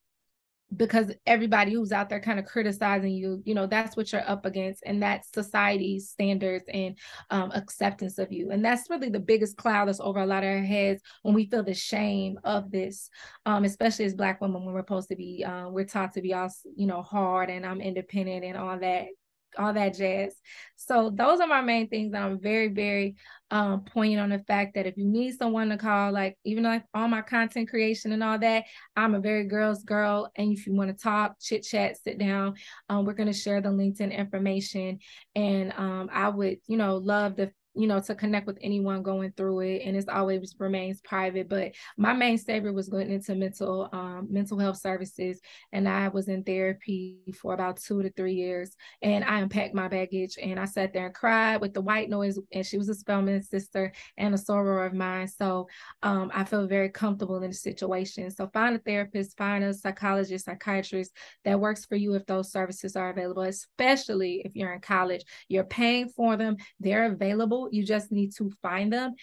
because 0.76 1.12
everybody 1.26 1.72
who's 1.72 1.92
out 1.92 2.08
there 2.08 2.20
kind 2.20 2.38
of 2.38 2.46
criticizing 2.46 3.12
you, 3.12 3.42
you 3.44 3.54
know, 3.54 3.66
that's 3.66 3.96
what 3.96 4.12
you're 4.12 4.28
up 4.28 4.46
against, 4.46 4.82
and 4.86 5.02
that's 5.02 5.30
society's 5.32 6.08
standards 6.08 6.64
and 6.72 6.96
um, 7.30 7.50
acceptance 7.52 8.18
of 8.18 8.32
you. 8.32 8.50
And 8.50 8.64
that's 8.64 8.88
really 8.88 9.10
the 9.10 9.20
biggest 9.20 9.56
cloud 9.56 9.88
that's 9.88 10.00
over 10.00 10.20
a 10.20 10.26
lot 10.26 10.44
of 10.44 10.50
our 10.50 10.62
heads 10.62 11.02
when 11.22 11.34
we 11.34 11.46
feel 11.46 11.62
the 11.62 11.74
shame 11.74 12.38
of 12.44 12.70
this, 12.70 13.10
um, 13.46 13.64
especially 13.64 14.04
as 14.04 14.14
Black 14.14 14.40
women 14.40 14.64
when 14.64 14.74
we're 14.74 14.80
supposed 14.80 15.08
to 15.08 15.16
be, 15.16 15.44
uh, 15.44 15.68
we're 15.68 15.84
taught 15.84 16.12
to 16.14 16.22
be 16.22 16.34
all, 16.34 16.48
you 16.76 16.86
know, 16.86 17.02
hard 17.02 17.50
and 17.50 17.66
I'm 17.66 17.80
independent 17.80 18.44
and 18.44 18.56
all 18.56 18.78
that 18.78 19.06
all 19.58 19.72
that 19.72 19.96
jazz. 19.96 20.34
So 20.76 21.10
those 21.14 21.40
are 21.40 21.46
my 21.46 21.60
main 21.60 21.88
things. 21.88 22.14
I'm 22.14 22.40
very, 22.40 22.68
very 22.68 23.16
um, 23.50 23.84
poignant 23.84 24.20
on 24.20 24.30
the 24.30 24.44
fact 24.44 24.74
that 24.74 24.86
if 24.86 24.96
you 24.96 25.04
need 25.04 25.36
someone 25.36 25.68
to 25.68 25.76
call, 25.76 26.12
like 26.12 26.36
even 26.44 26.64
like 26.64 26.84
all 26.94 27.06
my 27.06 27.22
content 27.22 27.68
creation 27.68 28.12
and 28.12 28.22
all 28.22 28.38
that, 28.38 28.64
I'm 28.96 29.14
a 29.14 29.20
very 29.20 29.44
girl's 29.44 29.84
girl. 29.84 30.30
And 30.36 30.52
if 30.56 30.66
you 30.66 30.74
want 30.74 30.96
to 30.96 31.02
talk, 31.02 31.36
chit 31.40 31.62
chat, 31.62 31.98
sit 32.02 32.18
down, 32.18 32.54
um, 32.88 33.04
we're 33.04 33.12
going 33.12 33.30
to 33.30 33.32
share 33.32 33.60
the 33.60 33.68
LinkedIn 33.68 34.16
information. 34.16 34.98
And 35.34 35.72
um, 35.76 36.08
I 36.12 36.28
would, 36.30 36.58
you 36.66 36.76
know, 36.76 36.96
love 36.96 37.36
to 37.36 37.52
you 37.74 37.86
know, 37.86 38.00
to 38.00 38.14
connect 38.14 38.46
with 38.46 38.58
anyone 38.60 39.02
going 39.02 39.32
through 39.36 39.60
it. 39.60 39.82
And 39.84 39.96
it's 39.96 40.08
always 40.08 40.54
remains 40.58 41.00
private. 41.00 41.48
But 41.48 41.72
my 41.96 42.12
main 42.12 42.38
savior 42.38 42.72
was 42.72 42.88
going 42.88 43.10
into 43.10 43.34
mental 43.34 43.88
um, 43.92 44.28
mental 44.30 44.58
health 44.58 44.78
services. 44.78 45.40
And 45.72 45.88
I 45.88 46.08
was 46.08 46.28
in 46.28 46.44
therapy 46.44 47.18
for 47.40 47.54
about 47.54 47.78
two 47.78 48.02
to 48.02 48.10
three 48.10 48.34
years. 48.34 48.76
And 49.00 49.24
I 49.24 49.40
unpacked 49.40 49.74
my 49.74 49.88
baggage 49.88 50.38
and 50.42 50.60
I 50.60 50.66
sat 50.66 50.92
there 50.92 51.06
and 51.06 51.14
cried 51.14 51.60
with 51.60 51.74
the 51.74 51.80
white 51.80 52.10
noise. 52.10 52.38
And 52.52 52.66
she 52.66 52.78
was 52.78 52.88
a 52.88 52.94
Spelman 52.94 53.42
sister 53.42 53.92
and 54.16 54.34
a 54.34 54.38
soror 54.38 54.86
of 54.86 54.92
mine. 54.92 55.28
So 55.28 55.68
um, 56.02 56.30
I 56.34 56.44
feel 56.44 56.66
very 56.66 56.90
comfortable 56.90 57.42
in 57.42 57.50
the 57.50 57.56
situation. 57.56 58.30
So 58.30 58.48
find 58.52 58.76
a 58.76 58.78
therapist, 58.78 59.38
find 59.38 59.64
a 59.64 59.72
psychologist, 59.72 60.44
psychiatrist 60.44 61.16
that 61.44 61.60
works 61.60 61.86
for 61.86 61.96
you 61.96 62.14
if 62.14 62.26
those 62.26 62.52
services 62.52 62.96
are 62.96 63.10
available, 63.10 63.42
especially 63.42 64.42
if 64.44 64.54
you're 64.54 64.72
in 64.72 64.80
college. 64.80 65.24
You're 65.48 65.64
paying 65.64 66.08
for 66.08 66.36
them, 66.36 66.56
they're 66.80 67.06
available 67.06 67.61
you 67.70 67.84
just 67.84 68.10
need 68.10 68.34
to 68.36 68.50
find 68.62 68.92
them 68.92 69.14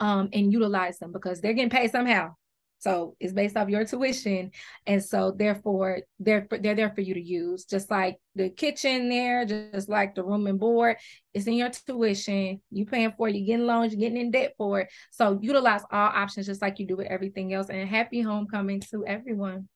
um, 0.00 0.28
and 0.32 0.52
utilize 0.52 0.98
them 0.98 1.12
because 1.12 1.40
they're 1.40 1.52
getting 1.52 1.70
paid 1.70 1.90
somehow. 1.90 2.34
So 2.82 3.14
it's 3.20 3.32
based 3.32 3.56
off 3.56 3.68
your 3.68 3.84
tuition. 3.84 4.50
And 4.88 5.04
so 5.04 5.30
therefore 5.30 6.00
they're 6.18 6.48
they're 6.50 6.74
there 6.74 6.90
for 6.90 7.00
you 7.00 7.14
to 7.14 7.22
use. 7.22 7.64
Just 7.64 7.92
like 7.92 8.18
the 8.34 8.50
kitchen 8.50 9.08
there, 9.08 9.44
just 9.44 9.88
like 9.88 10.16
the 10.16 10.24
room 10.24 10.48
and 10.48 10.58
board, 10.58 10.96
it's 11.32 11.46
in 11.46 11.54
your 11.54 11.70
tuition. 11.70 12.60
You 12.72 12.84
paying 12.84 13.12
for 13.16 13.28
it, 13.28 13.36
you're 13.36 13.46
getting 13.46 13.66
loans, 13.66 13.92
you're 13.92 14.00
getting 14.00 14.20
in 14.20 14.32
debt 14.32 14.54
for 14.58 14.80
it. 14.80 14.88
So 15.12 15.38
utilize 15.40 15.82
all 15.92 16.08
options 16.08 16.46
just 16.46 16.60
like 16.60 16.80
you 16.80 16.86
do 16.88 16.96
with 16.96 17.06
everything 17.06 17.54
else. 17.54 17.68
And 17.70 17.88
happy 17.88 18.20
homecoming 18.20 18.80
to 18.90 19.06
everyone. 19.06 19.68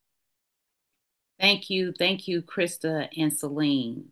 Thank 1.38 1.70
you. 1.70 1.92
Thank 1.96 2.26
you, 2.26 2.42
Krysta 2.42 3.08
and 3.16 3.30
Celene. 3.30 4.06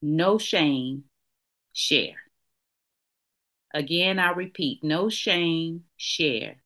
No 0.00 0.38
shame, 0.38 1.04
share. 1.72 2.14
Again, 3.76 4.18
I 4.18 4.30
repeat 4.30 4.82
no 4.82 5.10
shame, 5.10 5.84
share. 5.98 6.56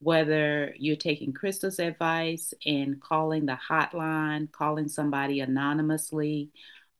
Whether 0.00 0.74
you're 0.76 0.96
taking 0.96 1.32
Krysta's 1.32 1.78
advice 1.78 2.52
and 2.66 3.00
calling 3.00 3.46
the 3.46 3.56
hotline, 3.70 4.50
calling 4.50 4.88
somebody 4.88 5.38
anonymously, 5.38 6.50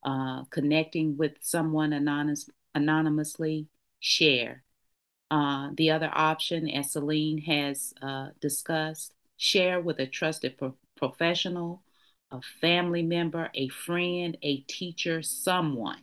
uh, 0.04 0.44
connecting 0.50 1.16
with 1.16 1.32
someone 1.40 1.92
anonymous, 1.92 2.48
anonymously, 2.76 3.66
share. 3.98 4.62
Uh, 5.32 5.70
the 5.74 5.90
other 5.90 6.10
option, 6.12 6.70
as 6.70 6.92
Celene 6.92 7.44
has 7.44 7.92
uh, 8.00 8.28
discussed, 8.40 9.14
share 9.36 9.80
with 9.80 9.98
a 9.98 10.06
trusted 10.06 10.58
pro- 10.58 10.76
professional, 10.96 11.82
a 12.30 12.40
family 12.60 13.02
member, 13.02 13.50
a 13.54 13.66
friend, 13.66 14.38
a 14.42 14.58
teacher, 14.58 15.22
someone 15.22 16.02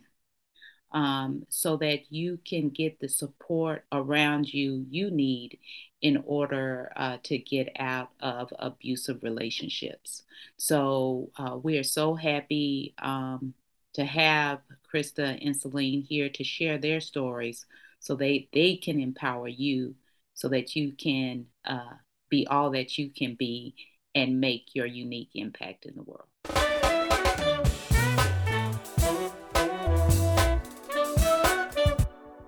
um, 0.91 1.45
so 1.49 1.77
that 1.77 2.11
you 2.11 2.39
can 2.45 2.69
get 2.69 2.99
the 2.99 3.09
support 3.09 3.83
around 3.91 4.53
you 4.53 4.85
you 4.89 5.11
need 5.11 5.59
in 6.01 6.23
order 6.25 6.91
uh, 6.95 7.17
to 7.23 7.37
get 7.37 7.69
out 7.79 8.11
of 8.19 8.53
abusive 8.59 9.23
relationships. 9.23 10.23
So 10.57 11.31
uh, 11.37 11.57
we 11.61 11.77
are 11.77 11.83
so 11.83 12.13
happy 12.15 12.93
um, 12.99 13.53
to 13.93 14.05
have 14.05 14.59
Krysta 14.93 15.43
and 15.43 15.55
Celene 15.55 16.05
here 16.05 16.29
to 16.29 16.43
share 16.43 16.77
their 16.77 17.01
stories 17.01 17.65
so 17.99 18.15
they, 18.15 18.47
they 18.53 18.75
can 18.75 18.99
empower 18.99 19.47
you 19.47 19.95
so 20.35 20.47
that 20.49 20.75
you 20.75 20.93
can 20.93 21.47
uh, 21.65 21.95
be 22.29 22.45
all 22.47 22.69
that 22.71 22.97
you 22.97 23.09
can 23.09 23.35
be 23.35 23.73
and 24.13 24.39
make 24.39 24.75
your 24.75 24.85
unique 24.85 25.31
impact 25.33 25.85
in 25.85 25.95
the 25.95 26.03
world. 26.03 26.27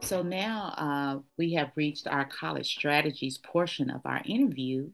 So 0.09 0.23
now 0.23 0.73
uh, 0.75 1.19
we 1.37 1.53
have 1.53 1.69
reached 1.75 2.07
our 2.07 2.25
college 2.25 2.67
strategies 2.75 3.37
portion 3.37 3.91
of 3.91 4.01
our 4.05 4.23
interview, 4.25 4.89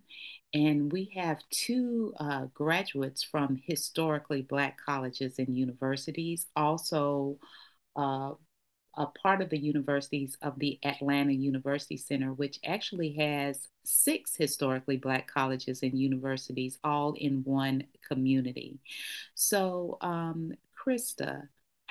and 0.54 0.92
we 0.92 1.14
have 1.16 1.40
two 1.52 2.14
uh, 2.20 2.48
graduates 2.54 3.24
from 3.24 3.58
historically 3.66 4.42
Black 4.42 4.78
colleges 4.86 5.40
and 5.40 5.56
universities, 5.56 6.48
also 6.54 7.40
uh, 7.96 8.32
a 8.98 9.06
part 9.06 9.42
of 9.42 9.50
the 9.50 9.58
universities 9.58 10.38
of 10.42 10.60
the 10.60 10.80
Atlanta 10.84 11.32
University 11.32 11.96
Center, 11.96 12.34
which 12.34 12.60
actually 12.66 13.14
has 13.14 13.70
six 13.86 14.36
historically 14.36 14.98
Black 14.98 15.28
colleges 15.28 15.82
and 15.82 15.98
universities 15.98 16.78
all 16.84 17.14
in 17.14 17.42
one 17.46 17.86
community. 18.06 18.80
So, 19.34 19.98
um, 20.02 20.52
Krysta, 20.78 21.48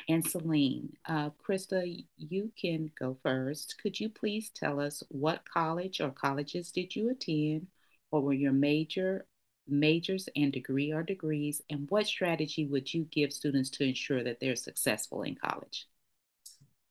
and 0.09 0.25
Celene. 0.25 0.91
Uh, 1.07 1.31
Krysta, 1.31 2.05
you 2.17 2.53
can 2.61 2.91
go 2.99 3.17
first. 3.23 3.77
Could 3.83 3.99
you 3.99 4.09
please 4.09 4.51
tell 4.51 4.81
us 4.81 5.03
what 5.09 5.49
college 5.49 6.01
or 6.01 6.11
colleges 6.11 6.71
did 6.71 6.95
you 6.95 7.11
attend? 7.11 7.69
What 8.11 8.23
were 8.23 8.33
your 8.33 8.53
major 8.53 9.27
majors 9.67 10.29
and 10.37 10.53
degree 10.53 10.93
or 10.93 11.03
degrees? 11.03 11.63
And 11.71 11.87
what 11.91 12.07
strategy 12.07 12.67
would 12.67 12.93
you 12.93 13.07
give 13.11 13.33
students 13.33 13.71
to 13.71 13.85
ensure 13.85 14.23
that 14.23 14.41
they're 14.41 14.57
successful 14.57 15.23
in 15.23 15.37
college? 15.37 15.87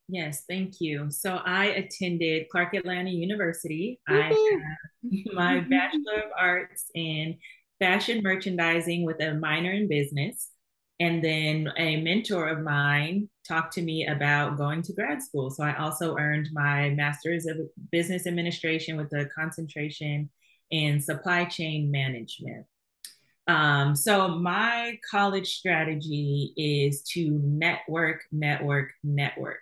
Yes, 0.09 0.43
thank 0.49 0.81
you. 0.81 1.09
So 1.09 1.35
I 1.35 1.65
attended 1.65 2.49
Clark 2.49 2.73
Atlanta 2.73 3.09
University. 3.09 3.99
I 4.07 4.33
have 4.33 5.33
my 5.33 5.59
Bachelor 5.69 6.25
of 6.25 6.31
Arts 6.37 6.85
in 6.93 7.37
Fashion 7.79 8.21
Merchandising 8.21 9.05
with 9.05 9.21
a 9.21 9.33
minor 9.33 9.71
in 9.71 9.87
business. 9.87 10.49
And 10.99 11.23
then 11.23 11.71
a 11.77 12.01
mentor 12.01 12.47
of 12.47 12.61
mine 12.61 13.29
talked 13.47 13.73
to 13.73 13.81
me 13.81 14.07
about 14.07 14.57
going 14.57 14.81
to 14.83 14.93
grad 14.93 15.21
school. 15.21 15.49
So 15.49 15.63
I 15.63 15.77
also 15.77 16.15
earned 16.17 16.49
my 16.53 16.91
master's 16.91 17.45
of 17.45 17.57
business 17.91 18.27
administration 18.27 18.95
with 18.95 19.11
a 19.13 19.25
concentration 19.35 20.29
in 20.71 21.01
supply 21.01 21.45
chain 21.45 21.91
management. 21.91 22.65
Um, 23.47 23.95
so 23.95 24.29
my 24.29 24.97
college 25.09 25.55
strategy 25.57 26.53
is 26.55 27.03
to 27.13 27.39
network, 27.43 28.21
network, 28.31 28.91
network. 29.03 29.59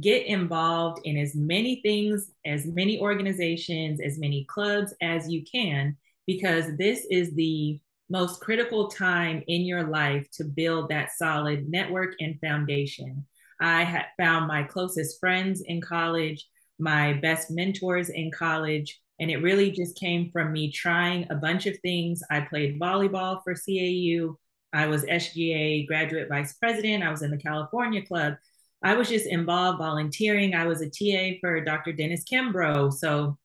Get 0.00 0.26
involved 0.26 1.00
in 1.04 1.16
as 1.16 1.34
many 1.34 1.80
things, 1.82 2.30
as 2.46 2.66
many 2.66 3.00
organizations, 3.00 4.00
as 4.00 4.18
many 4.18 4.44
clubs 4.44 4.94
as 5.02 5.28
you 5.28 5.44
can, 5.50 5.96
because 6.26 6.76
this 6.76 7.06
is 7.10 7.34
the 7.34 7.80
most 8.10 8.40
critical 8.40 8.88
time 8.88 9.42
in 9.48 9.62
your 9.62 9.84
life 9.84 10.26
to 10.32 10.44
build 10.44 10.88
that 10.90 11.10
solid 11.16 11.68
network 11.68 12.14
and 12.20 12.38
foundation. 12.40 13.26
I 13.60 13.84
had 13.84 14.06
found 14.18 14.46
my 14.46 14.62
closest 14.64 15.18
friends 15.20 15.62
in 15.66 15.80
college. 15.80 16.46
my 16.78 17.12
best 17.14 17.50
mentors 17.50 18.08
in 18.08 18.30
college. 18.30 19.00
And 19.20 19.30
it 19.30 19.42
really 19.42 19.70
just 19.70 19.96
came 19.96 20.30
from 20.32 20.52
me 20.52 20.72
trying 20.72 21.26
a 21.30 21.36
bunch 21.36 21.66
of 21.66 21.78
things. 21.80 22.22
I 22.30 22.40
played 22.40 22.80
volleyball 22.80 23.42
for 23.44 23.54
CAU. 23.54 24.36
I 24.72 24.86
was 24.88 25.04
SGA 25.04 25.86
graduate 25.86 26.28
vice 26.28 26.54
president. 26.54 27.04
I 27.04 27.10
was 27.10 27.22
in 27.22 27.30
the 27.30 27.38
California 27.38 28.04
Club. 28.04 28.34
I 28.82 28.94
was 28.96 29.08
just 29.08 29.26
involved 29.26 29.78
volunteering. 29.78 30.54
I 30.54 30.66
was 30.66 30.82
a 30.82 30.90
TA 30.90 31.38
for 31.40 31.60
Dr. 31.60 31.92
Dennis 31.92 32.24
Kimbrough. 32.30 32.92
So 32.92 33.38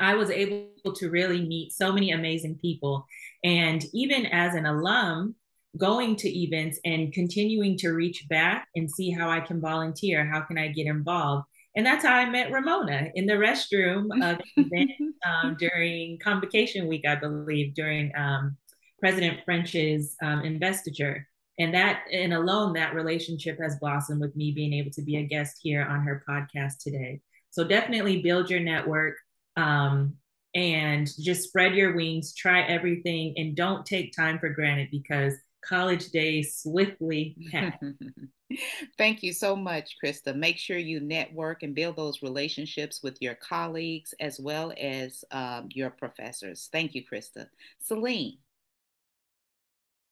I 0.00 0.14
was 0.14 0.30
able 0.30 0.68
to 0.94 1.10
really 1.10 1.46
meet 1.46 1.72
so 1.72 1.92
many 1.92 2.12
amazing 2.12 2.56
people. 2.56 3.06
And 3.44 3.84
even 3.92 4.26
as 4.26 4.54
an 4.54 4.66
alum, 4.66 5.34
going 5.76 6.16
to 6.16 6.28
events 6.28 6.80
and 6.84 7.12
continuing 7.12 7.76
to 7.78 7.90
reach 7.90 8.26
back 8.28 8.68
and 8.74 8.90
see 8.90 9.10
how 9.10 9.30
I 9.30 9.40
can 9.40 9.60
volunteer, 9.60 10.26
how 10.26 10.40
can 10.40 10.58
I 10.58 10.68
get 10.68 10.86
involved. 10.86 11.46
And 11.76 11.86
that's 11.86 12.04
how 12.04 12.14
I 12.14 12.28
met 12.28 12.50
Ramona 12.50 13.10
in 13.14 13.26
the 13.26 13.34
restroom 13.34 14.08
of 14.22 14.40
event 14.56 14.90
um, 15.24 15.56
during 15.58 16.18
Convocation 16.18 16.88
Week, 16.88 17.06
I 17.06 17.14
believe, 17.14 17.74
during 17.74 18.10
um, 18.16 18.56
President 18.98 19.38
French's 19.44 20.16
um, 20.22 20.40
investiture. 20.40 21.26
And 21.58 21.74
that, 21.74 22.02
and 22.12 22.32
alone, 22.32 22.72
that 22.72 22.94
relationship 22.94 23.58
has 23.62 23.78
blossomed 23.78 24.20
with 24.20 24.34
me 24.34 24.50
being 24.50 24.72
able 24.72 24.90
to 24.92 25.02
be 25.02 25.18
a 25.18 25.22
guest 25.22 25.58
here 25.62 25.84
on 25.84 26.00
her 26.00 26.24
podcast 26.28 26.78
today. 26.80 27.20
So 27.50 27.64
definitely 27.64 28.22
build 28.22 28.50
your 28.50 28.60
network 28.60 29.16
um, 29.56 30.14
and 30.54 31.08
just 31.20 31.44
spread 31.44 31.74
your 31.74 31.94
wings, 31.94 32.34
try 32.34 32.62
everything, 32.62 33.34
and 33.36 33.56
don't 33.56 33.86
take 33.86 34.14
time 34.14 34.38
for 34.38 34.48
granted 34.50 34.88
because 34.90 35.34
college 35.64 36.10
days 36.10 36.56
swiftly 36.62 37.36
pass. 37.50 37.74
Thank 38.98 39.22
you 39.22 39.32
so 39.32 39.54
much, 39.54 39.96
Krysta. 40.02 40.34
Make 40.34 40.58
sure 40.58 40.76
you 40.76 41.00
network 41.00 41.62
and 41.62 41.74
build 41.74 41.96
those 41.96 42.22
relationships 42.22 43.00
with 43.02 43.16
your 43.20 43.36
colleagues 43.36 44.12
as 44.18 44.40
well 44.40 44.72
as 44.80 45.24
um, 45.30 45.68
your 45.70 45.90
professors. 45.90 46.68
Thank 46.72 46.94
you, 46.94 47.02
Krysta. 47.06 47.46
Celene. 47.88 48.38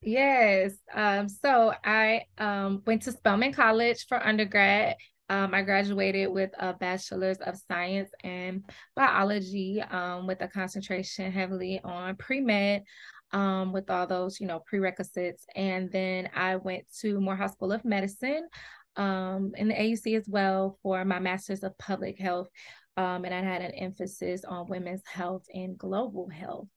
Yes. 0.00 0.74
Um, 0.94 1.28
so 1.28 1.72
I 1.84 2.22
um, 2.38 2.82
went 2.86 3.02
to 3.02 3.12
Spelman 3.12 3.52
College 3.52 4.06
for 4.08 4.24
undergrad. 4.24 4.94
Um, 5.28 5.52
I 5.52 5.62
graduated 5.62 6.30
with 6.30 6.50
a 6.58 6.72
bachelor's 6.72 7.38
of 7.38 7.60
science 7.68 8.10
and 8.24 8.64
biology 8.96 9.82
um, 9.82 10.26
with 10.26 10.40
a 10.40 10.48
concentration 10.48 11.30
heavily 11.30 11.80
on 11.84 12.16
pre 12.16 12.40
med 12.40 12.84
um, 13.32 13.72
with 13.72 13.90
all 13.90 14.06
those, 14.06 14.40
you 14.40 14.46
know, 14.46 14.62
prerequisites. 14.66 15.44
And 15.54 15.90
then 15.92 16.30
I 16.34 16.56
went 16.56 16.84
to 17.00 17.20
Morehouse 17.20 17.52
School 17.52 17.72
of 17.72 17.84
Medicine 17.84 18.48
um, 18.96 19.52
in 19.56 19.68
the 19.68 19.74
AUC 19.74 20.16
as 20.16 20.28
well 20.28 20.78
for 20.82 21.04
my 21.04 21.18
master's 21.18 21.62
of 21.62 21.76
public 21.78 22.18
health. 22.18 22.48
Um, 22.96 23.24
and 23.24 23.34
I 23.34 23.42
had 23.42 23.62
an 23.62 23.72
emphasis 23.72 24.44
on 24.44 24.68
women's 24.68 25.06
health 25.06 25.44
and 25.54 25.78
global 25.78 26.28
health. 26.28 26.68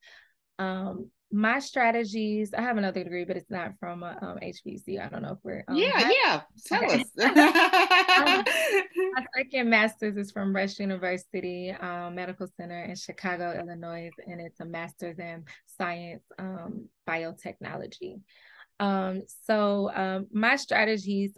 Um, 0.60 1.10
my 1.32 1.60
strategies 1.60 2.54
i 2.54 2.62
have 2.62 2.78
another 2.78 3.04
degree 3.04 3.24
but 3.24 3.38
it's 3.38 3.50
not 3.50 3.74
from 3.80 4.04
uh, 4.04 4.14
um, 4.22 4.38
hbc 4.42 5.00
i 5.00 5.08
don't 5.10 5.22
know 5.22 5.34
if 5.34 5.38
we're 5.44 5.64
um, 5.68 5.76
yeah 5.76 6.10
yeah. 6.24 6.42
Tell 6.66 6.92
us. 6.92 7.04
Um, 8.22 8.44
my 9.14 9.26
second 9.38 9.70
master's 9.70 10.18
is 10.18 10.32
from 10.32 10.56
rush 10.56 10.80
university 10.80 11.72
um, 11.72 12.16
medical 12.16 12.48
center 12.58 12.84
in 12.84 12.96
chicago 12.96 13.58
illinois 13.58 14.10
and 14.28 14.42
it's 14.42 14.60
a 14.60 14.66
master's 14.66 15.18
in 15.18 15.44
science 15.66 16.24
um, 16.38 16.88
biotechnology. 17.08 18.22
Um, 18.80 19.24
so 19.46 20.26
my 20.34 20.56
strategies 20.56 21.34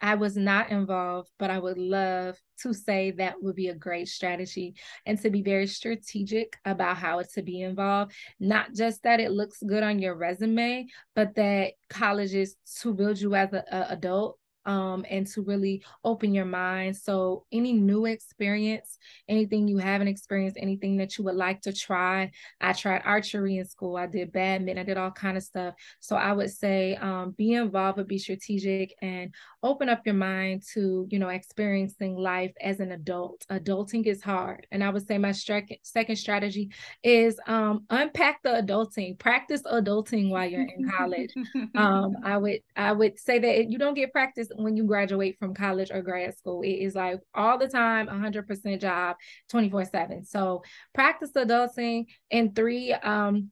I 0.00 0.14
was 0.16 0.36
not 0.36 0.70
involved, 0.70 1.30
but 1.38 1.50
I 1.50 1.58
would 1.58 1.78
love 1.78 2.38
to 2.62 2.72
say 2.72 3.12
that 3.12 3.42
would 3.42 3.56
be 3.56 3.68
a 3.68 3.74
great 3.74 4.08
strategy 4.08 4.74
and 5.06 5.20
to 5.20 5.30
be 5.30 5.42
very 5.42 5.66
strategic 5.66 6.56
about 6.64 6.96
how 6.96 7.22
to 7.34 7.42
be 7.42 7.62
involved. 7.62 8.12
Not 8.38 8.74
just 8.74 9.02
that 9.04 9.20
it 9.20 9.30
looks 9.30 9.62
good 9.62 9.82
on 9.82 9.98
your 9.98 10.14
resume, 10.14 10.86
but 11.14 11.34
that 11.36 11.72
colleges 11.88 12.56
to 12.80 12.94
build 12.94 13.20
you 13.20 13.34
as 13.34 13.52
an 13.52 13.62
adult 13.70 14.38
um, 14.66 15.04
and 15.08 15.26
to 15.28 15.42
really 15.42 15.82
open 16.04 16.34
your 16.34 16.44
mind. 16.44 16.96
So, 16.96 17.44
any 17.52 17.72
new 17.72 18.06
experience, 18.06 18.98
anything 19.28 19.68
you 19.68 19.78
haven't 19.78 20.08
experienced, 20.08 20.56
anything 20.60 20.96
that 20.98 21.18
you 21.18 21.24
would 21.24 21.34
like 21.34 21.62
to 21.62 21.72
try. 21.72 22.30
I 22.60 22.72
tried 22.72 23.02
archery 23.04 23.58
in 23.58 23.64
school. 23.64 23.96
I 23.96 24.06
did 24.06 24.32
badminton. 24.32 24.78
I 24.78 24.84
did 24.84 24.96
all 24.96 25.10
kind 25.10 25.36
of 25.36 25.42
stuff. 25.42 25.74
So, 26.00 26.16
I 26.16 26.32
would 26.32 26.50
say 26.50 26.96
um, 26.96 27.32
be 27.32 27.54
involved, 27.54 27.96
but 27.96 28.08
be 28.08 28.18
strategic 28.18 28.94
and 29.02 29.32
open 29.62 29.88
up 29.88 30.02
your 30.04 30.14
mind 30.14 30.62
to 30.74 31.06
you 31.10 31.18
know 31.18 31.28
experiencing 31.28 32.16
life 32.16 32.52
as 32.60 32.80
an 32.80 32.92
adult. 32.92 33.44
Adulting 33.50 34.06
is 34.06 34.22
hard, 34.22 34.66
and 34.70 34.82
I 34.82 34.90
would 34.90 35.06
say 35.06 35.18
my 35.18 35.30
stri- 35.30 35.78
second 35.82 36.16
strategy 36.16 36.70
is 37.02 37.38
um, 37.46 37.84
unpack 37.90 38.42
the 38.42 38.50
adulting. 38.50 39.18
Practice 39.18 39.62
adulting 39.62 40.30
while 40.30 40.46
you're 40.46 40.62
in 40.62 40.90
college. 40.90 41.32
um, 41.74 42.16
I 42.24 42.36
would 42.36 42.60
I 42.76 42.92
would 42.92 43.18
say 43.18 43.38
that 43.38 43.70
you 43.70 43.78
don't 43.78 43.94
get 43.94 44.12
practice 44.12 44.48
when 44.56 44.76
you 44.76 44.84
graduate 44.84 45.38
from 45.38 45.54
college 45.54 45.90
or 45.90 46.02
grad 46.02 46.36
school. 46.36 46.62
It 46.62 46.68
is 46.68 46.94
like 46.94 47.20
all 47.34 47.58
the 47.58 47.68
time, 47.68 48.08
100% 48.08 48.80
job, 48.80 49.16
24 49.50 49.84
7. 49.86 50.24
So 50.24 50.62
practice 50.94 51.30
adulting. 51.36 52.06
And 52.30 52.54
three, 52.54 52.92
um, 52.92 53.50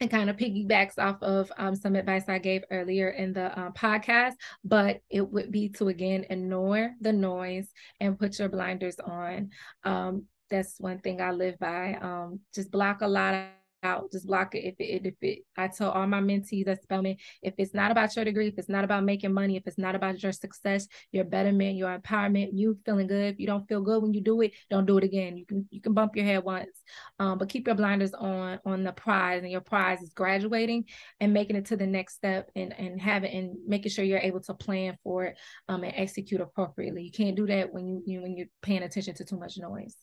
and 0.00 0.10
kind 0.10 0.28
of 0.28 0.36
piggybacks 0.36 0.98
off 0.98 1.22
of 1.22 1.52
um, 1.56 1.76
some 1.76 1.94
advice 1.94 2.24
I 2.26 2.38
gave 2.38 2.64
earlier 2.72 3.10
in 3.10 3.32
the 3.32 3.56
uh, 3.56 3.70
podcast, 3.70 4.32
but 4.64 5.00
it 5.08 5.20
would 5.20 5.52
be 5.52 5.68
to 5.70 5.88
again 5.88 6.26
ignore 6.28 6.90
the 7.00 7.12
noise 7.12 7.68
and 8.00 8.18
put 8.18 8.38
your 8.38 8.48
blinders 8.48 8.96
on. 8.98 9.50
Um, 9.84 10.24
that's 10.50 10.80
one 10.80 10.98
thing 10.98 11.20
I 11.20 11.30
live 11.30 11.56
by. 11.58 11.98
Um, 12.02 12.40
just 12.52 12.72
block 12.72 13.00
a 13.00 13.08
lot 13.08 13.34
of 13.34 13.46
out, 13.82 14.10
just 14.12 14.26
block 14.26 14.54
it. 14.54 14.64
If 14.64 14.74
it, 14.78 15.06
if 15.06 15.14
it, 15.20 15.40
I 15.56 15.68
tell 15.68 15.90
all 15.90 16.06
my 16.06 16.20
mentees 16.20 16.68
at 16.68 16.82
Spelman, 16.82 17.16
if 17.42 17.54
it's 17.58 17.74
not 17.74 17.90
about 17.90 18.14
your 18.14 18.24
degree, 18.24 18.48
if 18.48 18.58
it's 18.58 18.68
not 18.68 18.84
about 18.84 19.04
making 19.04 19.32
money, 19.32 19.56
if 19.56 19.66
it's 19.66 19.78
not 19.78 19.94
about 19.94 20.22
your 20.22 20.32
success, 20.32 20.86
your 21.10 21.24
betterment, 21.24 21.76
your 21.76 21.98
empowerment, 21.98 22.50
you 22.52 22.78
feeling 22.84 23.06
good. 23.06 23.34
If 23.34 23.40
you 23.40 23.46
don't 23.46 23.66
feel 23.68 23.82
good 23.82 24.02
when 24.02 24.14
you 24.14 24.20
do 24.20 24.40
it, 24.42 24.52
don't 24.70 24.86
do 24.86 24.98
it 24.98 25.04
again. 25.04 25.36
You 25.36 25.46
can 25.46 25.66
you 25.70 25.80
can 25.80 25.92
bump 25.94 26.16
your 26.16 26.24
head 26.24 26.44
once, 26.44 26.82
um, 27.18 27.38
but 27.38 27.48
keep 27.48 27.66
your 27.66 27.76
blinders 27.76 28.14
on 28.14 28.60
on 28.64 28.84
the 28.84 28.92
prize, 28.92 29.42
and 29.42 29.50
your 29.50 29.60
prize 29.60 30.00
is 30.00 30.12
graduating 30.12 30.84
and 31.20 31.32
making 31.32 31.56
it 31.56 31.66
to 31.66 31.76
the 31.76 31.86
next 31.86 32.14
step, 32.14 32.50
and 32.54 32.72
and 32.78 33.00
having 33.00 33.32
and 33.32 33.56
making 33.66 33.90
sure 33.90 34.04
you're 34.04 34.18
able 34.18 34.40
to 34.40 34.54
plan 34.54 34.96
for 35.02 35.24
it, 35.24 35.38
um, 35.68 35.82
and 35.84 35.94
execute 35.96 36.40
appropriately. 36.40 37.02
You 37.02 37.12
can't 37.12 37.36
do 37.36 37.46
that 37.46 37.72
when 37.72 37.88
you, 37.88 38.02
you 38.06 38.22
when 38.22 38.36
you're 38.36 38.46
paying 38.62 38.82
attention 38.82 39.14
to 39.16 39.24
too 39.24 39.38
much 39.38 39.58
noise. 39.58 39.96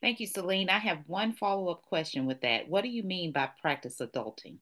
Thank 0.00 0.20
you, 0.20 0.26
Celene. 0.26 0.70
I 0.70 0.78
have 0.78 1.00
one 1.06 1.32
follow 1.34 1.70
up 1.70 1.82
question 1.82 2.24
with 2.26 2.40
that. 2.40 2.68
What 2.68 2.82
do 2.82 2.88
you 2.88 3.02
mean 3.02 3.32
by 3.32 3.50
practice 3.60 4.00
adulting? 4.00 4.56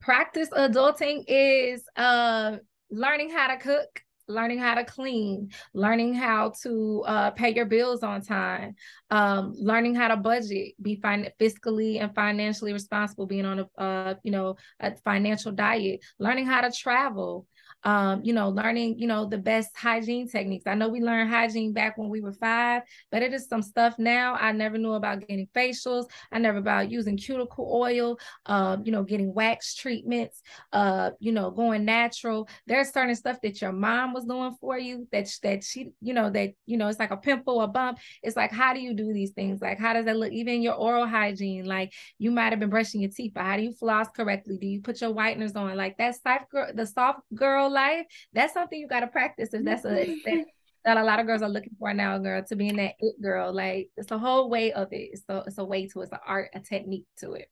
Practice 0.00 0.50
adulting 0.50 1.24
is 1.26 1.82
uh, 1.96 2.56
learning 2.90 3.30
how 3.30 3.46
to 3.46 3.56
cook, 3.56 4.02
learning 4.28 4.58
how 4.58 4.74
to 4.74 4.84
clean, 4.84 5.50
learning 5.72 6.12
how 6.12 6.52
to 6.62 7.02
uh, 7.06 7.30
pay 7.30 7.54
your 7.54 7.64
bills 7.64 8.02
on 8.02 8.20
time, 8.20 8.74
um, 9.10 9.54
learning 9.56 9.94
how 9.94 10.08
to 10.08 10.16
budget, 10.16 10.74
be 10.80 10.96
fin- 10.96 11.30
fiscally 11.40 12.02
and 12.02 12.14
financially 12.14 12.74
responsible, 12.74 13.26
being 13.26 13.46
on 13.46 13.60
a 13.60 13.80
uh, 13.80 14.14
you 14.22 14.30
know 14.30 14.56
a 14.80 14.94
financial 15.04 15.52
diet, 15.52 16.00
learning 16.18 16.44
how 16.44 16.60
to 16.60 16.70
travel, 16.70 17.46
um, 17.84 18.22
you 18.24 18.32
know, 18.32 18.48
learning, 18.48 18.98
you 18.98 19.06
know, 19.06 19.26
the 19.26 19.38
best 19.38 19.76
hygiene 19.76 20.28
techniques. 20.28 20.66
I 20.66 20.74
know 20.74 20.88
we 20.88 21.00
learned 21.00 21.30
hygiene 21.30 21.72
back 21.72 21.98
when 21.98 22.08
we 22.08 22.20
were 22.20 22.32
five, 22.32 22.82
but 23.10 23.22
it 23.22 23.34
is 23.34 23.46
some 23.46 23.62
stuff 23.62 23.98
now. 23.98 24.34
I 24.34 24.52
never 24.52 24.78
knew 24.78 24.92
about 24.92 25.20
getting 25.20 25.48
facials. 25.54 26.06
I 26.32 26.38
never 26.38 26.58
about 26.58 26.90
using 26.90 27.16
cuticle 27.16 27.70
oil, 27.72 28.18
uh, 28.46 28.78
you 28.82 28.90
know, 28.90 29.02
getting 29.02 29.34
wax 29.34 29.74
treatments, 29.74 30.40
uh, 30.72 31.10
you 31.20 31.32
know, 31.32 31.50
going 31.50 31.84
natural. 31.84 32.48
There's 32.66 32.90
certain 32.90 33.14
stuff 33.14 33.38
that 33.42 33.60
your 33.60 33.72
mom 33.72 34.14
was 34.14 34.24
doing 34.24 34.56
for 34.60 34.78
you 34.78 35.06
that 35.12 35.28
that 35.42 35.62
she, 35.62 35.90
you 36.00 36.14
know, 36.14 36.30
that 36.30 36.52
you 36.64 36.78
know, 36.78 36.88
it's 36.88 36.98
like 36.98 37.10
a 37.10 37.16
pimple, 37.18 37.60
a 37.60 37.68
bump. 37.68 37.98
It's 38.22 38.36
like, 38.36 38.50
how 38.52 38.72
do 38.72 38.80
you 38.80 38.94
do 38.94 39.12
these 39.12 39.32
things? 39.32 39.60
Like, 39.60 39.78
how 39.78 39.92
does 39.92 40.06
that 40.06 40.16
look? 40.16 40.32
Even 40.32 40.62
your 40.62 40.74
oral 40.74 41.06
hygiene, 41.06 41.66
like 41.66 41.92
you 42.18 42.30
might 42.30 42.50
have 42.50 42.60
been 42.60 42.70
brushing 42.70 43.02
your 43.02 43.10
teeth, 43.10 43.32
but 43.34 43.44
how 43.44 43.56
do 43.56 43.62
you 43.62 43.72
floss 43.72 44.08
correctly? 44.08 44.56
Do 44.58 44.66
you 44.66 44.80
put 44.80 45.00
your 45.02 45.12
whiteners 45.12 45.54
on? 45.54 45.76
Like 45.76 45.98
that 45.98 46.14
soft 46.22 46.50
girl, 46.50 46.70
the 46.74 46.86
soft 46.86 47.20
girl 47.34 47.73
life, 47.74 48.06
that's 48.32 48.54
something 48.54 48.78
you 48.78 48.88
got 48.88 49.00
to 49.00 49.08
practice. 49.08 49.52
If 49.52 49.64
that's 49.64 49.84
a 49.84 49.88
mm-hmm. 49.88 50.14
that, 50.24 50.44
that, 50.84 50.96
a 50.96 51.04
lot 51.04 51.20
of 51.20 51.26
girls 51.26 51.42
are 51.42 51.48
looking 51.48 51.76
for 51.78 51.92
now, 51.92 52.16
girl, 52.18 52.42
to 52.44 52.56
being 52.56 52.76
that 52.76 52.94
it 52.98 53.20
girl. 53.20 53.52
Like 53.52 53.90
it's 53.96 54.10
a 54.10 54.18
whole 54.18 54.48
way 54.48 54.72
of 54.72 54.88
it. 54.92 55.20
So 55.26 55.42
it's 55.46 55.58
a 55.58 55.64
way 55.64 55.86
to 55.88 56.00
it's 56.00 56.12
an 56.12 56.18
art, 56.26 56.50
a 56.54 56.60
technique 56.60 57.06
to 57.18 57.32
it. 57.32 57.48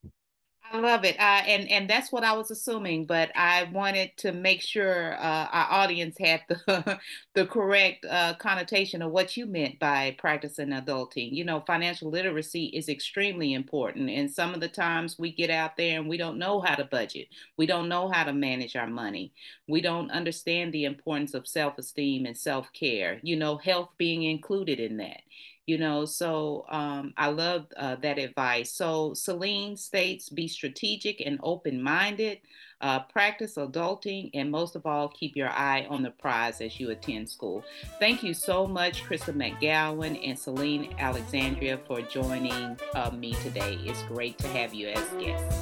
I 0.70 0.78
love 0.78 1.04
it, 1.04 1.18
uh, 1.20 1.42
and 1.46 1.68
and 1.70 1.90
that's 1.90 2.10
what 2.10 2.24
I 2.24 2.32
was 2.32 2.50
assuming. 2.50 3.04
But 3.04 3.30
I 3.36 3.64
wanted 3.64 4.16
to 4.18 4.32
make 4.32 4.62
sure 4.62 5.12
uh, 5.14 5.46
our 5.52 5.66
audience 5.70 6.16
had 6.18 6.42
the 6.48 6.98
the 7.34 7.44
correct 7.46 8.06
uh, 8.08 8.34
connotation 8.38 9.02
of 9.02 9.10
what 9.10 9.36
you 9.36 9.44
meant 9.44 9.78
by 9.78 10.16
practicing 10.18 10.68
adulting. 10.68 11.30
You 11.32 11.44
know, 11.44 11.60
financial 11.66 12.10
literacy 12.10 12.66
is 12.66 12.88
extremely 12.88 13.52
important, 13.52 14.08
and 14.08 14.30
some 14.30 14.54
of 14.54 14.60
the 14.60 14.68
times 14.68 15.18
we 15.18 15.30
get 15.32 15.50
out 15.50 15.76
there 15.76 16.00
and 16.00 16.08
we 16.08 16.16
don't 16.16 16.38
know 16.38 16.60
how 16.60 16.76
to 16.76 16.84
budget, 16.84 17.28
we 17.58 17.66
don't 17.66 17.88
know 17.90 18.08
how 18.10 18.24
to 18.24 18.32
manage 18.32 18.74
our 18.74 18.86
money, 18.86 19.32
we 19.68 19.82
don't 19.82 20.10
understand 20.10 20.72
the 20.72 20.84
importance 20.86 21.34
of 21.34 21.46
self 21.46 21.76
esteem 21.76 22.24
and 22.24 22.36
self 22.38 22.72
care. 22.72 23.20
You 23.22 23.36
know, 23.36 23.58
health 23.58 23.90
being 23.98 24.22
included 24.22 24.80
in 24.80 24.96
that 24.98 25.20
you 25.66 25.78
know 25.78 26.04
so 26.04 26.64
um, 26.70 27.12
i 27.16 27.28
love 27.28 27.66
uh, 27.76 27.96
that 27.96 28.18
advice. 28.18 28.72
So 28.72 29.10
celene 29.10 29.78
states 29.78 30.28
be 30.28 30.48
strategic 30.48 31.20
and 31.20 31.38
open-minded 31.42 32.38
uh, 32.80 33.00
practice 33.00 33.56
adulting 33.56 34.30
and 34.34 34.50
most 34.50 34.74
of 34.74 34.86
all 34.86 35.08
keep 35.08 35.36
your 35.36 35.50
eye 35.50 35.86
on 35.88 36.02
the 36.02 36.10
prize 36.10 36.60
as 36.60 36.80
you 36.80 36.90
attend 36.90 37.28
school. 37.28 37.64
Thank 37.98 38.22
you 38.22 38.34
so 38.34 38.66
much 38.66 39.04
krysta 39.04 39.32
mcgowan 39.32 40.18
and 40.24 40.36
celene 40.36 40.96
alexandria 40.98 41.78
for 41.86 42.00
joining 42.02 42.78
uh, 42.94 43.10
me 43.10 43.34
today. 43.34 43.78
It's 43.84 44.02
great 44.04 44.38
to 44.38 44.48
have 44.48 44.74
you 44.74 44.88
as 44.88 45.08
guests. 45.20 45.58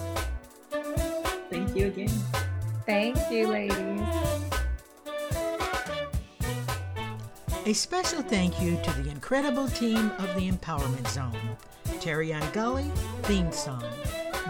Thank 1.51 1.76
you 1.76 1.86
again. 1.88 2.09
Thank 2.86 3.18
you 3.30 3.48
ladies 3.48 4.49
A 7.67 7.75
special 7.75 8.23
thank 8.23 8.61
you 8.63 8.81
to 8.83 9.03
the 9.03 9.11
incredible 9.11 9.69
team 9.69 10.11
of 10.19 10.35
the 10.35 10.51
Empowerment 10.51 11.07
Zone 11.09 11.57
Terry 12.01 12.35
Gully, 12.55 12.91
theme 13.25 13.53
song, 13.53 13.85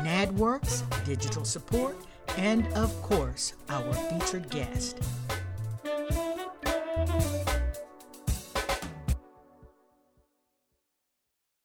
NADWorks, 0.04 0.84
digital 1.04 1.44
support, 1.44 1.96
and 2.36 2.64
of 2.74 2.94
course, 3.02 3.54
our 3.68 3.92
featured 3.92 4.48
guest. 4.48 5.00